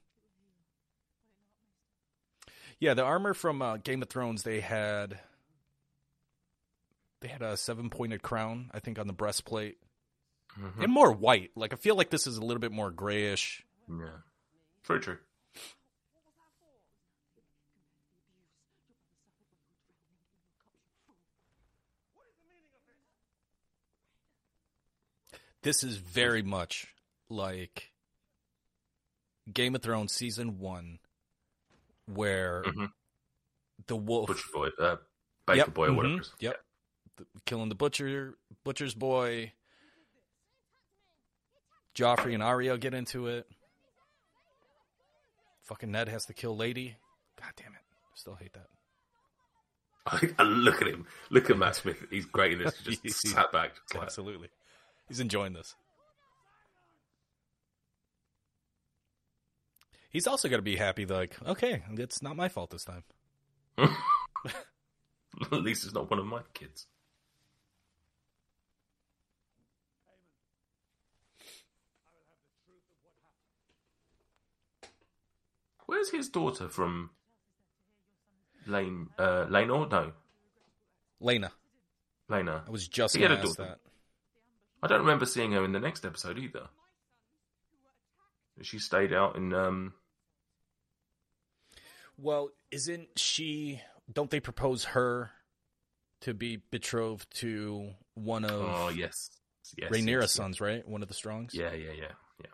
Yeah, 2.81 2.95
the 2.95 3.03
armor 3.05 3.35
from 3.35 3.63
uh, 3.63 3.77
Game 3.77 4.03
of 4.03 4.09
Thrones, 4.09 4.43
they 4.43 4.61
had 4.61 5.21
they 7.21 7.29
had 7.29 7.43
a 7.43 7.57
seven 7.57 7.89
pointed 7.91 8.23
crown, 8.23 8.71
I 8.75 8.81
think, 8.81 8.99
on 8.99 9.07
the 9.07 9.13
breastplate, 9.13 9.79
Mhm. 10.59 10.83
and 10.85 10.93
more 10.93 11.13
white. 11.13 11.51
Like 11.55 11.73
I 11.73 11.77
feel 11.77 11.95
like 11.95 12.11
this 12.11 12.27
is 12.27 12.37
a 12.37 12.43
little 12.45 12.61
bit 12.61 12.73
more 12.73 12.91
grayish. 12.91 13.65
Yeah. 13.89 14.19
Very 14.85 15.01
true. 15.01 15.19
This 25.63 25.83
is 25.83 25.97
very 25.97 26.43
much 26.43 26.94
like 27.29 27.93
Game 29.53 29.75
of 29.75 29.83
Thrones 29.83 30.13
season 30.13 30.59
one, 30.59 30.99
where 32.07 32.63
Mhm. 32.65 32.93
the 33.87 33.97
wolf 33.97 34.29
Butcher 34.29 34.49
boy, 34.53 34.69
uh, 34.79 34.97
baker 35.47 35.57
Yep, 35.59 35.75
boy, 35.75 35.89
mhm, 35.89 35.97
whatever. 35.97 36.23
Yep. 36.39 36.65
The- 37.17 37.27
killing 37.47 37.69
the 37.69 37.75
butcher, 37.75 38.37
butcher's 38.65 38.95
boy. 38.95 39.53
Joffrey 41.95 42.35
and 42.35 42.43
Arya 42.43 42.77
get 42.79 42.93
into 42.95 43.29
it. 43.29 43.49
Fucking 45.63 45.91
Ned 45.93 46.09
has 46.09 46.27
to 46.27 46.35
kill 46.35 46.57
Lady. 46.57 46.97
God 47.41 47.53
damn 47.57 47.73
it! 47.75 47.81
Still 48.15 48.35
hate 48.35 48.53
that. 48.55 48.69
and 50.39 50.65
look 50.65 50.83
at 50.83 50.89
him. 50.89 51.07
Look 51.31 51.49
at 51.51 51.57
Matt 51.57 51.77
Smith. 51.77 52.05
He's 52.11 52.27
great 52.27 52.53
in 52.53 52.59
this. 52.59 52.77
Just 52.83 53.03
sat 53.29 53.51
back. 53.53 53.75
Just 53.75 53.95
like, 53.95 54.03
Absolutely, 54.05 54.49
he's 55.09 55.21
enjoying 55.21 55.53
this. 55.53 55.75
He's 60.15 60.29
also 60.29 60.49
going 60.49 60.59
to 60.59 60.63
be 60.63 60.77
happy. 60.77 61.05
Like, 61.07 61.37
okay, 61.45 61.83
it's 61.99 62.23
not 62.23 62.37
my 62.37 62.49
fault 62.49 62.71
this 62.71 62.85
time. 62.85 63.03
At 63.77 63.89
least 65.51 65.85
it's 65.85 65.93
not 65.93 66.09
one 66.09 66.21
of 66.21 66.25
my 66.27 66.43
kids. 66.55 66.87
Where's 75.87 76.11
his 76.11 76.29
daughter 76.29 76.69
from? 76.69 77.11
Lane, 78.67 79.09
uh, 79.19 79.45
Laenor? 79.51 79.91
No, 79.91 80.13
Laena, 81.21 81.51
Laena. 82.31 82.67
I 82.67 82.71
was 82.71 82.89
just 82.89 83.15
He 83.15 83.21
had 83.23 83.29
gonna 83.29 83.41
a 83.41 83.45
ask 83.45 83.57
daughter. 83.59 83.71
that. 83.73 83.79
I 84.83 84.87
don't 84.87 85.01
remember 85.01 85.27
seeing 85.27 85.53
her 85.53 85.65
in 85.65 85.73
the 85.73 85.81
next 85.81 86.05
episode 86.07 86.39
either. 86.39 86.69
She 88.63 88.79
stayed 88.79 89.13
out 89.13 89.37
in. 89.37 89.53
um 89.53 89.93
Well, 92.17 92.51
isn't 92.71 93.09
she? 93.17 93.81
Don't 94.13 94.31
they 94.31 94.41
propose 94.41 94.85
her 94.85 95.31
to 96.23 96.35
be 96.35 96.57
betrothed 96.71 97.27
to 97.39 97.91
one 98.15 98.45
of 98.45 98.53
Oh 98.53 98.89
yes, 98.89 99.31
yes. 99.77 99.91
Rhaenyra's 99.91 100.23
yes, 100.23 100.33
sons, 100.33 100.61
right? 100.61 100.87
One 100.87 101.03
of 101.03 101.09
the 101.09 101.15
Strongs. 101.15 101.55
Yeah, 101.55 101.73
yeah, 101.73 101.93
yeah, 101.97 102.13
yeah. 102.41 102.47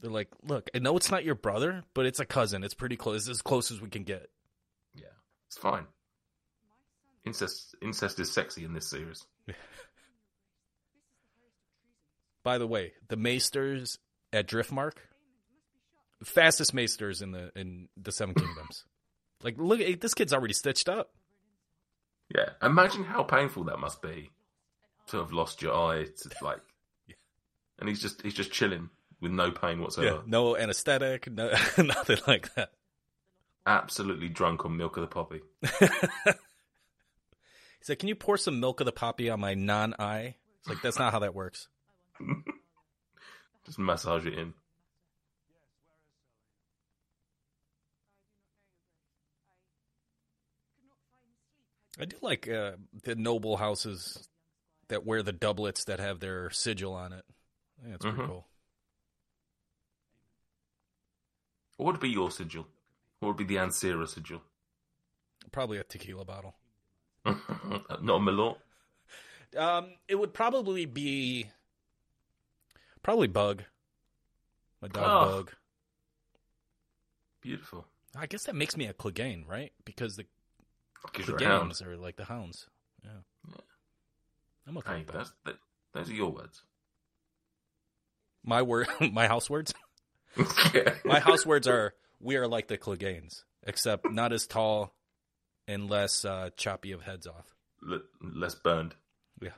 They're 0.00 0.10
like, 0.10 0.28
look, 0.42 0.68
I 0.74 0.80
know 0.80 0.96
it's 0.96 1.10
not 1.10 1.24
your 1.24 1.36
brother, 1.36 1.84
but 1.94 2.06
it's 2.06 2.20
a 2.20 2.26
cousin. 2.26 2.64
It's 2.64 2.74
pretty 2.74 2.96
close. 2.96 3.22
It's 3.22 3.28
as 3.28 3.42
close 3.42 3.70
as 3.70 3.80
we 3.80 3.88
can 3.88 4.02
get. 4.02 4.28
Yeah, 4.94 5.06
it's 5.46 5.56
fine. 5.56 5.86
Incest, 7.24 7.76
incest 7.80 8.18
is 8.18 8.32
sexy 8.32 8.64
in 8.64 8.74
this 8.74 8.90
series. 8.90 9.24
By 12.42 12.58
the 12.58 12.66
way, 12.66 12.94
the 13.08 13.16
Maesters 13.16 13.98
at 14.32 14.48
Driftmark, 14.48 14.94
fastest 16.24 16.74
Maesters 16.74 17.22
in 17.22 17.32
the 17.32 17.50
in 17.56 17.88
the 17.96 18.12
Seven 18.12 18.34
Kingdoms. 18.34 18.84
like, 19.42 19.56
look, 19.58 19.80
eh, 19.80 19.96
this 20.00 20.14
kid's 20.14 20.32
already 20.32 20.54
stitched 20.54 20.88
up. 20.88 21.10
Yeah, 22.34 22.50
imagine 22.62 23.04
how 23.04 23.22
painful 23.24 23.64
that 23.64 23.78
must 23.78 24.00
be 24.02 24.30
to 25.08 25.18
have 25.18 25.32
lost 25.32 25.60
your 25.62 25.74
eye. 25.74 26.04
To 26.04 26.30
like, 26.44 26.60
Yeah. 27.08 27.14
and 27.78 27.88
he's 27.88 28.00
just 28.00 28.22
he's 28.22 28.34
just 28.34 28.52
chilling 28.52 28.88
with 29.20 29.32
no 29.32 29.50
pain 29.50 29.80
whatsoever. 29.80 30.22
no 30.26 30.56
anesthetic, 30.56 31.30
no, 31.30 31.50
nothing 31.78 32.18
like 32.26 32.52
that. 32.54 32.70
Absolutely 33.66 34.28
drunk 34.28 34.64
on 34.64 34.76
milk 34.76 34.96
of 34.96 35.02
the 35.02 35.06
poppy. 35.06 35.40
He's 37.78 37.88
like, 37.88 37.98
can 38.00 38.08
you 38.08 38.14
pour 38.16 38.36
some 38.36 38.60
milk 38.60 38.80
of 38.80 38.86
the 38.86 38.92
poppy 38.92 39.28
on 39.30 39.40
my 39.40 39.54
non-eye? 39.54 40.36
It's 40.60 40.68
like 40.68 40.82
that's 40.82 40.98
not 40.98 41.12
how 41.12 41.20
that 41.20 41.34
works. 41.34 41.68
Just 43.66 43.78
massage 43.78 44.26
it 44.26 44.34
in. 44.38 44.54
I 52.00 52.04
do 52.06 52.16
like 52.22 52.48
uh, 52.48 52.72
the 53.04 53.14
noble 53.14 53.56
houses 53.58 54.28
that 54.88 55.04
wear 55.06 55.22
the 55.22 55.32
doublets 55.32 55.84
that 55.84 56.00
have 56.00 56.20
their 56.20 56.50
sigil 56.50 56.94
on 56.94 57.12
it. 57.12 57.24
Think 57.80 57.92
that's 57.92 58.04
pretty 58.04 58.18
Mhm. 58.18 58.26
cool. 58.26 58.48
What 61.76 61.92
would 61.94 62.00
be 62.00 62.10
your 62.10 62.30
sigil? 62.30 62.66
What 63.20 63.28
would 63.28 63.36
be 63.36 63.44
the 63.44 63.56
Ansira 63.60 64.08
sigil? 64.08 64.42
Probably 65.50 65.78
a 65.78 65.84
tequila 65.84 66.24
bottle. 66.24 66.54
Not 67.24 67.36
a 67.90 67.98
Malort. 68.20 68.58
Um, 69.56 69.94
it 70.08 70.14
would 70.16 70.32
probably 70.32 70.86
be 70.86 71.50
probably 73.02 73.26
Bug, 73.26 73.64
my 74.80 74.88
dog 74.88 75.04
Oh. 75.04 75.36
Bug. 75.42 75.52
Beautiful. 77.40 77.86
I 78.16 78.26
guess 78.26 78.44
that 78.44 78.54
makes 78.54 78.76
me 78.76 78.86
a 78.86 78.94
Clegane, 78.94 79.46
right? 79.46 79.72
Because 79.84 80.16
the 80.16 80.26
Because 81.04 81.28
you're 81.28 81.36
a 81.36 81.44
hound. 81.44 81.80
Are 81.84 81.96
like 81.96 82.16
the 82.16 82.24
hounds. 82.24 82.66
Yeah, 83.04 83.10
Yeah. 83.48 83.54
I'm 84.68 84.78
okay 84.78 84.98
Hey, 84.98 85.04
that. 85.04 85.12
that's, 85.12 85.32
that, 85.44 85.56
those 85.92 86.08
are 86.10 86.14
your 86.14 86.30
words. 86.30 86.62
My 88.44 88.62
word, 88.62 88.88
my 89.12 89.26
house 89.26 89.50
words. 89.50 89.74
yeah. 90.74 90.94
My 91.04 91.20
house 91.20 91.44
words 91.44 91.66
are 91.68 91.94
we 92.20 92.36
are 92.36 92.46
like 92.48 92.68
the 92.68 92.78
Cleganes, 92.78 93.42
except 93.64 94.10
not 94.10 94.32
as 94.32 94.46
tall 94.46 94.94
and 95.68 95.90
less 95.90 96.24
uh, 96.24 96.50
choppy 96.56 96.92
of 96.92 97.02
heads 97.02 97.26
off. 97.26 97.54
L- 97.90 98.00
less 98.20 98.54
burned. 98.54 98.94
Yeah. 99.40 99.50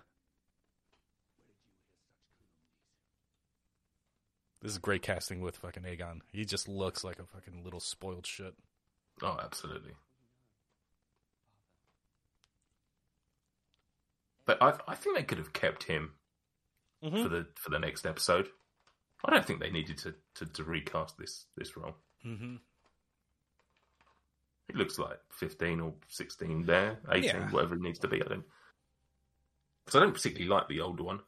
This 4.62 4.72
is 4.72 4.78
great 4.78 5.02
casting 5.02 5.40
with 5.42 5.56
fucking 5.58 5.82
Aegon. 5.82 6.20
He 6.32 6.44
just 6.44 6.68
looks 6.68 7.04
like 7.04 7.18
a 7.18 7.24
fucking 7.26 7.62
little 7.64 7.80
spoiled 7.80 8.26
shit. 8.26 8.54
Oh, 9.22 9.38
absolutely. 9.42 9.92
But 14.46 14.62
I, 14.62 14.74
I 14.88 14.94
think 14.94 15.16
they 15.16 15.22
could 15.22 15.38
have 15.38 15.52
kept 15.52 15.84
him 15.84 16.12
Mm-hmm. 17.04 17.22
for 17.22 17.28
the 17.28 17.46
for 17.56 17.68
the 17.68 17.78
next 17.78 18.06
episode. 18.06 18.48
I 19.26 19.30
don't 19.30 19.44
think 19.44 19.60
they 19.60 19.70
needed 19.70 19.98
to, 19.98 20.14
to, 20.36 20.46
to 20.46 20.64
recast 20.64 21.18
this 21.18 21.44
this 21.54 21.76
role. 21.76 21.96
Mm-hmm. 22.26 22.56
He 24.68 24.74
looks 24.78 24.98
like 24.98 25.18
fifteen 25.30 25.80
or 25.80 25.92
sixteen 26.08 26.64
there, 26.64 26.98
eighteen, 27.12 27.30
Yeah. 27.34 27.50
whatever 27.50 27.74
it 27.74 27.82
needs 27.82 27.98
to 28.00 28.08
be. 28.08 28.22
I 28.22 28.26
don't. 28.26 28.44
Because 29.84 29.98
I 29.98 30.04
don't 30.04 30.14
particularly 30.14 30.48
like 30.48 30.68
the 30.68 30.80
older 30.80 31.02
one. 31.02 31.20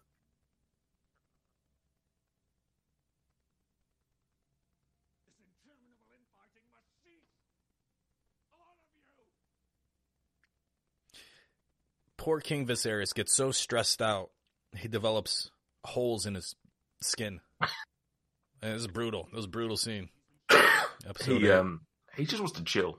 Poor 12.27 12.41
King 12.41 12.67
Viserys 12.67 13.15
gets 13.15 13.33
so 13.33 13.53
stressed 13.53 14.03
out, 14.03 14.31
he 14.77 14.89
develops 14.89 15.49
holes 15.85 16.27
in 16.27 16.35
his 16.35 16.57
skin. 17.01 17.39
And 17.61 18.73
it 18.73 18.75
was 18.75 18.89
brutal. 18.89 19.29
It 19.33 19.37
was 19.37 19.45
a 19.45 19.49
brutal 19.49 19.77
scene. 19.77 20.09
Episode 21.09 21.41
He 21.41 21.47
eight. 21.47 21.53
um 21.53 21.83
he 22.17 22.25
just 22.27 22.41
wants 22.41 22.59
to 22.59 22.65
chill. 22.65 22.99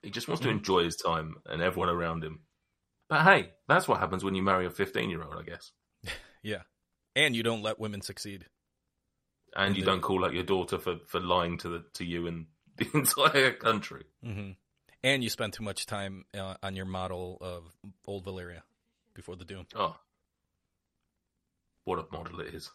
He 0.00 0.10
just 0.10 0.28
wants 0.28 0.44
to 0.44 0.48
enjoy 0.48 0.84
his 0.84 0.94
time 0.94 1.34
and 1.46 1.60
everyone 1.60 1.88
around 1.88 2.22
him. 2.22 2.42
But 3.08 3.22
hey, 3.22 3.50
that's 3.66 3.88
what 3.88 3.98
happens 3.98 4.22
when 4.22 4.36
you 4.36 4.44
marry 4.44 4.64
a 4.66 4.70
fifteen-year-old, 4.70 5.34
I 5.36 5.42
guess. 5.42 5.72
yeah. 6.44 6.62
And 7.16 7.34
you 7.34 7.42
don't 7.42 7.64
let 7.64 7.80
women 7.80 8.00
succeed. 8.00 8.46
And 9.56 9.74
you 9.74 9.80
Indeed. 9.82 9.86
don't 9.86 10.02
call 10.02 10.24
out 10.24 10.34
your 10.34 10.44
daughter 10.44 10.78
for, 10.78 10.98
for 11.08 11.18
lying 11.18 11.58
to 11.58 11.68
the 11.68 11.84
to 11.94 12.04
you 12.04 12.28
and 12.28 12.46
the 12.76 12.86
entire 12.94 13.50
country. 13.54 14.04
hmm 14.22 14.52
And 15.04 15.22
you 15.22 15.28
spend 15.28 15.52
too 15.52 15.62
much 15.62 15.84
time 15.84 16.24
uh, 16.36 16.54
on 16.62 16.74
your 16.76 16.86
model 16.86 17.36
of 17.42 17.64
old 18.06 18.24
Valyria 18.24 18.62
before 19.12 19.36
the 19.36 19.44
Doom. 19.44 19.66
Oh, 19.76 19.96
what 21.84 21.98
a 21.98 22.06
model 22.10 22.40
it 22.40 22.54
is! 22.54 22.70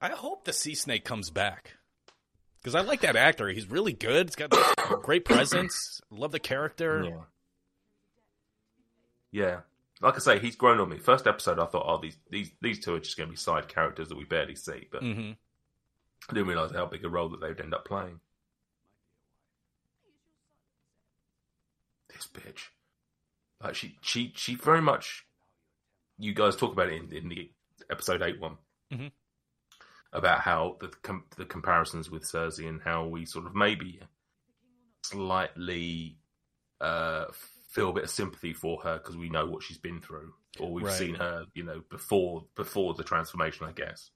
I 0.00 0.10
hope 0.10 0.44
the 0.44 0.52
Sea 0.52 0.76
Snake 0.76 1.04
comes 1.04 1.30
back. 1.30 1.72
Because 2.62 2.76
I 2.76 2.80
like 2.82 3.00
that 3.00 3.16
actor. 3.16 3.48
He's 3.48 3.68
really 3.68 3.92
good. 3.92 4.28
He's 4.28 4.36
got 4.36 4.52
a 4.54 4.96
great 5.02 5.24
presence. 5.24 6.00
Love 6.10 6.30
the 6.32 6.38
character. 6.40 7.04
Yeah, 7.04 7.20
yeah. 9.32 9.60
like 10.00 10.14
I 10.14 10.18
say, 10.18 10.38
he's 10.38 10.56
grown 10.56 10.78
on 10.80 10.88
me. 10.88 10.98
First 10.98 11.26
episode, 11.26 11.58
I 11.58 11.66
thought, 11.66 11.84
oh, 11.86 12.00
these 12.00 12.16
these 12.30 12.50
these 12.62 12.78
two 12.84 12.94
are 12.94 13.00
just 13.00 13.16
going 13.16 13.28
to 13.28 13.32
be 13.32 13.36
side 13.36 13.66
characters 13.68 14.08
that 14.08 14.18
we 14.18 14.24
barely 14.24 14.54
see, 14.54 14.86
but 14.90 15.02
hmm 15.02 15.32
I 16.28 16.34
didn't 16.34 16.48
realize 16.48 16.72
how 16.72 16.86
big 16.86 17.04
a 17.04 17.08
role 17.08 17.28
that 17.30 17.40
they 17.40 17.48
would 17.48 17.60
end 17.60 17.74
up 17.74 17.84
playing. 17.84 18.20
This 22.16 22.26
bitch, 22.32 22.60
like 23.62 23.74
she 23.74 23.98
she 24.00 24.32
she 24.34 24.54
very 24.54 24.80
much. 24.80 25.26
You 26.18 26.32
guys 26.34 26.56
talk 26.56 26.72
about 26.72 26.88
it 26.88 26.94
in, 27.02 27.12
in 27.12 27.28
the 27.28 27.50
episode 27.90 28.22
eight 28.22 28.40
one 28.40 28.56
Mhm. 28.92 29.12
about 30.12 30.40
how 30.40 30.78
the 30.80 30.88
com- 31.02 31.26
the 31.36 31.44
comparisons 31.44 32.10
with 32.10 32.22
Cersei 32.24 32.66
and 32.68 32.80
how 32.82 33.06
we 33.06 33.26
sort 33.26 33.44
of 33.46 33.54
maybe 33.54 34.00
slightly 35.02 36.16
uh, 36.80 37.26
feel 37.68 37.90
a 37.90 37.92
bit 37.92 38.04
of 38.04 38.10
sympathy 38.10 38.52
for 38.52 38.80
her 38.82 38.98
because 38.98 39.16
we 39.16 39.28
know 39.28 39.46
what 39.46 39.62
she's 39.62 39.78
been 39.78 40.00
through, 40.00 40.32
or 40.58 40.72
we've 40.72 40.84
Right. 40.86 40.94
seen 40.98 41.14
her, 41.16 41.44
you 41.54 41.62
know, 41.64 41.82
before 41.90 42.46
before 42.54 42.94
the 42.94 43.04
transformation, 43.04 43.66
I 43.66 43.72
guess. 43.72 44.10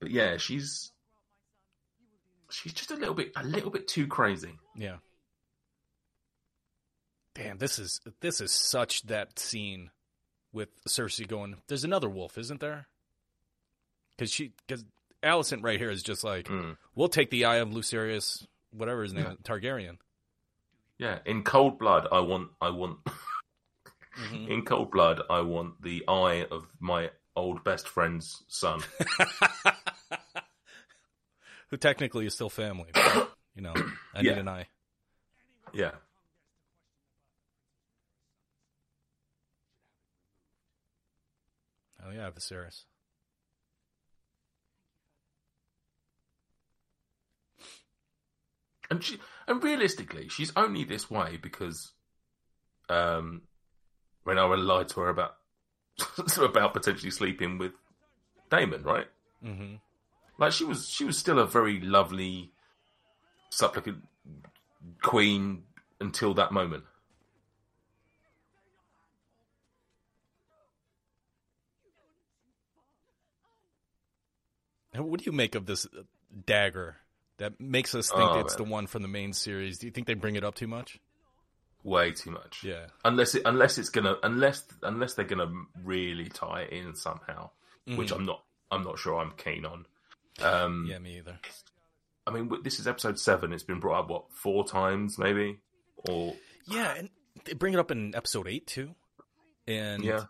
But 0.00 0.10
yeah, 0.10 0.36
she's 0.38 0.92
she's 2.50 2.72
just 2.72 2.90
a 2.90 2.96
little 2.96 3.14
bit 3.14 3.32
a 3.36 3.44
little 3.44 3.70
bit 3.70 3.86
too 3.88 4.06
crazy. 4.06 4.58
Yeah. 4.76 4.98
Damn, 7.34 7.58
this 7.58 7.78
is 7.78 8.00
this 8.20 8.40
is 8.40 8.52
such 8.52 9.02
that 9.04 9.38
scene 9.38 9.90
with 10.52 10.68
Cersei 10.84 11.26
going. 11.26 11.56
There's 11.66 11.84
another 11.84 12.08
wolf, 12.08 12.36
isn't 12.36 12.60
there? 12.60 12.86
Because 14.10 14.30
she, 14.30 14.52
because 14.66 14.84
Alicent 15.22 15.62
right 15.64 15.78
here 15.80 15.90
is 15.90 16.02
just 16.02 16.24
like, 16.24 16.48
Mm. 16.48 16.76
we'll 16.94 17.08
take 17.08 17.30
the 17.30 17.46
eye 17.46 17.56
of 17.56 17.70
Lucerys, 17.70 18.46
whatever 18.70 19.02
his 19.02 19.14
name, 19.14 19.24
is, 19.26 19.36
Targaryen. 19.44 19.96
Yeah, 20.98 21.20
in 21.24 21.42
cold 21.42 21.78
blood, 21.78 22.06
I 22.12 22.20
want 22.20 22.50
I 22.60 22.68
want 22.70 22.98
Mhm. 24.18 24.48
in 24.50 24.64
cold 24.66 24.90
blood, 24.90 25.22
I 25.30 25.40
want 25.40 25.80
the 25.80 26.04
eye 26.06 26.44
of 26.50 26.66
my 26.80 27.10
old 27.34 27.64
best 27.64 27.88
friend's 27.88 28.42
son. 28.48 28.82
Who 31.70 31.78
technically 31.78 32.26
is 32.26 32.34
still 32.34 32.50
family, 32.50 32.90
but, 32.92 33.32
you 33.54 33.62
know. 33.62 33.72
I 34.14 34.20
need 34.20 34.32
an 34.36 34.48
eye. 34.48 34.66
Yeah. 35.72 35.92
Oh 42.04 42.10
yeah, 42.10 42.30
Viserys. 42.30 42.84
And 48.90 49.02
she, 49.02 49.18
and 49.46 49.62
realistically, 49.62 50.28
she's 50.28 50.52
only 50.54 50.84
this 50.84 51.10
way 51.10 51.38
because 51.40 51.92
um, 52.90 53.42
Rhaenyra 54.26 54.62
lied 54.62 54.88
to 54.88 55.00
her 55.00 55.08
about 55.08 55.36
about 56.38 56.74
potentially 56.74 57.10
sleeping 57.10 57.58
with 57.58 57.72
Daemon, 58.50 58.82
right? 58.82 59.06
hmm 59.42 59.76
Like 60.38 60.52
she 60.52 60.64
was, 60.64 60.88
she 60.88 61.04
was 61.04 61.16
still 61.16 61.38
a 61.38 61.46
very 61.46 61.80
lovely 61.80 62.50
supplicant 63.50 64.02
queen 65.02 65.62
until 66.00 66.34
that 66.34 66.52
moment. 66.52 66.84
What 74.94 75.20
do 75.20 75.24
you 75.26 75.32
make 75.32 75.54
of 75.54 75.66
this 75.66 75.86
dagger 76.46 76.96
that 77.38 77.60
makes 77.60 77.94
us 77.94 78.08
think 78.10 78.20
Oh, 78.22 78.40
it's 78.40 78.58
man. 78.58 78.66
the 78.66 78.70
one 78.72 78.86
from 78.86 79.02
the 79.02 79.08
main 79.08 79.32
series? 79.32 79.78
Do 79.78 79.86
you 79.86 79.90
think 79.92 80.06
they 80.06 80.14
bring 80.14 80.36
it 80.36 80.44
up 80.44 80.54
too 80.54 80.66
much? 80.68 80.98
Way 81.82 82.12
too 82.12 82.30
much. 82.30 82.62
Yeah. 82.62 82.86
Unless 83.04 83.34
it, 83.34 83.42
unless 83.44 83.78
it's 83.78 83.88
gonna, 83.88 84.16
unless 84.22 84.64
unless 84.82 85.14
they're 85.14 85.24
gonna 85.24 85.52
really 85.82 86.28
tie 86.28 86.62
it 86.62 86.72
in 86.72 86.94
somehow, 86.94 87.50
which 87.86 88.10
Mhm. 88.12 88.16
I'm 88.16 88.24
not, 88.26 88.44
I'm 88.70 88.84
not 88.84 88.98
sure 88.98 89.18
I'm 89.18 89.32
keen 89.32 89.64
on. 89.64 89.86
Um, 90.40 90.86
Yeah, 90.88 90.98
me 90.98 91.18
either. 91.18 91.40
I 92.26 92.30
mean, 92.30 92.50
this 92.62 92.78
is 92.78 92.86
episode 92.86 93.18
seven. 93.18 93.52
It's 93.52 93.64
been 93.64 93.80
brought 93.80 94.04
up 94.04 94.10
what 94.10 94.32
four 94.32 94.64
times, 94.64 95.18
maybe, 95.18 95.58
or 95.96 96.36
Yeah, 96.66 96.94
and 96.94 97.10
they 97.44 97.54
bring 97.54 97.74
it 97.74 97.80
up 97.80 97.90
in 97.90 98.14
episode 98.14 98.46
eight 98.46 98.66
too. 98.68 98.94
And 99.66 100.04
yeah, 100.04 100.26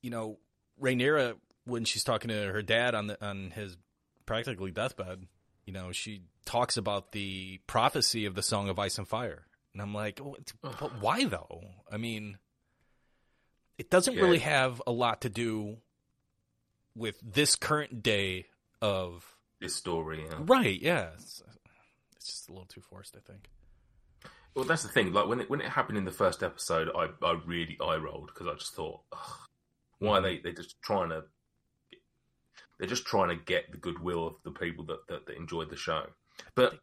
you 0.00 0.08
know, 0.10 0.38
Rhaenyra 0.80 1.36
when 1.66 1.84
she's 1.84 2.02
talking 2.04 2.28
to 2.28 2.34
her 2.52 2.62
dad 2.62 2.94
on 2.94 3.08
the 3.08 3.24
on 3.24 3.50
his 3.50 3.76
practically 4.24 4.70
deathbed, 4.70 5.26
you 5.66 5.72
know, 5.72 5.92
she 5.92 6.22
talks 6.44 6.76
about 6.76 7.12
the 7.12 7.60
prophecy 7.66 8.24
of 8.24 8.34
the 8.34 8.42
Song 8.42 8.68
of 8.68 8.78
Ice 8.78 8.96
and 8.98 9.06
Fire, 9.06 9.46
and 9.74 9.82
I'm 9.82 9.92
like, 9.92 10.20
oh, 10.22 10.36
but 10.62 11.00
why 11.00 11.24
though? 11.24 11.60
I 11.92 11.96
mean, 11.98 12.38
it 13.78 13.90
doesn't 13.90 14.14
Yeah. 14.14 14.22
really 14.22 14.38
have 14.38 14.80
a 14.86 14.92
lot 14.92 15.20
to 15.22 15.28
do 15.28 15.76
with 16.94 17.20
this 17.22 17.56
current 17.56 18.02
day 18.02 18.46
of 18.80 19.36
this 19.60 19.74
story. 19.74 20.24
Yeah. 20.28 20.36
right. 20.40 20.80
Yeah, 20.80 21.10
it's, 21.14 21.42
it's 22.16 22.26
just 22.26 22.48
a 22.48 22.52
little 22.52 22.66
too 22.66 22.80
forced, 22.80 23.16
I 23.16 23.20
think. 23.30 23.48
Well, 24.54 24.64
that's 24.64 24.82
the 24.82 24.88
thing. 24.88 25.12
Like 25.12 25.26
when 25.28 25.40
it 25.40 25.50
when 25.50 25.60
it 25.60 25.68
happened 25.68 25.98
in 25.98 26.04
the 26.06 26.10
first 26.10 26.42
episode, 26.42 26.88
I 26.96 27.08
I 27.24 27.38
really 27.44 27.76
eye 27.80 27.96
rolled 27.96 28.30
because 28.32 28.46
I 28.46 28.54
just 28.54 28.74
thought, 28.74 29.00
Ugh, 29.12 29.20
why 29.98 30.18
are 30.18 30.22
they 30.22 30.38
they 30.38 30.52
just 30.52 30.80
trying 30.80 31.10
to 31.10 31.24
they're 32.78 32.88
just 32.88 33.06
trying 33.06 33.28
to 33.28 33.44
get 33.44 33.70
the 33.70 33.78
goodwill 33.78 34.26
of 34.26 34.34
the 34.44 34.50
people 34.50 34.84
that 34.86 35.06
that, 35.08 35.26
that 35.26 35.36
enjoyed 35.36 35.70
the 35.70 35.76
show. 35.76 36.06
But 36.54 36.78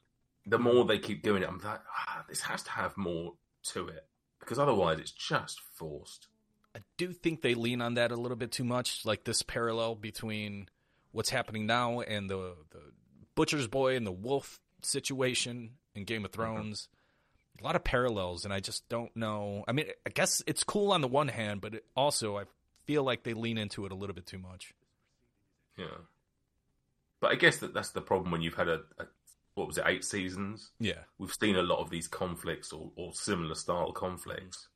the 0.46 0.60
more 0.60 0.86
they 0.86 1.00
keep 1.00 1.24
doing 1.24 1.44
it, 1.44 1.50
I'm 1.50 1.60
like, 1.60 1.82
ah, 1.88 2.26
this 2.28 2.41
has 2.41 2.64
to 2.64 2.72
have 2.72 2.98
more 2.98 3.34
to 3.64 3.88
it 3.88 4.06
because 4.39 4.60
otherwise 4.60 5.00
it's 5.00 5.12
just 5.12 5.62
forced. 5.74 6.28
I 6.76 6.80
do 6.98 7.14
think 7.14 7.41
they 7.41 7.54
lean 7.54 7.82
on 7.82 7.94
that 7.96 8.12
a 8.12 8.16
little 8.16 8.38
bit 8.38 8.52
too 8.52 8.64
much, 8.64 9.06
like 9.06 9.24
this 9.24 9.41
parallel 9.41 9.96
between 9.96 10.68
what's 11.12 11.30
happening 11.30 11.66
now 11.66 12.02
and 12.02 12.30
the 12.30 12.56
the 12.72 12.82
butcher's 13.36 13.68
boy 13.68 13.96
and 13.96 14.06
the 14.06 14.12
wolf 14.12 14.60
situation 14.82 15.72
in 15.96 16.04
Game 16.04 16.26
of 16.26 16.32
Thrones. 16.32 16.89
A 17.62 17.64
lot 17.64 17.76
of 17.76 17.84
parallels, 17.84 18.46
and 18.46 18.54
I 18.54 18.60
just 18.60 18.89
don't 18.89 19.16
know. 19.16 19.64
I 19.68 19.74
mean, 19.74 19.86
I 20.06 20.10
guess 20.10 20.41
it's 20.48 20.64
cool 20.64 20.91
on 20.91 21.02
the 21.02 21.08
one 21.08 21.28
hand, 21.28 21.62
but 21.62 21.76
it 21.76 21.86
also 21.96 22.38
I 22.38 22.44
feel 22.86 23.04
like 23.04 23.24
they 23.24 23.34
lean 23.34 23.58
into 23.60 23.86
it 23.86 23.91
a 23.91 23.96
little 23.96 24.16
bit 24.16 24.26
too 24.26 24.39
much. 24.39 24.74
Yeah. 25.78 25.86
But 27.19 27.32
I 27.32 27.36
guess 27.36 27.57
that 27.57 27.74
that's 27.74 27.91
the 27.91 28.01
problem 28.01 28.32
when 28.32 28.41
you've 28.41 28.55
had 28.55 28.67
a, 28.67 28.82
a 28.99 29.05
what 29.55 29.67
was 29.67 29.78
it 29.78 29.86
eight 29.88 30.03
seasons 30.03 30.71
Yeah, 30.80 31.03
we've 31.17 31.34
seen 31.34 31.55
a 31.55 31.61
lot 31.61 31.80
of 31.80 31.89
these 31.89 32.07
conflicts 32.07 32.74
or, 32.74 32.91
or 32.95 33.13
similar 33.13 33.55
style 33.55 33.91
conflicts. 33.91 34.67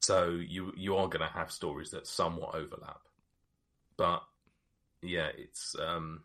So 0.00 0.30
you 0.30 0.72
you 0.76 0.96
are 0.96 1.08
going 1.08 1.26
to 1.26 1.32
have 1.32 1.50
stories 1.50 1.90
that 1.90 2.06
somewhat 2.06 2.54
overlap, 2.54 3.00
but 3.96 4.22
yeah, 5.02 5.28
it's 5.36 5.76
um, 5.78 6.22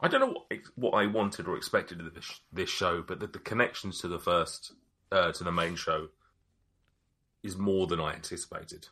I 0.00 0.08
don't 0.08 0.20
know 0.20 0.32
what 0.32 0.60
what 0.74 0.90
I 0.92 1.06
wanted 1.06 1.46
or 1.46 1.56
expected 1.56 2.00
of 2.00 2.14
this 2.14 2.40
this 2.52 2.70
show, 2.70 3.02
but 3.02 3.20
the, 3.20 3.26
the 3.26 3.38
connections 3.38 4.00
to 4.00 4.08
the 4.08 4.18
first 4.18 4.72
uh, 5.12 5.32
to 5.32 5.44
the 5.44 5.52
main 5.52 5.76
show 5.76 6.08
is 7.42 7.56
more 7.56 7.86
than 7.86 8.00
I 8.00 8.14
anticipated. 8.14 8.88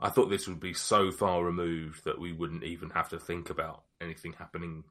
I 0.00 0.10
thought 0.10 0.30
this 0.30 0.46
would 0.46 0.60
be 0.60 0.74
so 0.74 1.10
far 1.10 1.44
removed 1.44 2.04
that 2.04 2.20
we 2.20 2.32
wouldn't 2.32 2.62
even 2.64 2.90
have 2.90 3.08
to 3.10 3.18
think 3.18 3.50
about 3.50 3.82
anything 4.00 4.32
happening 4.34 4.84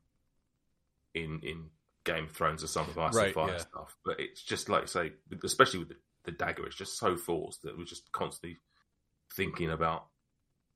in 1.13 1.39
in 1.43 1.69
Game 2.03 2.25
of 2.25 2.31
Thrones 2.31 2.63
or 2.63 2.67
Song 2.67 2.87
of 2.89 2.97
Ice 2.97 3.15
Right, 3.15 3.25
and 3.27 3.33
Fire 3.35 3.51
yeah. 3.51 3.57
stuff. 3.57 3.95
But 4.05 4.19
it's 4.19 4.41
just 4.41 4.69
like 4.69 4.87
say, 4.87 5.13
especially 5.43 5.79
with 5.79 5.89
the, 5.89 5.95
the 6.25 6.31
dagger, 6.31 6.65
it's 6.65 6.75
just 6.75 6.97
so 6.97 7.15
forced 7.17 7.61
that 7.63 7.77
we're 7.77 7.85
just 7.85 8.11
constantly 8.11 8.59
thinking 9.33 9.69
about 9.71 10.07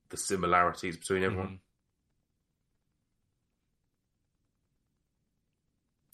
the 0.10 0.18
similarities 0.18 0.98
between 0.98 1.24
everyone. 1.24 1.48
Mhm. 1.48 1.60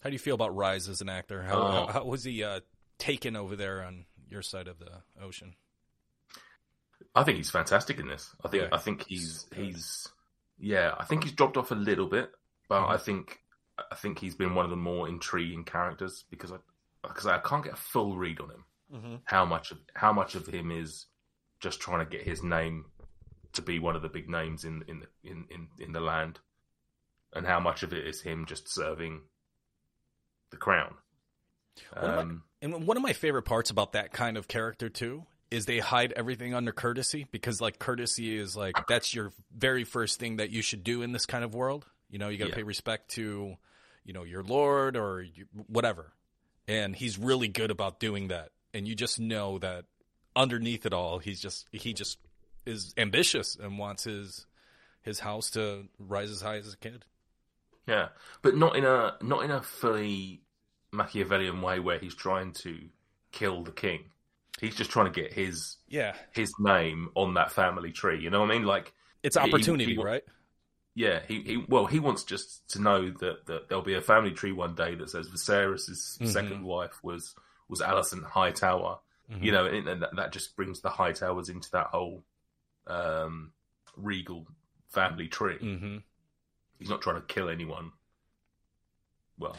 How 0.02 0.10
do 0.10 0.14
you 0.14 0.18
feel 0.20 0.36
about 0.36 0.54
Rhys 0.54 0.88
as 0.88 1.00
an 1.00 1.08
actor? 1.08 1.42
How, 1.42 1.58
Oh. 1.58 1.70
how, 1.70 1.86
how 1.92 2.04
was 2.04 2.22
he 2.24 2.44
uh, 2.44 2.60
taken 2.98 3.34
over 3.34 3.56
there 3.56 3.82
on 3.82 4.06
your 4.28 4.42
side 4.42 4.68
of 4.68 4.78
the 4.78 5.02
ocean? 5.20 5.54
I 7.18 7.24
think 7.24 7.36
he's 7.36 7.50
fantastic 7.50 7.98
in 7.98 8.08
this. 8.08 8.34
I 8.44 8.48
think 8.48 8.62
Yeah, 8.62 8.68
I 8.72 8.78
think 8.78 9.06
he's 9.06 9.46
he's 9.54 10.08
yeah. 10.58 10.94
I 10.98 11.04
think 11.04 11.24
he's 11.24 11.32
dropped 11.32 11.56
off 11.56 11.70
a 11.70 11.74
little 11.74 12.06
bit, 12.06 12.30
but 12.68 12.82
Mhm. 12.86 12.90
I 12.90 12.96
think 12.96 13.40
I 13.90 13.94
think 13.94 14.18
he's 14.18 14.34
been 14.34 14.54
one 14.54 14.64
of 14.64 14.70
the 14.70 14.76
more 14.76 15.08
intriguing 15.08 15.64
characters 15.64 16.24
because 16.30 16.52
I 16.52 16.56
because 17.02 17.26
I 17.26 17.38
can't 17.38 17.64
get 17.64 17.74
a 17.74 17.76
full 17.76 18.16
read 18.16 18.40
on 18.40 18.50
him. 18.50 18.64
Mm-hmm. 18.92 19.14
How 19.24 19.44
much 19.44 19.70
of 19.70 19.78
how 19.94 20.12
much 20.12 20.34
of 20.34 20.46
him 20.46 20.70
is 20.70 21.06
just 21.60 21.80
trying 21.80 21.98
to 22.04 22.10
get 22.10 22.22
his 22.26 22.42
name 22.42 22.86
to 23.52 23.62
be 23.62 23.78
one 23.78 23.96
of 23.96 24.02
the 24.02 24.08
big 24.08 24.28
names 24.28 24.64
in 24.64 24.82
in 24.88 25.00
the, 25.00 25.06
in, 25.30 25.46
in 25.50 25.68
in 25.78 25.92
the 25.92 26.00
land, 26.00 26.38
and 27.32 27.46
how 27.46 27.60
much 27.60 27.82
of 27.82 27.92
it 27.92 28.06
is 28.06 28.22
him 28.22 28.46
just 28.46 28.68
serving 28.68 29.22
the 30.50 30.56
crown. 30.56 30.94
I- 31.94 32.00
Um, 32.00 32.44
And 32.60 32.86
one 32.86 32.96
of 32.96 33.02
my 33.02 33.12
favorite 33.12 33.42
parts 33.44 33.70
about 33.70 33.92
that 33.92 34.12
kind 34.12 34.36
of 34.36 34.48
character 34.48 34.88
too 34.88 35.26
is 35.50 35.66
they 35.66 35.78
hide 35.78 36.12
everything 36.14 36.54
under 36.54 36.72
courtesy 36.72 37.26
because 37.30 37.60
like 37.60 37.78
courtesy 37.78 38.36
is 38.38 38.56
like 38.56 38.86
that's 38.86 39.14
your 39.14 39.32
very 39.56 39.84
first 39.84 40.18
thing 40.18 40.36
that 40.36 40.50
you 40.50 40.60
should 40.62 40.84
do 40.84 41.02
in 41.02 41.12
this 41.12 41.26
kind 41.26 41.42
of 41.44 41.54
world. 41.54 41.86
You 42.10 42.18
know, 42.18 42.28
you 42.28 42.38
got 42.38 42.44
to 42.46 42.50
Yeah. 42.50 42.56
pay 42.56 42.62
respect 42.62 43.10
to, 43.12 43.56
you 44.04 44.12
know, 44.12 44.24
your 44.24 44.42
lord 44.42 44.96
or 44.96 45.22
you, 45.22 45.46
whatever. 45.66 46.12
And 46.66 46.94
he's 46.94 47.18
really 47.18 47.48
good 47.48 47.70
about 47.70 47.98
doing 48.00 48.28
that. 48.28 48.50
And 48.74 48.86
you 48.86 48.94
just 48.94 49.18
know 49.18 49.58
that 49.58 49.86
underneath 50.36 50.84
it 50.84 50.92
all, 50.92 51.18
he's 51.18 51.40
just 51.40 51.66
he 51.72 51.92
just 51.94 52.18
is 52.66 52.92
ambitious 52.98 53.56
and 53.56 53.78
wants 53.78 54.04
his 54.04 54.44
his 55.02 55.20
house 55.20 55.50
to 55.52 55.88
rise 55.98 56.30
as 56.30 56.42
high 56.42 56.56
as 56.56 56.74
a 56.74 56.76
kid. 56.76 57.06
Yeah, 57.86 58.08
but 58.42 58.54
not 58.54 58.76
in 58.76 58.84
a 58.84 59.16
not 59.22 59.44
in 59.44 59.50
a 59.50 59.62
fully 59.62 60.42
Machiavellian 60.92 61.62
way 61.62 61.80
where 61.80 61.98
he's 61.98 62.14
trying 62.14 62.52
to 62.52 62.78
kill 63.32 63.62
the 63.62 63.72
king. 63.72 64.04
He's 64.60 64.74
just 64.74 64.90
trying 64.90 65.12
to 65.12 65.20
get 65.20 65.32
his 65.32 65.76
Yeah, 65.88 66.14
his 66.32 66.52
name 66.58 67.10
on 67.14 67.34
that 67.34 67.52
family 67.52 67.92
tree. 67.92 68.20
You 68.20 68.30
know 68.30 68.40
what 68.40 68.50
I 68.50 68.54
mean? 68.54 68.64
Like, 68.64 68.92
it's 69.22 69.36
opportunity, 69.36 69.94
he- 69.94 70.02
right? 70.02 70.22
yeah, 70.94 71.20
he, 71.28 71.42
he 71.42 71.64
well, 71.68 71.86
he 71.86 72.00
wants 72.00 72.24
just 72.24 72.68
to 72.70 72.80
know 72.80 73.10
that, 73.10 73.46
that 73.46 73.68
there'll 73.68 73.84
be 73.84 73.94
a 73.94 74.00
family 74.00 74.32
tree 74.32 74.52
one 74.52 74.74
day 74.74 74.94
that 74.96 75.10
says 75.10 75.28
Viserys' 75.28 76.18
Mhm. 76.18 76.26
second 76.26 76.64
wife 76.64 76.98
was 77.02 77.34
was 77.68 77.80
Alicent 77.80 78.24
Hightower. 78.24 78.98
Mhm. 79.30 79.44
You 79.44 79.52
know, 79.52 79.66
and, 79.66 79.88
and 79.88 80.02
that, 80.16 80.32
just 80.32 80.56
brings 80.56 80.80
the 80.80 80.88
Hightowers 80.88 81.50
into 81.50 81.70
that 81.72 81.88
whole 81.88 82.24
um, 82.86 83.52
regal 83.96 84.46
family 84.88 85.28
tree. 85.28 85.58
hmm 85.58 85.98
He's 86.78 86.88
not 86.88 87.02
trying 87.02 87.16
to 87.16 87.26
kill 87.26 87.48
anyone. 87.48 87.92
Well, 89.38 89.56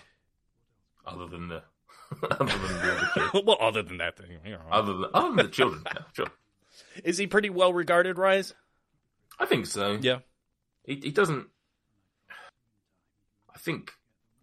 other 1.05 1.27
than 1.27 1.47
the 1.49 1.63
other 2.31 2.45
than 2.45 2.47
the 2.81 2.91
other 2.97 3.29
kid. 3.31 3.43
well, 3.45 3.57
other 3.61 3.83
than 3.83 3.97
that 3.97 4.17
thing, 4.17 4.39
you 4.45 4.51
know. 4.51 4.59
Other 4.71 4.93
than, 4.93 5.05
other 5.13 5.27
than 5.29 5.45
the 5.45 5.51
children, 5.51 5.83
yeah, 5.85 6.01
sure. 6.13 6.27
is 7.03 7.17
he 7.17 7.27
pretty 7.27 7.49
well 7.49 7.73
regarded, 7.73 8.17
Rhys? 8.17 8.53
I 9.39 9.45
think 9.45 9.65
so. 9.67 9.97
Yeah. 10.01 10.19
He, 10.85 10.95
he 11.03 11.11
doesn't. 11.11 11.47
I 13.53 13.57
think. 13.59 13.91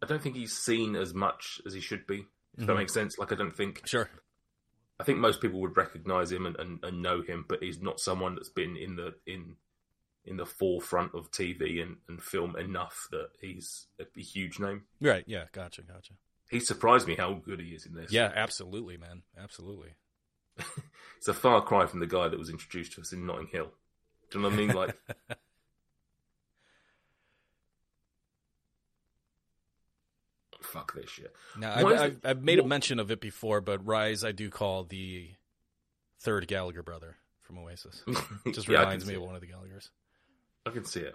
I 0.03 0.07
don't 0.07 0.23
think 0.23 0.37
he's 0.37 0.57
seen 0.57 0.95
as 0.97 1.15
much 1.15 1.61
as 1.67 1.73
he 1.75 1.81
should 1.81 2.07
be. 2.07 2.27
If 2.59 2.67
that 2.67 2.73
Mhm. 2.73 2.77
makes 2.79 2.95
sense. 2.95 3.19
Like 3.19 3.33
I 3.33 3.35
don't 3.35 3.55
think. 3.57 3.87
Sure. 3.87 4.09
I 4.99 5.05
think 5.05 5.19
most 5.19 5.41
people 5.43 5.61
would 5.61 5.77
recognize 5.77 6.33
him 6.33 6.47
and, 6.47 6.57
and, 6.59 6.83
and 6.83 7.03
know 7.03 7.21
him, 7.23 7.45
but 7.47 7.63
he's 7.63 7.83
not 7.83 8.01
someone 8.01 8.35
that's 8.35 8.49
been 8.49 8.77
in 8.77 8.97
the 8.97 9.15
in 9.27 9.57
in 10.25 10.37
the 10.39 10.47
forefront 10.47 11.15
of 11.15 11.31
TV 11.31 11.81
and, 11.83 11.97
and 12.09 12.23
film 12.23 12.57
enough 12.57 13.07
that 13.11 13.29
he's 13.41 13.87
a, 14.01 14.05
a 14.17 14.21
huge 14.23 14.59
name. 14.59 14.83
Right. 15.01 15.25
Yeah. 15.27 15.45
Gotcha. 15.53 15.83
Gotcha. 15.83 16.15
He 16.51 16.61
surprised 16.61 17.09
me 17.09 17.17
how 17.17 17.35
good 17.35 17.61
he 17.61 17.69
is 17.71 17.87
in 17.87 17.95
this. 17.95 18.13
Yeah. 18.13 18.31
Absolutely, 18.35 18.97
man. 18.97 19.23
Absolutely. 19.39 19.91
it's 21.19 21.29
a 21.29 21.35
far 21.35 21.61
cry 21.63 21.87
from 21.87 22.01
the 22.01 22.07
guy 22.07 22.29
that 22.29 22.39
was 22.39 22.51
introduced 22.51 22.93
to 22.93 23.01
us 23.01 23.13
in 23.13 23.27
Notting 23.27 23.49
Hill. 23.49 23.73
Do 24.31 24.39
you 24.39 24.43
know 24.43 24.49
what 24.49 24.55
I 24.55 24.59
mean? 24.59 24.75
Like, 24.75 24.97
fuck 30.63 30.95
this 30.95 31.11
shit. 31.11 31.35
Now, 31.59 31.75
I've, 31.75 31.87
I've, 32.01 32.21
I've 32.25 32.43
made 32.43 32.59
a 32.59 32.65
mention 32.65 32.99
of 32.99 33.11
it 33.11 33.21
before, 33.21 33.61
but 33.61 33.87
Rhys, 33.87 34.25
I 34.25 34.33
do 34.33 34.51
call 34.51 34.85
the 34.85 35.31
third 36.21 36.47
Gallagher 36.49 36.83
brother 36.83 37.17
from 37.43 37.59
Oasis. 37.59 38.03
Just 38.53 38.69
Yeah, 38.69 38.81
reminds 38.81 39.07
me 39.07 39.15
of 39.15 39.23
it. 39.23 39.27
one 39.27 39.35
of 39.35 39.41
the 39.41 39.47
Gallaghers. 39.49 39.91
I 40.65 40.71
can 40.71 40.85
see 40.85 41.01
it. 41.01 41.15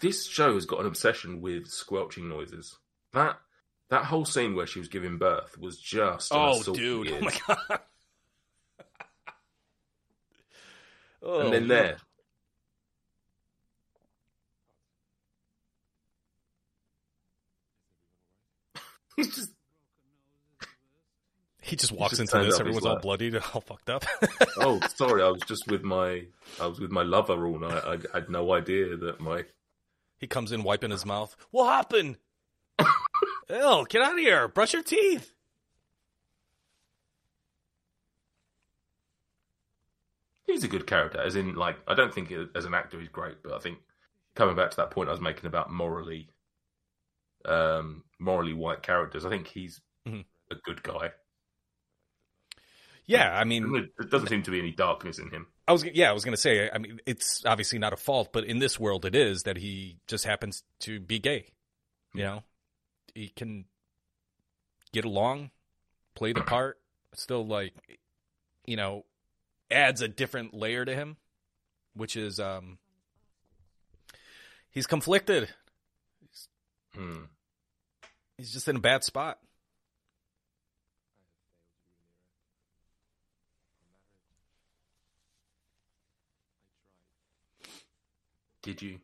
This 0.00 0.26
show 0.26 0.54
has 0.54 0.66
got 0.66 0.80
an 0.80 0.86
obsession 0.86 1.40
with 1.40 1.68
squelching 1.68 2.28
noises. 2.28 2.76
That 3.14 3.38
that 3.90 4.04
whole 4.04 4.24
scene 4.24 4.54
where 4.54 4.66
she 4.66 4.78
was 4.80 4.88
giving 4.88 5.16
birth 5.18 5.56
was 5.58 5.78
just 5.78 6.30
Oh, 6.32 6.62
dude! 6.62 7.06
to 7.08 7.16
Oh 7.16 7.20
my 7.20 7.32
god! 7.48 7.80
oh, 11.22 11.40
and 11.46 11.52
then 11.54 11.64
oh, 11.64 11.68
there, 11.68 11.96
he's 19.16 19.34
just 19.34 19.50
he 21.60 21.76
just 21.76 21.92
walks 21.92 22.18
just 22.18 22.32
into 22.34 22.44
this. 22.44 22.60
Everyone's 22.60 22.84
all 22.84 22.94
like- 22.94 23.02
bloodied, 23.02 23.36
all 23.54 23.60
fucked 23.60 23.88
up. 23.90 24.04
oh 24.58 24.80
sorry 24.94 25.22
I 25.22 25.28
was 25.28 25.40
just 25.46 25.66
with 25.68 25.82
my 25.82 26.24
I 26.60 26.66
was 26.66 26.78
with 26.80 26.90
my 26.90 27.02
lover 27.02 27.46
all 27.46 27.58
night 27.58 27.82
I, 27.84 27.94
I 28.12 28.20
had 28.20 28.28
no 28.30 28.52
idea 28.52 28.96
that 28.96 29.20
my 29.20 29.44
he 30.18 30.26
comes 30.26 30.52
in 30.52 30.62
wiping 30.62 30.90
his 30.90 31.04
mouth. 31.04 31.36
What 31.50 31.66
happened? 31.72 32.16
Ew! 33.50 33.86
Get 33.88 34.02
out 34.02 34.12
of 34.12 34.18
here! 34.18 34.48
Brush 34.48 34.72
your 34.72 34.82
teeth. 34.82 35.32
he's 40.46 40.64
a 40.64 40.68
good 40.68 40.86
character 40.86 41.20
as 41.20 41.36
in 41.36 41.54
like 41.54 41.76
I 41.88 41.94
don't 41.94 42.12
think 42.14 42.32
as 42.54 42.64
an 42.64 42.74
actor 42.74 43.00
he's 43.00 43.08
great 43.08 43.42
but 43.42 43.54
I 43.54 43.58
think 43.58 43.78
coming 44.34 44.54
back 44.56 44.70
to 44.72 44.76
that 44.78 44.90
point 44.90 45.08
I 45.08 45.12
was 45.12 45.20
making 45.20 45.46
about 45.46 45.72
morally 45.72 46.28
um 47.44 48.04
morally 48.18 48.52
white 48.52 48.82
characters 48.82 49.24
I 49.24 49.30
think 49.30 49.46
he's 49.48 49.80
Mhm. 50.06 50.24
a 50.50 50.54
good 50.56 50.82
guy 50.82 51.12
Yeah, 53.06 53.34
I 53.38 53.44
mean, 53.44 53.90
there 53.98 54.08
doesn't 54.08 54.28
seem 54.28 54.42
to 54.44 54.50
be 54.50 54.58
any 54.58 54.70
darkness 54.72 55.18
in 55.18 55.30
him 55.30 55.46
I 55.66 55.72
was 55.72 55.82
yeah, 55.84 56.10
I 56.10 56.12
was 56.12 56.24
gonna 56.26 56.36
say. 56.36 56.68
I 56.70 56.76
mean, 56.76 57.00
it's 57.06 57.42
obviously 57.46 57.78
not 57.78 57.94
a 57.94 57.96
fault, 57.96 58.34
but 58.34 58.44
in 58.44 58.58
this 58.58 58.78
world, 58.78 59.06
it 59.06 59.14
is 59.14 59.44
that 59.44 59.56
he 59.56 59.96
just 60.06 60.26
happens 60.26 60.62
to 60.80 61.00
be 61.00 61.18
gay. 61.18 61.46
You 62.12 62.22
know, 62.24 62.42
he 63.14 63.28
can 63.28 63.64
get 64.92 65.04
along, 65.04 65.50
play 66.14 66.32
the 66.32 66.42
part, 66.42 66.78
still 67.14 67.46
like, 67.46 67.72
you 68.66 68.76
know, 68.76 69.04
adds 69.70 70.00
a 70.02 70.08
different 70.08 70.52
layer 70.52 70.84
to 70.84 70.94
him, 70.94 71.16
which 71.94 72.16
is 72.16 72.40
um, 72.40 72.78
he's 74.70 74.86
conflicted. 74.86 75.48
Hmm. 76.94 77.24
He's 78.36 78.52
just 78.52 78.68
in 78.68 78.76
a 78.76 78.80
bad 78.80 79.04
spot. 79.04 79.38
Did 88.62 88.80
you? 88.80 88.98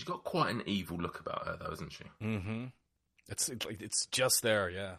She's 0.00 0.08
got 0.08 0.24
quite 0.24 0.50
an 0.50 0.62
evil 0.64 0.96
look 0.96 1.20
about 1.20 1.46
her, 1.46 1.58
though, 1.60 1.72
isn't 1.74 1.92
she? 1.92 2.04
Mm-hmm. 2.22 2.64
It's 3.28 3.50
it's 3.50 3.66
like 3.66 3.82
it's 3.82 4.06
just 4.06 4.40
there, 4.40 4.70
yeah. 4.70 4.94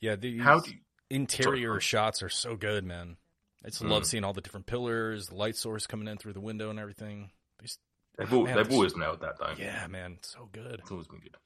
Yeah, 0.00 0.16
these 0.16 0.42
How 0.42 0.60
do 0.60 0.70
you, 0.70 0.76
interior 1.10 1.70
Sorry. 1.72 1.80
shots 1.80 2.22
are 2.22 2.28
so 2.28 2.56
good, 2.56 2.84
man. 2.84 3.16
I 3.64 3.68
just 3.70 3.82
Mm. 3.82 3.90
love 3.90 4.06
seeing 4.06 4.24
all 4.24 4.32
the 4.32 4.40
different 4.40 4.66
pillars, 4.66 5.28
the 5.28 5.34
light 5.34 5.56
source 5.56 5.86
coming 5.86 6.06
in 6.08 6.18
through 6.18 6.34
the 6.34 6.40
window 6.40 6.70
and 6.70 6.78
everything. 6.78 7.32
These- 7.58 7.78
they've 8.16 8.32
al- 8.32 8.42
Man, 8.44 8.56
they've 8.56 8.66
this- 8.66 8.74
always 8.74 8.96
nailed 8.96 9.20
that, 9.20 9.38
though. 9.38 9.54
yeah, 9.56 9.86
man, 9.86 10.18
so 10.22 10.46
good. 10.46 10.80
It's 10.80 10.90
always 10.90 11.08
been 11.08 11.20
good. 11.20 11.36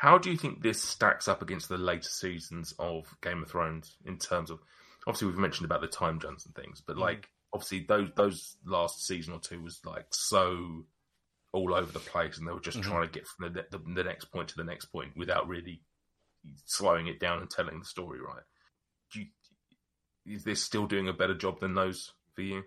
How 0.00 0.16
do 0.16 0.30
you 0.30 0.36
think 0.38 0.62
this 0.62 0.80
stacks 0.82 1.28
up 1.28 1.42
against 1.42 1.68
the 1.68 1.76
later 1.76 2.08
seasons 2.08 2.72
of 2.78 3.04
Game 3.20 3.42
of 3.42 3.50
Thrones 3.50 3.96
in 4.06 4.16
terms 4.16 4.50
of 4.50 4.58
obviously 5.06 5.28
we've 5.28 5.36
mentioned 5.36 5.66
about 5.66 5.82
the 5.82 5.88
time 5.88 6.18
jumps 6.18 6.46
and 6.46 6.54
things, 6.54 6.80
but 6.80 6.96
Mhm. 6.96 7.00
like 7.00 7.28
obviously 7.52 7.80
those 7.80 8.08
those 8.16 8.56
last 8.64 9.06
season 9.06 9.34
or 9.34 9.40
two 9.40 9.60
was 9.60 9.78
like 9.84 10.06
so 10.10 10.86
all 11.52 11.74
over 11.74 11.92
the 11.92 11.98
place, 11.98 12.38
and 12.38 12.48
they 12.48 12.52
were 12.52 12.60
just 12.60 12.78
Mhm. 12.78 12.84
trying 12.84 13.06
to 13.06 13.12
get 13.12 13.26
from 13.28 13.52
the, 13.52 13.66
the 13.70 13.76
the 13.76 14.02
next 14.02 14.26
point 14.32 14.48
to 14.48 14.56
the 14.56 14.64
next 14.64 14.86
point 14.86 15.14
without 15.18 15.46
really 15.46 15.82
slowing 16.64 17.06
it 17.06 17.20
down 17.20 17.40
and 17.40 17.50
telling 17.50 17.78
the 17.78 17.84
story 17.84 18.22
right. 18.22 18.44
Do 19.12 19.20
you, 19.20 19.26
is 20.24 20.44
this 20.44 20.64
still 20.64 20.86
doing 20.86 21.08
a 21.08 21.12
better 21.12 21.34
job 21.34 21.60
than 21.60 21.74
those 21.74 22.14
for 22.34 22.40
you? 22.40 22.64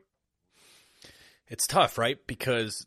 It's 1.48 1.66
tough, 1.66 1.98
right? 1.98 2.20
Because 2.28 2.86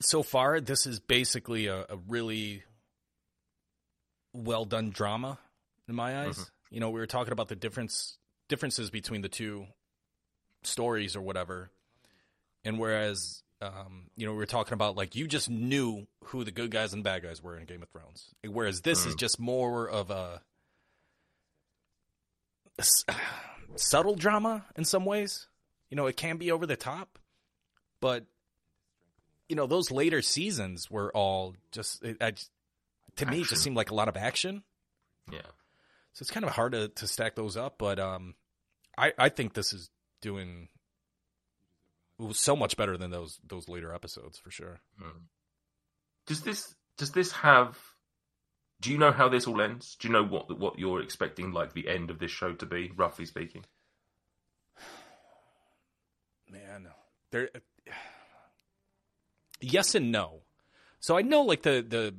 so 0.00 0.22
far, 0.22 0.62
this 0.62 0.86
is 0.86 0.98
basically 0.98 1.66
a, 1.66 1.84
a 1.90 1.96
really 2.08 2.64
well 4.32 4.64
done 4.64 4.90
drama 4.90 5.38
in 5.88 5.94
my 5.94 6.22
eyes. 6.26 6.38
Mhm. 6.38 6.50
You 6.70 6.80
know, 6.80 6.90
we 6.90 7.00
were 7.00 7.06
talking 7.06 7.32
about 7.32 7.48
the 7.48 7.56
difference 7.56 8.18
differences 8.48 8.90
between 8.90 9.22
the 9.22 9.28
two 9.28 9.66
stories 10.62 11.14
or 11.16 11.20
whatever, 11.22 11.70
and 12.64 12.78
whereas. 12.78 13.42
Um, 13.60 14.10
you 14.16 14.26
know, 14.26 14.32
we 14.32 14.38
were 14.38 14.46
talking 14.46 14.72
about 14.72 14.96
like 14.96 15.14
you 15.14 15.28
just 15.28 15.48
knew 15.48 16.08
who 16.24 16.42
the 16.42 16.50
good 16.50 16.72
guys 16.72 16.92
and 16.94 17.04
bad 17.04 17.22
guys 17.22 17.40
were 17.40 17.56
in 17.56 17.64
Game 17.64 17.80
of 17.80 17.88
Thrones, 17.90 18.34
whereas 18.44 18.80
this 18.80 19.06
is 19.06 19.14
Mm. 19.14 19.18
just 19.20 19.38
more 19.38 19.88
of 19.88 20.10
a, 20.10 20.42
subtle 23.76 24.14
drama 24.16 24.64
in 24.76 24.84
some 24.84 25.04
ways. 25.04 25.46
You 25.90 25.96
know, 25.96 26.06
it 26.06 26.16
can 26.16 26.38
be 26.38 26.50
over 26.50 26.66
the 26.66 26.76
top, 26.76 27.18
but 28.00 28.24
you 29.48 29.56
know 29.56 29.66
those 29.66 29.90
later 29.92 30.22
seasons 30.22 30.90
were 30.90 31.12
all 31.12 31.54
just 31.70 32.02
it, 32.02 32.16
I, 32.20 32.32
to 33.16 33.26
me 33.26 33.40
it 33.42 33.48
just 33.48 33.62
seemed 33.62 33.76
like 33.76 33.90
a 33.90 33.94
lot 33.94 34.08
of 34.08 34.16
action 34.16 34.62
Yeah. 35.30 35.40
so 36.12 36.22
it's 36.22 36.30
kind 36.30 36.44
of 36.44 36.52
hard 36.52 36.72
to, 36.72 36.88
to 36.88 37.06
stack 37.06 37.34
those 37.34 37.56
up 37.56 37.76
but 37.78 37.98
um 38.00 38.34
i 38.98 39.12
i 39.18 39.28
think 39.28 39.54
this 39.54 39.72
is 39.72 39.90
doing 40.20 40.68
so 42.32 42.54
much 42.54 42.76
better 42.76 42.96
than 42.96 43.10
those 43.10 43.38
those 43.46 43.68
later 43.68 43.92
episodes 43.94 44.38
for 44.38 44.50
sure 44.50 44.80
Mm. 45.00 45.22
Does 46.26 46.42
this 46.42 46.74
does 46.96 47.10
this 47.12 47.32
have 47.32 47.78
do 48.80 48.90
you 48.92 48.98
know 48.98 49.12
how 49.12 49.28
this 49.28 49.46
all 49.46 49.60
ends? 49.60 49.96
Do 49.98 50.08
you 50.08 50.12
know 50.14 50.24
what 50.24 50.58
what 50.58 50.78
you're 50.78 51.00
expecting, 51.02 51.52
like 51.52 51.72
the 51.72 51.88
end 51.88 52.10
of 52.10 52.18
this 52.18 52.30
show 52.32 52.52
to 52.54 52.66
be, 52.66 52.90
roughly 52.96 53.26
speaking? 53.26 53.64
Man, 56.50 56.88
there. 57.30 57.48
Yes 59.64 59.94
and 59.94 60.10
no. 60.10 60.42
So 60.98 61.16
I 61.16 61.22
know 61.22 61.42
like 61.42 61.62
the 61.62 61.84
the 61.88 62.14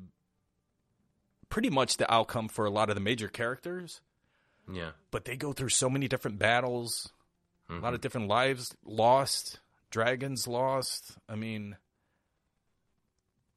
pretty 1.53 1.69
much 1.69 1.97
the 1.97 2.11
outcome 2.11 2.47
for 2.47 2.65
a 2.65 2.69
lot 2.71 2.89
of 2.89 2.95
the 2.95 2.99
major 3.01 3.27
characters, 3.27 4.01
Yeah. 4.67 4.93
but 5.11 5.25
they 5.25 5.35
go 5.37 5.53
through 5.53 5.69
so 5.69 5.87
many 5.87 6.07
different 6.07 6.39
battles, 6.39 7.13
a 7.69 7.73
Mm-hmm. 7.73 7.83
lot 7.83 7.93
of 7.93 8.01
different 8.01 8.27
lives 8.27 8.75
lost, 8.83 9.59
dragons 9.91 10.47
lost. 10.47 11.11
I 11.29 11.35
mean, 11.35 11.77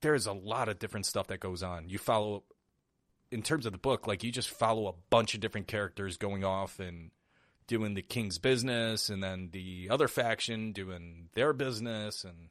there's 0.03 0.27
a 0.27 0.33
lot 0.35 0.69
of 0.69 0.79
different 0.79 1.07
stuff 1.07 1.29
that 1.29 1.41
goes 1.41 1.63
on. 1.63 1.89
You 1.89 1.97
follow 1.99 2.45
in 3.31 3.43
terms 3.43 3.65
of 3.65 3.73
the 3.73 3.79
book, 3.79 4.07
like 4.07 4.23
you 4.23 4.31
just 4.31 4.51
follow 4.51 4.89
a 4.89 4.95
bunch 5.09 5.35
of 5.35 5.41
different 5.41 5.67
characters 5.67 6.19
going 6.19 6.45
off 6.45 6.79
and 6.79 7.11
doing 7.67 7.95
the 7.95 8.03
king's 8.03 8.39
business 8.39 9.09
and 9.09 9.23
then 9.23 9.49
the 9.53 9.89
other 9.91 10.07
faction 10.07 10.73
doing 10.73 11.31
their 11.35 11.53
business 11.55 12.25
and 12.25 12.51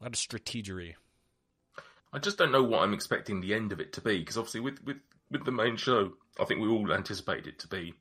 a 0.00 0.04
lot 0.04 0.12
of 0.14 0.18
strategery. 0.20 0.94
I 2.16 2.18
just 2.18 2.38
don't 2.38 2.50
know 2.50 2.62
what 2.62 2.82
I'm 2.82 2.94
expecting 2.94 3.42
the 3.42 3.52
end 3.52 3.72
of 3.72 3.80
it 3.80 3.92
to 3.92 4.00
be 4.00 4.18
because 4.20 4.38
obviously 4.38 4.60
with 4.60 4.82
with 4.84 4.96
with 5.30 5.44
the 5.44 5.52
main 5.52 5.76
show, 5.76 6.14
I 6.40 6.46
think 6.46 6.60
we 6.60 6.68
all 6.68 6.90
anticipated 6.90 7.46
it 7.46 7.58
to 7.58 7.68
be, 7.68 7.92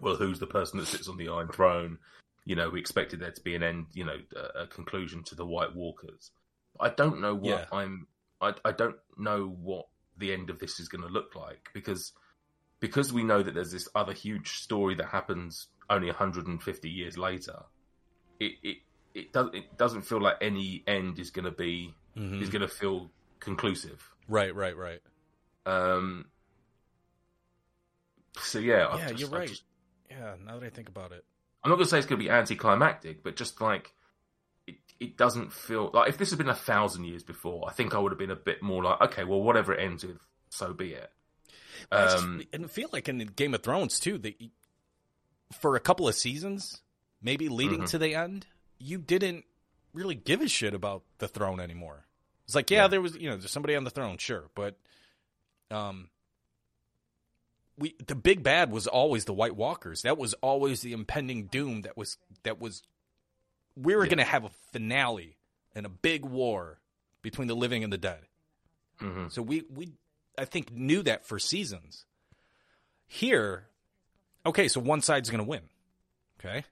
well, 0.00 0.14
who's 0.14 0.38
the 0.38 0.46
person 0.46 0.78
that 0.78 0.86
sits 0.86 1.08
on 1.08 1.16
the 1.16 1.28
Iron 1.28 1.48
Throne? 1.48 1.98
You 2.44 2.54
know, 2.54 2.70
we 2.70 2.78
expected 2.78 3.18
there 3.18 3.32
to 3.32 3.40
be 3.40 3.56
an 3.56 3.64
end, 3.64 3.86
you 3.94 4.04
know, 4.04 4.18
a, 4.36 4.60
a 4.62 4.66
conclusion 4.68 5.24
to 5.24 5.34
the 5.34 5.44
White 5.44 5.74
Walkers. 5.74 6.30
I 6.78 6.90
don't 6.90 7.20
know 7.20 7.34
what 7.34 7.48
Yeah. 7.48 7.64
I'm. 7.72 8.06
I 8.40 8.54
I 8.64 8.70
don't 8.70 8.96
know 9.18 9.48
what 9.48 9.86
the 10.16 10.32
end 10.32 10.48
of 10.48 10.60
this 10.60 10.78
is 10.78 10.88
going 10.88 11.02
to 11.02 11.08
look 11.08 11.34
like 11.34 11.68
because 11.74 12.12
because 12.78 13.12
we 13.12 13.24
know 13.24 13.42
that 13.42 13.54
there's 13.54 13.72
this 13.72 13.88
other 13.96 14.12
huge 14.12 14.52
story 14.58 14.94
that 14.94 15.06
happens 15.06 15.66
only 15.90 16.06
150 16.06 16.88
years 16.88 17.18
later. 17.18 17.64
It 18.38 18.52
it 18.62 18.76
it 19.14 19.32
does 19.32 19.48
it 19.52 19.76
doesn't 19.78 20.02
feel 20.02 20.20
like 20.20 20.36
any 20.40 20.84
end 20.86 21.18
is 21.18 21.30
going 21.30 21.46
to 21.46 21.50
be 21.50 21.92
Mhm. 22.16 22.40
is 22.42 22.48
going 22.50 22.62
to 22.62 22.68
feel 22.68 23.10
conclusive. 23.42 24.08
Right, 24.28 24.54
right, 24.54 24.76
right. 24.76 25.00
Um. 25.66 26.26
So 28.40 28.58
yeah, 28.58 28.86
I 28.86 28.96
yeah, 28.98 29.08
just- 29.08 29.20
you're 29.20 29.28
right. 29.30 29.48
just- 29.48 29.64
Yeah, 30.10 30.34
now 30.44 30.58
that 30.58 30.66
I 30.66 30.70
think 30.70 30.88
about 30.88 31.12
it. 31.12 31.24
I'm 31.64 31.70
not 31.70 31.76
to 31.78 31.86
say 31.86 31.98
it's 31.98 32.06
to 32.08 32.16
be 32.16 32.28
anticlimactic, 32.30 33.22
but 33.22 33.36
just 33.36 33.60
like 33.60 33.94
it, 34.66 34.76
it 35.00 35.16
doesn't 35.16 35.52
feel 35.52 35.90
like 35.92 36.08
if 36.08 36.18
this 36.18 36.30
had 36.30 36.38
been 36.38 36.48
a 36.48 36.54
thousand 36.54 37.04
years 37.04 37.22
before, 37.22 37.68
I 37.68 37.72
think 37.72 37.94
I 37.94 37.98
would 37.98 38.12
have 38.12 38.18
been 38.18 38.30
a 38.30 38.36
bit 38.36 38.62
more 38.62 38.82
like, 38.82 39.00
okay, 39.00 39.24
well, 39.24 39.40
whatever 39.40 39.72
it 39.74 39.80
ends 39.82 40.04
with, 40.04 40.18
so 40.50 40.72
be 40.72 40.92
it. 40.94 41.10
Um, 41.90 42.42
and 42.52 42.64
I 42.64 42.68
feel 42.68 42.88
like 42.92 43.08
in 43.08 43.18
Game 43.18 43.54
of 43.54 43.62
Thrones 43.62 43.98
too, 43.98 44.18
that 44.18 44.34
for 45.52 45.76
a 45.76 45.80
couple 45.80 46.06
of 46.08 46.14
seasons, 46.14 46.80
maybe 47.20 47.48
leading 47.48 47.82
Mhm. 47.82 47.88
to 47.90 47.98
the 47.98 48.14
end, 48.14 48.46
you 48.78 48.98
didn't 48.98 49.44
really 49.92 50.14
give 50.14 50.40
a 50.40 50.48
shit 50.48 50.74
about 50.74 51.04
the 51.18 51.28
throne 51.28 51.60
anymore. 51.60 52.06
It's 52.44 52.54
like, 52.54 52.70
yeah, 52.70 52.82
Yeah. 52.82 52.88
there 52.88 53.00
was, 53.00 53.16
you 53.16 53.28
know, 53.30 53.36
there's 53.36 53.50
somebody 53.50 53.74
on 53.76 53.84
the 53.84 53.90
throne, 53.90 54.18
sure, 54.18 54.44
but 54.54 54.76
um, 55.70 56.10
we 57.78 57.94
the 58.06 58.14
big 58.14 58.42
bad 58.42 58.70
was 58.70 58.86
always 58.86 59.24
the 59.24 59.32
White 59.32 59.56
Walkers. 59.56 60.02
That 60.02 60.18
was 60.18 60.34
always 60.34 60.82
the 60.82 60.92
impending 60.92 61.46
doom. 61.46 61.82
That 61.82 61.96
was 61.96 62.18
that 62.42 62.60
was 62.60 62.82
we 63.76 63.94
were 63.96 64.04
Yeah. 64.04 64.08
going 64.10 64.18
to 64.18 64.24
have 64.24 64.44
a 64.44 64.50
finale 64.72 65.38
and 65.74 65.86
a 65.86 65.88
big 65.88 66.24
war 66.24 66.78
between 67.22 67.48
the 67.48 67.56
living 67.56 67.82
and 67.84 67.92
the 67.92 67.98
dead. 67.98 68.26
mhm. 69.00 69.32
So 69.32 69.40
we 69.40 69.62
we 69.70 69.92
I 70.36 70.44
think 70.44 70.70
knew 70.72 71.02
that 71.04 71.24
for 71.24 71.38
seasons. 71.38 72.04
Here, 73.06 73.68
okay, 74.46 74.68
so 74.68 74.80
one 74.80 75.00
side's 75.02 75.28
going 75.30 75.42
to 75.42 75.48
win. 75.48 75.62
Okay, 76.40 76.64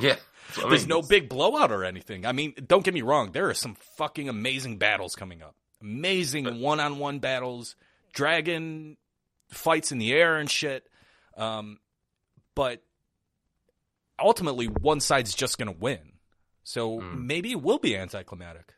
Yeah, 0.00 0.16
I 0.58 0.68
there's 0.68 0.86
no 0.86 1.02
big 1.02 1.28
blowout 1.28 1.70
or 1.72 1.84
anything. 1.84 2.26
I 2.26 2.32
mean, 2.32 2.54
don't 2.66 2.84
get 2.84 2.94
me 2.94 3.02
wrong. 3.02 3.32
There 3.32 3.48
are 3.50 3.54
some 3.54 3.74
fucking 3.96 4.28
amazing 4.28 4.78
battles 4.78 5.14
coming 5.14 5.42
up. 5.42 5.54
Amazing 5.82 6.60
one-on-one 6.60 7.18
battles, 7.20 7.74
dragon 8.12 8.96
fights 9.50 9.92
in 9.92 9.98
the 9.98 10.12
air 10.12 10.36
and 10.36 10.50
shit. 10.50 10.86
Um, 11.36 11.78
but 12.54 12.82
ultimately, 14.18 14.66
one 14.66 15.00
side's 15.00 15.34
just 15.34 15.58
going 15.58 15.72
to 15.72 15.78
win. 15.78 16.12
So 16.62 17.00
Mm. 17.00 17.24
maybe 17.24 17.50
it 17.52 17.62
will 17.62 17.78
be 17.78 17.96
anticlimactic. 17.96 18.74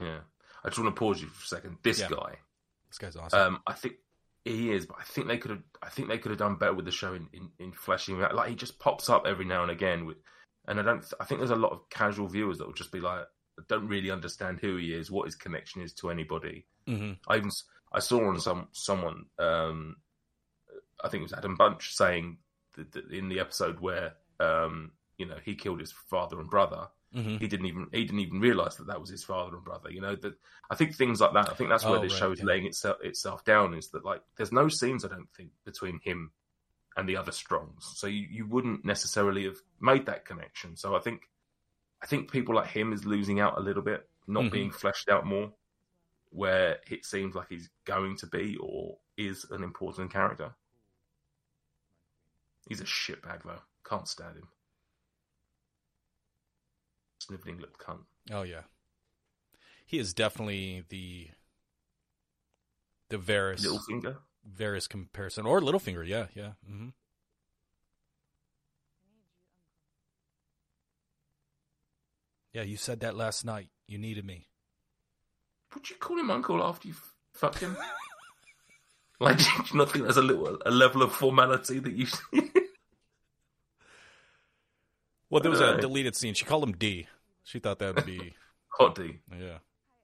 Yeah, 0.00 0.20
I 0.64 0.68
just 0.68 0.78
want 0.80 0.94
to 0.94 0.98
pause 0.98 1.20
you 1.22 1.28
for 1.28 1.44
a 1.44 1.46
second. 1.46 1.78
This 1.82 2.00
Yeah. 2.00 2.08
guy, 2.08 2.38
This 2.88 2.98
guy's 2.98 3.16
awesome. 3.16 3.38
um, 3.40 3.62
I 3.66 3.72
think 3.74 3.94
he 4.44 4.72
is, 4.72 4.86
but 4.86 4.96
I 5.00 5.04
think 5.04 5.28
they 5.28 5.38
could 5.38 5.52
have. 5.52 5.62
I 5.82 5.88
think 5.88 6.08
they 6.08 6.18
could 6.18 6.30
have 6.30 6.38
done 6.38 6.56
better 6.56 6.74
with 6.74 6.84
the 6.84 6.90
show 6.90 7.14
in, 7.14 7.28
in, 7.32 7.50
in 7.58 7.72
fleshing 7.72 8.16
him 8.16 8.22
out. 8.24 8.34
Like 8.34 8.48
he 8.50 8.54
just 8.56 8.78
pops 8.78 9.08
up 9.08 9.26
every 9.26 9.44
now 9.44 9.62
and 9.62 9.70
again 9.70 10.04
with, 10.06 10.16
and 10.66 10.80
I 10.80 10.82
don't. 10.82 11.04
I 11.20 11.24
think 11.24 11.40
there's 11.40 11.50
a 11.50 11.56
lot 11.56 11.72
of 11.72 11.88
casual 11.90 12.28
viewers 12.28 12.58
that 12.58 12.66
will 12.66 12.74
just 12.74 12.92
be 12.92 13.00
like, 13.00 13.20
I 13.58 13.62
don't 13.68 13.88
really 13.88 14.10
understand 14.10 14.58
who 14.60 14.76
he 14.76 14.92
is, 14.94 15.10
what 15.10 15.26
his 15.26 15.34
connection 15.36 15.82
is 15.82 15.92
to 15.94 16.10
anybody. 16.10 16.66
hmm 16.86 17.12
I 17.28 17.36
even 17.36 17.50
I 17.92 18.00
saw 18.00 18.26
on 18.28 18.40
some 18.40 18.68
someone, 18.72 19.26
um, 19.38 19.96
I 21.02 21.08
think 21.08 21.20
it 21.20 21.24
was 21.24 21.32
Adam 21.32 21.56
Bunch 21.56 21.94
saying 21.94 22.38
that, 22.76 22.92
that 22.92 23.10
in 23.10 23.28
the 23.28 23.40
episode 23.40 23.80
where 23.80 24.14
um, 24.40 24.92
you 25.18 25.26
know 25.26 25.36
he 25.44 25.54
killed 25.54 25.80
his 25.80 25.92
father 25.92 26.40
and 26.40 26.50
brother, 26.50 26.88
hmm 27.12 27.36
he 27.36 27.46
didn't 27.46 27.66
even 27.66 27.86
he 27.92 28.04
didn't 28.04 28.20
even 28.20 28.40
realize 28.40 28.76
that 28.76 28.86
that 28.88 29.00
was 29.00 29.10
his 29.10 29.24
father 29.24 29.54
and 29.56 29.64
brother. 29.64 29.90
You 29.90 30.00
know 30.00 30.16
that 30.16 30.34
I 30.70 30.74
think 30.74 30.94
things 30.96 31.20
like 31.20 31.34
that. 31.34 31.50
I 31.50 31.54
think 31.54 31.70
that's 31.70 31.84
where 31.84 31.98
Oh, 31.98 32.02
this 32.02 32.12
right, 32.12 32.18
show 32.18 32.32
is 32.32 32.40
yeah. 32.40 32.46
laying 32.46 32.66
itself 32.66 32.96
itself 33.02 33.44
down. 33.44 33.74
Is 33.74 33.90
that 33.90 34.04
like 34.04 34.22
there's 34.36 34.52
no 34.52 34.68
scenes 34.68 35.04
I 35.04 35.08
don't 35.08 35.28
think 35.36 35.50
between 35.64 36.00
him 36.02 36.32
and 36.96 37.08
the 37.08 37.16
other 37.16 37.32
Strongs, 37.32 37.92
so 37.96 38.06
you, 38.06 38.26
you 38.30 38.46
wouldn't 38.46 38.84
necessarily 38.84 39.44
have 39.44 39.56
made 39.80 40.06
that 40.06 40.24
connection. 40.24 40.76
So 40.76 40.94
I 40.94 41.00
think 41.00 41.28
I 42.02 42.06
think 42.06 42.30
people 42.30 42.54
like 42.54 42.68
him 42.68 42.92
is 42.92 43.04
losing 43.06 43.40
out 43.40 43.56
a 43.58 43.60
little 43.60 43.82
bit, 43.82 44.08
not 44.26 44.44
Mhm. 44.44 44.50
being 44.52 44.70
fleshed 44.70 45.08
out 45.08 45.24
more, 45.26 45.52
where 46.30 46.80
it 46.86 47.04
seems 47.04 47.34
like 47.34 47.48
he's 47.48 47.70
going 47.84 48.16
to 48.18 48.26
be 48.26 48.56
or 48.60 48.98
is 49.16 49.44
an 49.50 49.62
important 49.62 50.12
character. 50.12 50.54
He's 52.68 52.80
a 52.80 52.84
shitbag 52.84 53.42
though. 53.44 53.62
Can't 53.84 54.08
stand 54.08 54.36
him. 54.36 54.48
Sniveling 57.18 57.58
little 57.58 57.76
cunt. 57.76 58.04
Oh 58.30 58.42
yeah, 58.42 58.62
he 59.86 59.98
is 59.98 60.12
definitely 60.14 60.84
the 60.88 61.28
the 63.08 63.16
Varys 63.18 63.64
Littlefinger. 63.64 64.18
Varys 64.48 64.88
comparison, 64.88 65.46
or 65.46 65.60
Littlefinger. 65.60 66.06
Yeah, 66.06 66.26
yeah. 66.34 66.52
Mm-hmm. 66.70 66.88
Yeah, 72.52 72.62
you 72.62 72.76
said 72.76 73.00
that 73.00 73.16
last 73.16 73.44
night. 73.44 73.68
You 73.88 73.98
needed 73.98 74.24
me. 74.24 74.48
Would 75.74 75.90
you 75.90 75.96
call 75.96 76.18
him 76.18 76.30
uncle 76.30 76.62
after 76.62 76.88
you 76.88 76.94
f- 76.94 77.14
fucked 77.34 77.58
him? 77.58 77.76
like, 79.20 79.38
do 79.38 79.44
you 79.44 79.78
not 79.78 79.90
think 79.90 80.04
there's 80.04 80.16
a 80.16 80.22
little 80.22 80.58
a 80.64 80.70
level 80.70 81.02
of 81.02 81.12
formality 81.12 81.78
that 81.80 81.92
you? 81.92 82.06
Well, 85.30 85.40
there 85.42 85.50
was 85.50 85.60
a 85.60 85.80
deleted 85.80 86.14
scene. 86.14 86.34
She 86.34 86.44
called 86.44 86.62
him 86.62 86.72
D. 86.76 87.08
She 87.42 87.58
thought 87.58 87.80
that 87.80 87.96
would 87.96 88.06
be 88.06 88.34
Hot 88.78 88.94
D, 88.94 89.18
yeah. 89.36 89.58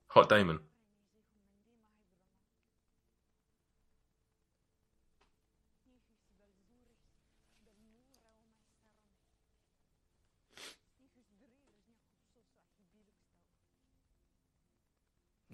Hot 0.08 0.28
Daemon. 0.28 0.58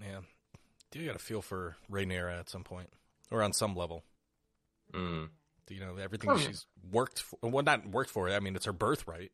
Yeah, 0.00 0.20
do 0.96 1.02
you 1.02 1.08
got 1.08 1.18
to 1.18 1.24
feel 1.24 1.42
for 1.42 1.76
Rhaenyra 1.90 2.38
at 2.38 2.48
some 2.48 2.64
point, 2.64 2.90
or 3.30 3.42
on 3.42 3.52
some 3.52 3.74
level. 3.74 4.04
Mm. 4.92 5.28
You 5.68 5.80
know, 5.80 5.96
everything 5.96 6.30
Oh, 6.30 6.38
she's 6.38 6.64
worked 6.92 7.22
for, 7.22 7.38
well, 7.42 7.64
not 7.64 7.88
worked 7.88 8.10
for. 8.10 8.28
I 8.30 8.38
mean, 8.40 8.54
it's 8.54 8.66
her 8.66 8.72
birthright. 8.72 9.32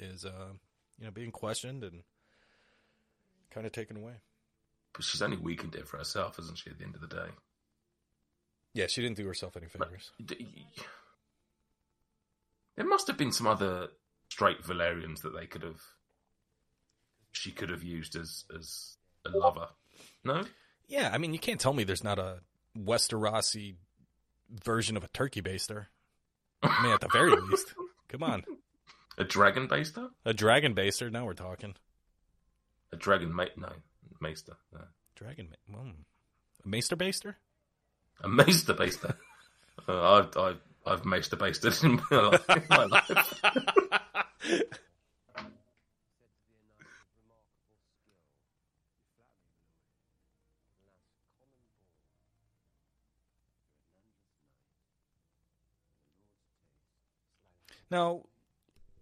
Is 0.00 0.24
uh, 0.24 0.48
you 0.98 1.04
know, 1.04 1.10
being 1.10 1.30
questioned 1.30 1.84
and 1.84 2.02
kind 3.50 3.66
of 3.66 3.72
taken 3.72 3.96
away. 3.96 4.14
But 4.92 5.04
she's 5.04 5.22
only 5.22 5.36
weakened 5.36 5.74
it 5.74 5.86
for 5.86 5.98
herself, 5.98 6.38
isn't 6.38 6.58
she? 6.58 6.70
At 6.70 6.78
the 6.78 6.84
end 6.84 6.94
of 6.96 7.00
the 7.00 7.06
day, 7.06 7.28
Yeah, 8.74 8.86
she 8.88 9.02
didn't 9.02 9.16
do 9.16 9.26
herself 9.26 9.56
any 9.56 9.66
favors. 9.68 10.10
D- 10.24 10.66
there 12.76 12.86
must 12.86 13.06
have 13.06 13.16
been 13.16 13.32
some 13.32 13.46
other 13.46 13.88
straight 14.28 14.62
Valyrians 14.62 15.22
that 15.22 15.34
they 15.38 15.46
could 15.46 15.62
have. 15.62 15.80
She 17.32 17.52
could 17.52 17.70
have 17.70 17.84
used 17.84 18.16
as 18.16 18.44
as 18.58 18.96
a 19.24 19.30
lover. 19.36 19.68
No, 20.24 20.44
Yeah, 20.88 21.10
I 21.12 21.18
mean, 21.18 21.32
you 21.32 21.38
can't 21.38 21.60
tell 21.60 21.72
me 21.72 21.84
there's 21.84 22.04
not 22.04 22.18
a 22.18 22.40
Westerosi 22.78 23.74
version 24.64 24.96
of 24.96 25.04
a 25.04 25.08
turkey 25.08 25.42
baster. 25.42 25.86
I 26.62 26.82
mean, 26.82 26.92
at 26.92 27.00
the 27.00 27.08
very 27.08 27.30
least, 27.50 27.74
come 28.08 28.22
on, 28.22 28.44
a 29.18 29.24
dragon 29.24 29.66
baster, 29.68 30.10
a 30.24 30.34
dragon 30.34 30.74
baster. 30.74 31.10
Now 31.10 31.24
we're 31.24 31.34
talking 31.34 31.74
a 32.92 32.96
dragon 32.96 33.34
mate. 33.34 33.56
No, 33.56 33.70
maester. 34.20 34.56
No. 34.72 34.80
Dragon. 35.14 35.48
Ma- 35.68 35.78
well, 35.78 35.92
a 36.64 36.68
Maester 36.68 36.96
Baster? 36.96 37.34
A 38.22 38.28
Maester 38.28 38.72
Baster. 38.74 39.14
uh, 39.88 40.12
I've, 40.14 40.36
I've, 40.36 40.60
I've 40.86 41.04
Maester 41.04 41.36
Basted 41.36 41.74
in 41.84 42.00
my 42.10 42.84
life. 42.86 43.42
Now, 57.90 58.22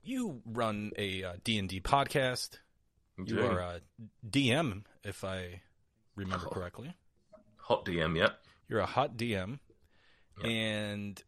you 0.02 0.40
run 0.46 0.92
a 0.96 1.22
uh, 1.24 1.32
D&D 1.44 1.80
podcast. 1.80 2.58
You 3.22 3.40
are 3.44 3.58
a 3.58 3.80
DM, 4.28 4.84
if 5.04 5.24
I 5.24 5.60
remember 6.14 6.46
Oh. 6.46 6.50
correctly. 6.54 6.94
Hot 7.56 7.84
DM, 7.84 8.16
yeah. 8.16 8.30
You're 8.68 8.80
a 8.80 8.86
hot 8.86 9.16
DM, 9.16 9.58
Yeah. 10.42 10.46
and 10.48 11.22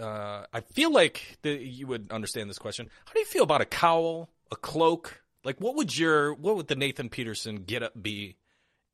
uh, 0.00 0.44
I 0.52 0.60
feel 0.60 0.92
like 0.92 1.38
the, 1.42 1.50
you 1.52 1.86
would 1.86 2.10
understand 2.10 2.50
this 2.50 2.58
question. 2.58 2.90
How 3.06 3.12
do 3.12 3.20
you 3.20 3.26
feel 3.26 3.44
about 3.44 3.60
a 3.60 3.64
cowl, 3.66 4.28
a 4.50 4.56
cloak? 4.56 5.22
Like, 5.44 5.60
what 5.60 5.76
would 5.76 5.96
your 5.96 6.34
what 6.34 6.56
would 6.56 6.66
the 6.68 6.74
Nathan 6.74 7.08
Peterson 7.10 7.62
get 7.64 7.82
up 7.82 7.92
be 8.02 8.36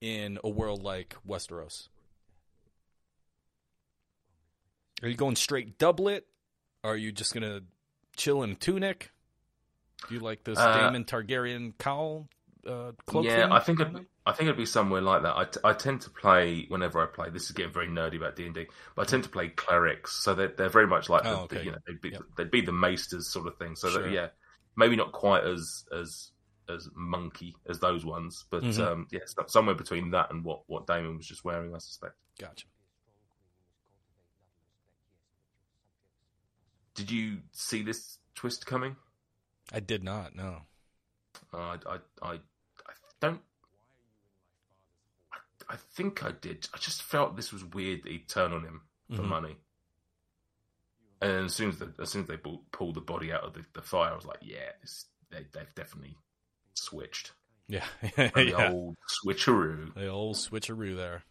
in 0.01 0.39
a 0.45 0.49
world 0.49 0.83
like 0.83 1.17
Westeros? 1.27 1.89
Are 5.03 5.09
you 5.09 5.15
going 5.17 5.37
straight 5.37 5.79
doublet? 5.79 6.25
Are 6.85 6.97
you 6.97 7.13
just 7.13 7.33
gonna 7.33 7.63
chill 8.17 8.43
in 8.43 8.51
a 8.51 8.55
tunic? 8.55 9.11
Do 10.09 10.15
you 10.15 10.21
like 10.21 10.45
this 10.45 10.59
Uh, 10.59 10.73
Daemon 10.75 11.05
Targaryen 11.05 11.77
cowl 11.79 12.29
uh, 12.67 12.93
cloak? 13.07 13.25
yeah, 13.27 13.43
thing? 13.45 13.53
I 13.53 13.61
think 13.61 13.81
it'd, 13.81 14.07
I 14.27 14.33
think 14.33 14.43
it'd 14.49 14.57
be 14.57 14.67
somewhere 14.67 15.01
like 15.01 15.23
that. 15.23 15.37
I, 15.37 15.45
t- 15.45 15.61
I 15.65 15.73
tend 15.73 16.03
to 16.03 16.11
play 16.11 16.65
whenever 16.69 17.03
I 17.03 17.07
play. 17.07 17.31
This 17.31 17.45
is 17.45 17.53
getting 17.53 17.73
very 17.73 17.89
nerdy 17.89 18.17
about 18.17 18.37
D 18.37 18.47
and 18.47 18.55
D, 18.55 18.67
but 18.97 19.03
I 19.03 19.11
tend 19.11 19.25
to 19.25 19.31
play 19.31 19.49
clerics, 19.49 20.13
so 20.13 20.35
they're 20.35 20.49
they're 20.57 20.69
very 20.71 20.87
much 20.87 21.09
like 21.09 21.25
Oh, 21.27 21.31
the, 21.31 21.41
okay. 21.43 21.59
the, 21.59 21.65
you 21.65 21.71
know 21.73 21.79
they'd 21.87 22.01
be 22.01 22.11
Yep. 22.11 22.23
they'd 22.37 22.51
be 22.51 22.61
the 22.63 22.73
maesters 22.73 23.29
sort 23.29 23.47
of 23.47 23.57
thing. 23.59 23.77
So 23.77 23.89
Sure. 23.91 24.03
that, 24.03 24.13
yeah, 24.13 24.29
maybe 24.77 24.97
not 24.97 25.13
quite 25.13 25.45
as 25.45 25.85
as 25.97 26.33
as 26.69 26.89
monkey 26.95 27.55
as 27.69 27.81
those 27.81 28.05
ones, 28.05 28.45
but 28.51 28.63
Mhm. 28.63 28.79
um, 28.87 29.07
yeah, 29.11 29.21
somewhere 29.49 29.75
between 29.75 30.11
that 30.13 30.31
and 30.31 30.45
what 30.45 30.63
what 30.67 30.87
Daemon 30.87 31.17
was 31.19 31.27
just 31.27 31.45
wearing, 31.45 31.75
I 31.75 31.79
suspect. 31.79 32.15
Gotcha. 32.39 32.67
Did 37.01 37.11
you 37.11 37.39
see 37.53 37.83
this 37.83 38.19
twist 38.35 38.67
coming? 38.67 38.97
I 39.73 39.81
did 39.81 40.05
not. 40.05 40.35
No. 40.37 40.59
Uh, 41.55 41.57
I, 41.57 41.77
I, 41.89 41.95
I, 42.23 42.33
I 42.33 42.93
don't. 43.21 43.41
I, 45.33 45.37
I 45.71 45.77
think 45.95 46.23
I 46.25 46.33
did. 46.33 46.69
I 46.75 46.79
just 46.79 47.03
felt 47.03 47.37
this 47.37 47.53
was 47.53 47.65
weird 47.65 48.03
that 48.03 48.13
he'd 48.13 48.29
turn 48.29 48.53
on 48.53 48.65
him 48.65 48.83
for 49.15 49.23
Mhm. 49.23 49.29
money. 49.29 49.57
And 51.23 51.47
as 51.47 51.55
soon 51.55 51.71
as 51.71 51.79
the, 51.79 51.93
as 52.01 52.11
soon 52.11 52.23
as 52.23 52.29
they 52.29 52.37
pulled 52.37 52.95
the 52.95 53.01
body 53.01 53.33
out 53.33 53.45
of 53.45 53.55
the, 53.55 53.65
the 53.75 53.83
fire, 53.83 54.13
I 54.13 54.17
was 54.17 54.27
like, 54.27 54.39
yeah, 54.43 54.71
they, 55.31 55.45
they've 55.53 55.75
definitely 55.75 56.17
switched. 56.75 57.33
Yeah. 57.69 57.85
The 58.17 58.47
yeah. 58.57 58.71
old 58.73 58.97
switcheroo. 59.25 59.95
The 59.95 60.09
old 60.09 60.37
switcheroo 60.37 60.97
there. 60.97 61.23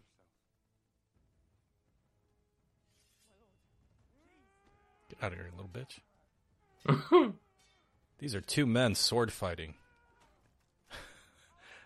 Out 5.21 5.31
of 5.33 5.37
here, 5.37 5.49
little 5.55 5.69
bitch. 5.69 7.33
These 8.19 8.35
are 8.35 8.41
two 8.41 8.65
men 8.65 8.95
sword 8.95 9.31
fighting. 9.31 9.75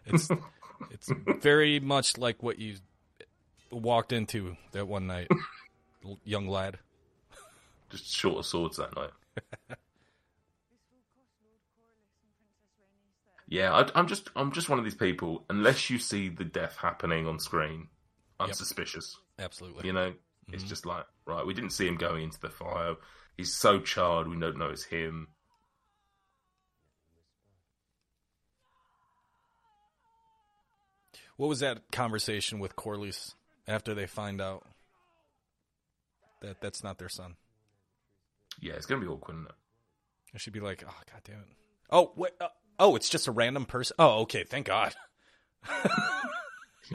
It's 0.05 0.29
it's 0.91 1.09
very 1.39 1.79
much 1.79 2.17
like 2.17 2.43
what 2.43 2.59
you 2.59 2.75
walked 3.71 4.11
into 4.11 4.57
that 4.73 4.86
one 4.86 5.07
night, 5.07 5.29
young 6.25 6.49
lad. 6.49 6.77
just 7.89 8.13
shorter 8.13 8.43
swords 8.43 8.75
that 8.75 8.93
night. 8.97 9.11
Yeah, 13.47 13.73
I, 13.73 13.89
I'm 13.95 14.07
just 14.07 14.29
I'm 14.36 14.51
just 14.51 14.67
one 14.67 14.77
of 14.77 14.84
these 14.84 14.93
people. 14.95 15.45
Unless 15.49 15.89
you 15.89 15.99
see 15.99 16.27
the 16.27 16.43
death 16.43 16.75
happening 16.75 17.27
on 17.27 17.39
screen, 17.39 17.88
I'm 18.41 18.47
Yep. 18.49 18.55
suspicious. 18.57 19.17
Absolutely. 19.39 19.86
You 19.88 19.93
know, 19.93 20.13
it's 20.51 20.65
Mhm. 20.65 20.67
just 20.67 20.86
like 20.86 21.05
right. 21.25 21.45
We 21.45 21.53
didn't 21.53 21.69
see 21.71 21.88
him 21.88 21.95
going 21.95 22.23
into 22.23 22.41
the 22.41 22.49
fire. 22.49 22.95
He's 23.38 23.53
so 23.53 23.79
charred. 23.79 24.27
We 24.27 24.39
don't 24.39 24.57
know 24.57 24.69
it's 24.69 24.84
him. 24.86 25.27
What 31.38 31.47
was 31.47 31.59
that 31.61 31.91
conversation 31.91 32.59
with 32.59 32.75
Corlys 32.75 33.34
after 33.67 33.93
they 33.93 34.05
find 34.05 34.39
out 34.39 34.63
that 36.41 36.61
that's 36.61 36.84
not 36.84 36.99
their 36.99 37.09
son? 37.09 37.36
Yeah, 38.61 38.73
it's 38.73 38.86
gonna 38.86 39.01
be 39.01 39.07
awkward. 39.07 39.36
Isn't 39.36 39.47
it? 39.47 39.55
I 40.36 40.38
should 40.38 40.53
be 40.53 40.59
like, 40.59 40.84
oh 40.88 40.93
god 41.11 41.21
damn 41.23 41.39
it. 41.39 41.47
Oh 41.89 42.11
wait, 42.15 42.31
uh, 42.39 42.49
oh, 42.79 42.95
it's 42.95 43.09
just 43.09 43.27
a 43.27 43.31
random 43.31 43.65
person. 43.65 43.95
Oh, 43.97 44.21
okay, 44.21 44.43
thank 44.43 44.67
God. 44.67 44.93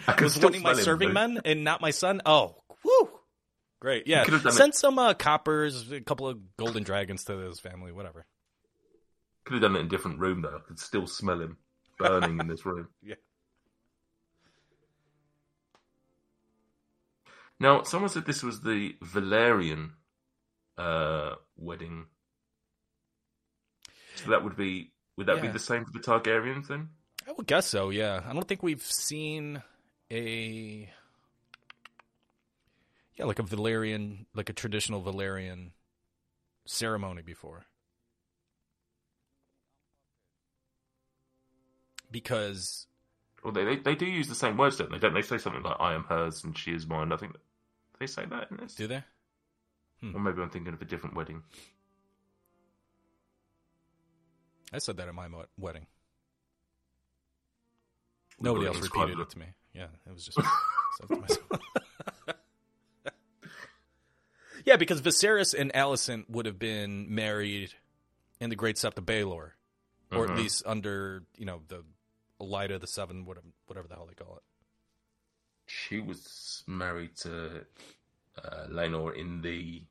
I 0.06 0.14
Was 0.20 0.36
of 0.36 0.62
my 0.62 0.70
him, 0.70 0.76
serving 0.76 1.08
but- 1.08 1.14
men 1.14 1.40
and 1.44 1.64
not 1.64 1.80
my 1.80 1.90
son? 1.90 2.20
Oh, 2.24 2.56
whoo, 2.84 3.10
great. 3.80 4.06
Yeah, 4.06 4.24
could 4.24 4.34
have 4.34 4.42
done 4.42 4.52
send 4.52 4.74
some 4.74 4.98
uh, 4.98 5.14
coppers, 5.14 5.90
a 5.92 6.00
couple 6.00 6.28
of 6.28 6.56
golden 6.56 6.82
dragons 6.82 7.24
to 7.24 7.38
his 7.38 7.60
family, 7.60 7.92
whatever. 7.92 8.26
Could 9.44 9.54
have 9.54 9.62
done 9.62 9.76
it 9.76 9.80
in 9.80 9.86
a 9.86 9.88
different 9.88 10.18
room 10.18 10.42
though. 10.42 10.56
I 10.56 10.60
could 10.66 10.78
still 10.78 11.06
smell 11.06 11.40
him 11.40 11.56
burning 11.98 12.38
in 12.38 12.48
this 12.48 12.64
room. 12.66 12.88
Yeah. 13.02 13.14
Now, 17.60 17.82
someone 17.82 18.08
said 18.08 18.24
this 18.24 18.44
was 18.44 18.60
the 18.60 18.94
Valyrian 19.02 19.90
uh, 20.76 21.34
wedding. 21.56 22.06
So 24.14 24.30
that 24.30 24.44
would 24.44 24.56
be 24.56 24.92
would 25.16 25.26
that 25.26 25.42
be 25.42 25.48
the 25.48 25.58
same 25.58 25.84
for 25.84 25.90
the 25.90 25.98
Targaryens 25.98 26.68
then? 26.68 26.90
I 27.26 27.32
would 27.32 27.46
guess 27.46 27.66
so. 27.66 27.90
Yeah, 27.90 28.22
I 28.26 28.32
don't 28.32 28.46
think 28.46 28.62
we've 28.62 28.82
seen 28.82 29.62
a 30.10 30.88
yeah, 33.18 33.24
like 33.24 33.38
a 33.38 33.42
Valyrian, 33.42 34.26
like 34.34 34.48
a 34.48 34.52
traditional 34.52 35.02
Valyrian 35.02 35.70
ceremony 36.66 37.22
before. 37.22 37.66
Because 42.10 42.86
Well, 43.42 43.52
they, 43.52 43.64
they 43.64 43.76
they 43.76 43.94
do 43.94 44.06
use 44.06 44.28
the 44.28 44.34
same 44.34 44.56
words, 44.56 44.76
don't 44.76 44.90
they? 44.90 44.98
Don't 44.98 45.14
they 45.14 45.22
say 45.22 45.36
something 45.36 45.62
like 45.62 45.76
"I 45.78 45.94
am 45.94 46.04
hers" 46.04 46.44
and 46.44 46.56
"she 46.56 46.72
is 46.72 46.86
mine"? 46.86 47.12
I 47.12 47.16
think 47.16 47.36
they 47.98 48.06
say 48.06 48.24
that 48.24 48.50
in 48.50 48.56
this. 48.58 48.74
do 48.74 48.86
they? 48.86 49.02
Hmm. 50.00 50.16
Or 50.16 50.20
maybe 50.20 50.40
I'm 50.40 50.48
thinking 50.50 50.72
of 50.72 50.80
a 50.80 50.84
different 50.84 51.16
wedding. 51.16 51.42
I 54.72 54.78
said 54.78 54.96
that 54.98 55.08
at 55.08 55.14
my 55.14 55.28
wedding. 55.58 55.86
Nobody 58.40 58.66
else 58.66 58.80
repeated 58.80 59.18
it 59.18 59.30
to 59.30 59.38
me. 59.38 59.46
Yeah, 59.74 59.88
it 60.06 60.12
was 60.12 60.24
just 60.24 60.38
myself. 61.10 61.42
Yeah, 64.68 64.76
because 64.76 65.00
Viserys 65.00 65.58
and 65.58 65.72
Alicent 65.72 66.28
would 66.28 66.44
have 66.44 66.58
been 66.58 67.06
married 67.14 67.72
in 68.38 68.50
the 68.50 68.54
Great 68.56 68.76
Sept 68.76 68.98
of 68.98 69.06
Baelor, 69.06 69.52
or 70.12 70.24
at 70.24 70.30
Mhm. 70.32 70.36
least 70.36 70.62
under 70.66 71.24
you 71.38 71.46
know 71.46 71.62
the 71.68 71.86
light 72.38 72.70
of 72.70 72.82
the 72.82 72.86
seven, 72.86 73.24
whatever, 73.24 73.46
whatever 73.64 73.88
the 73.88 73.94
hell 73.94 74.04
they 74.04 74.12
call 74.12 74.36
it. 74.36 74.42
She 75.66 76.00
was 76.00 76.64
married 76.66 77.16
to 77.16 77.64
uh, 78.36 78.66
Laenor 78.68 79.16
in 79.16 79.40
the 79.40 79.86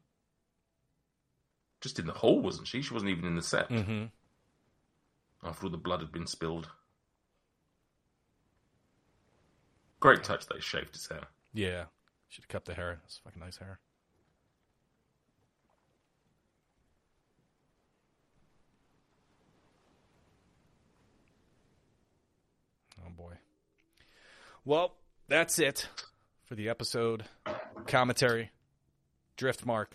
just 1.81 1.97
in 1.97 2.05
the 2.05 2.13
hall, 2.13 2.39
wasn't 2.39 2.67
she? 2.67 2.83
She 2.83 2.93
wasn't 2.93 3.09
even 3.09 3.25
in 3.25 3.33
the 3.35 3.41
sept 3.41 3.69
Mm-hmm. 3.69 4.05
after 5.47 5.65
all 5.65 5.71
the 5.71 5.77
blood 5.77 6.01
had 6.01 6.11
been 6.11 6.27
spilled. 6.27 6.69
Great 9.99 10.23
touch, 10.23 10.45
they 10.45 10.59
shaved 10.59 10.93
his 10.93 11.07
hair. 11.07 11.29
Yeah, 11.51 11.85
should 12.27 12.43
have 12.43 12.49
kept 12.49 12.65
the 12.65 12.75
hair. 12.75 13.01
It's 13.05 13.17
fucking 13.17 13.39
nice 13.39 13.57
hair. 13.57 13.79
Oh 23.05 23.09
boy. 23.15 23.33
Well, 24.65 24.95
that's 25.27 25.59
it 25.59 25.87
for 26.45 26.55
the 26.55 26.69
episode 26.69 27.25
commentary. 27.85 28.51
Driftmark, 29.37 29.87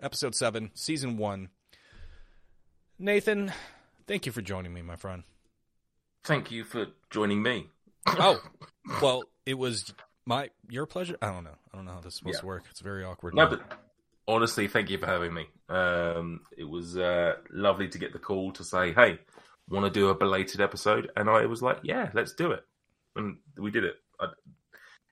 episode 0.00 0.34
seven, 0.34 0.70
season 0.74 1.16
one. 1.16 1.48
Nathan, 2.98 3.52
thank 4.06 4.26
you 4.26 4.32
for 4.32 4.42
joining 4.42 4.72
me, 4.72 4.82
my 4.82 4.96
friend. 4.96 5.22
Thank 6.24 6.50
you 6.50 6.62
for 6.64 6.86
joining 7.10 7.42
me. 7.42 7.68
Oh, 8.06 8.40
well, 9.02 9.24
it 9.46 9.54
was 9.54 9.92
my 10.24 10.50
your 10.68 10.86
pleasure. 10.86 11.16
I 11.22 11.32
don't 11.32 11.44
know. 11.44 11.56
I 11.72 11.76
don't 11.76 11.86
know 11.86 11.92
how 11.92 12.00
this 12.00 12.12
is 12.14 12.18
supposed 12.18 12.36
Yeah. 12.36 12.40
to 12.40 12.46
work. 12.46 12.64
It's 12.70 12.80
very 12.80 13.02
awkward. 13.04 13.34
No, 13.34 13.48
but 13.48 13.62
honestly, 14.28 14.68
thank 14.68 14.90
you 14.90 14.98
for 14.98 15.06
having 15.06 15.32
me. 15.34 15.46
Um, 15.68 16.42
it 16.56 16.64
was 16.68 16.96
uh, 16.96 17.34
lovely 17.50 17.88
to 17.88 17.98
get 17.98 18.12
the 18.12 18.18
call 18.18 18.52
to 18.52 18.62
say, 18.64 18.92
"Hey, 18.92 19.18
want 19.68 19.84
to 19.86 19.90
do 19.90 20.08
a 20.08 20.14
belated 20.14 20.60
episode?" 20.60 21.10
And 21.16 21.28
I 21.30 21.46
was 21.46 21.62
like, 21.62 21.78
"Yeah, 21.82 22.10
let's 22.14 22.32
do 22.34 22.52
it." 22.52 22.64
And 23.16 23.38
we 23.58 23.70
did 23.70 23.84
it. 23.84 23.94
I, 24.20 24.26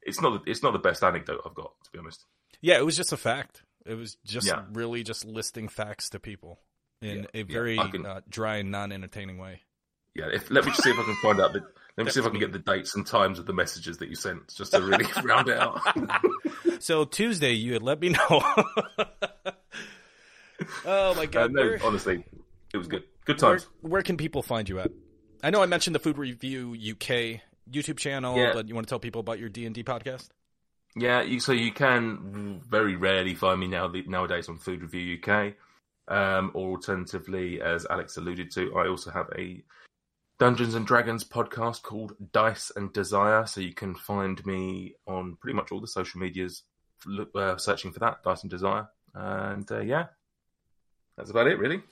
it's 0.02 0.20
not 0.20 0.42
it's 0.46 0.62
not 0.62 0.72
the 0.72 0.78
best 0.78 1.02
anecdote 1.04 1.42
I've 1.46 1.54
got 1.54 1.72
to 1.84 1.90
be 1.92 1.98
honest. 1.98 2.24
Yeah, 2.60 2.78
it 2.78 2.84
was 2.84 2.96
just 2.96 3.12
a 3.12 3.16
fact. 3.16 3.62
It 3.86 3.94
was 3.94 4.16
just 4.24 4.46
Yeah. 4.46 4.64
really 4.72 5.02
just 5.02 5.24
listing 5.24 5.68
facts 5.68 6.10
to 6.10 6.20
people 6.20 6.60
in 7.02 7.20
Yeah, 7.20 7.26
a 7.34 7.42
very 7.44 7.78
I 7.78 7.88
can- 7.88 8.04
uh, 8.06 8.20
dry 8.28 8.56
and 8.56 8.70
non-entertaining 8.70 9.38
way. 9.38 9.62
Yeah, 10.14 10.26
if, 10.32 10.50
let 10.50 10.64
me 10.64 10.70
just 10.72 10.82
see 10.82 10.90
if 10.90 10.98
I 10.98 11.04
can 11.04 11.16
find 11.22 11.40
out 11.40 11.52
the. 11.52 11.60
Let 11.96 12.04
me 12.04 12.10
see 12.12 12.20
if 12.20 12.26
I 12.26 12.30
can 12.30 12.40
get 12.40 12.52
the 12.52 12.58
dates 12.58 12.94
and 12.96 13.06
times 13.06 13.38
of 13.38 13.46
the 13.46 13.52
messages 13.52 13.98
that 13.98 14.08
you 14.08 14.16
sent, 14.16 14.48
just 14.54 14.72
to 14.72 14.82
really 14.82 15.06
round 15.24 15.48
it 15.48 15.56
out. 15.58 15.80
So 16.80 17.04
Tuesday, 17.04 17.52
you 17.52 17.74
had 17.74 17.82
let 17.82 18.00
me 18.00 18.08
know. 18.08 18.18
oh 20.86 21.14
my 21.14 21.22
Uh, 21.22 21.26
god! 21.26 21.52
no, 21.52 21.76
honestly, 21.84 22.24
it 22.72 22.76
was 22.78 22.86
good. 22.88 23.04
Good 23.24 23.40
where, 23.42 23.52
times. 23.52 23.66
where 23.80 24.02
can 24.02 24.16
people 24.16 24.42
find 24.42 24.68
you 24.68 24.78
at? 24.80 24.90
I 25.42 25.50
know 25.50 25.62
I 25.62 25.66
mentioned 25.66 25.94
the 25.94 26.00
Food 26.00 26.18
Review 26.18 26.72
UK 26.74 27.40
YouTube 27.70 27.98
channel, 27.98 28.36
Yeah. 28.36 28.52
but 28.52 28.68
you 28.68 28.74
want 28.74 28.86
to 28.86 28.90
tell 28.90 28.98
people 28.98 29.20
about 29.20 29.38
your 29.38 29.48
D 29.48 29.66
and 29.66 29.74
D 29.74 29.82
podcast? 29.82 30.28
Yeah, 30.96 31.22
you, 31.22 31.38
so 31.38 31.52
you 31.52 31.72
can 31.72 32.60
very 32.68 32.96
rarely 32.96 33.34
find 33.34 33.60
me 33.60 33.68
now 33.68 33.90
nowadays 34.06 34.48
on 34.48 34.58
Food 34.58 34.82
Review 34.82 35.18
UK, 35.22 35.54
um, 36.08 36.50
or 36.54 36.72
alternatively, 36.72 37.62
as 37.62 37.86
Alex 37.88 38.16
alluded 38.16 38.50
to, 38.52 38.76
I 38.76 38.88
also 38.88 39.10
have 39.10 39.28
a 39.38 39.62
Dungeons 40.38 40.74
and 40.74 40.86
Dragons 40.86 41.22
podcast 41.22 41.82
called 41.82 42.16
Dice 42.32 42.72
and 42.74 42.92
Desire. 42.92 43.46
So 43.46 43.60
you 43.60 43.74
can 43.74 43.94
find 43.94 44.44
me 44.44 44.94
on 45.06 45.36
pretty 45.36 45.54
much 45.54 45.70
all 45.70 45.80
the 45.80 45.86
social 45.86 46.18
medias, 46.18 46.62
uh, 47.34 47.56
searching 47.56 47.92
for 47.92 48.00
that 48.00 48.22
Dice 48.24 48.42
and 48.42 48.50
Desire, 48.50 48.88
and 49.14 49.70
uh, 49.70 49.80
yeah, 49.80 50.06
that's 51.16 51.30
about 51.30 51.46
it, 51.46 51.58
really. 51.58 51.82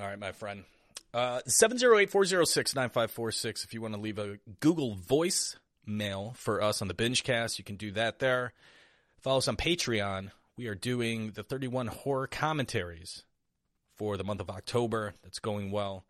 All 0.00 0.06
right, 0.06 0.18
my 0.18 0.32
friend. 0.32 0.64
Uh, 1.12 1.40
708-406-9546 1.46 3.64
if 3.64 3.74
you 3.74 3.82
want 3.82 3.94
to 3.94 4.00
leave 4.00 4.18
a 4.18 4.38
Google 4.60 4.94
voice 4.94 5.58
mail 5.84 6.32
for 6.36 6.62
us 6.62 6.80
on 6.80 6.88
the 6.88 6.94
Bingecast, 6.94 7.58
you 7.58 7.64
can 7.64 7.76
do 7.76 7.92
that 7.92 8.18
there. 8.18 8.54
Follow 9.20 9.38
us 9.38 9.48
on 9.48 9.56
Patreon. 9.56 10.30
We 10.56 10.68
are 10.68 10.74
doing 10.74 11.32
the 11.32 11.42
31 11.42 11.88
horror 11.88 12.26
commentaries 12.26 13.24
for 13.96 14.16
the 14.16 14.24
month 14.24 14.40
of 14.40 14.48
October. 14.48 15.12
That's 15.22 15.38
going 15.38 15.70
well. 15.70 16.06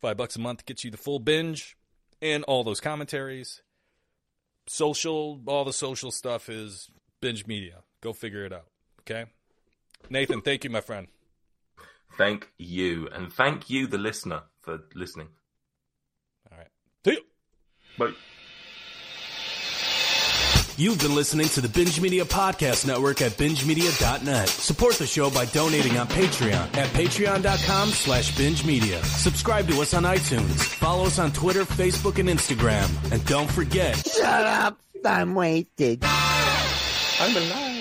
Five 0.00 0.18
bucks 0.18 0.36
a 0.36 0.40
month 0.40 0.64
gets 0.64 0.84
you 0.84 0.92
the 0.92 0.96
full 0.96 1.18
binge 1.18 1.76
and 2.22 2.44
all 2.44 2.62
those 2.62 2.80
commentaries. 2.80 3.62
Social, 4.68 5.40
all 5.46 5.64
the 5.64 5.72
social 5.72 6.12
stuff 6.12 6.48
is 6.48 6.90
binge 7.20 7.44
media. 7.46 7.82
Go 8.00 8.12
figure 8.12 8.44
it 8.44 8.52
out. 8.52 8.66
Okay? 9.00 9.24
Nathan, 10.10 10.42
thank 10.42 10.62
you, 10.62 10.70
my 10.70 10.80
friend. 10.80 11.08
Thank 12.16 12.48
you, 12.58 13.08
and 13.12 13.32
thank 13.32 13.68
you, 13.70 13.86
the 13.86 13.98
listener, 13.98 14.42
for 14.60 14.80
listening. 14.94 15.28
All 16.50 16.58
right. 16.58 16.68
See 17.04 17.12
you. 17.12 17.22
Bye. 17.98 18.12
You've 20.78 20.98
been 20.98 21.14
listening 21.14 21.48
to 21.48 21.62
the 21.62 21.70
Binge 21.70 21.98
Media 22.02 22.26
Podcast 22.26 22.86
Network 22.86 23.22
at 23.22 23.32
bingemedia.net. 23.32 24.46
Support 24.48 24.96
the 24.96 25.06
show 25.06 25.30
by 25.30 25.46
donating 25.46 25.96
on 25.96 26.06
Patreon 26.06 26.76
at 26.76 26.88
patreon.com 26.88 27.88
slash 27.88 28.36
binge 28.36 28.62
media. 28.66 29.02
Subscribe 29.04 29.66
to 29.68 29.80
us 29.80 29.94
on 29.94 30.02
iTunes. 30.02 30.60
Follow 30.64 31.06
us 31.06 31.18
on 31.18 31.32
Twitter, 31.32 31.64
Facebook, 31.64 32.18
and 32.18 32.28
Instagram. 32.28 32.90
And 33.10 33.24
don't 33.24 33.50
forget, 33.50 33.96
Shut 34.06 34.26
up. 34.26 34.78
I'm 35.02 35.34
wasted. 35.34 36.00
I'm 36.04 37.36
alive. 37.36 37.75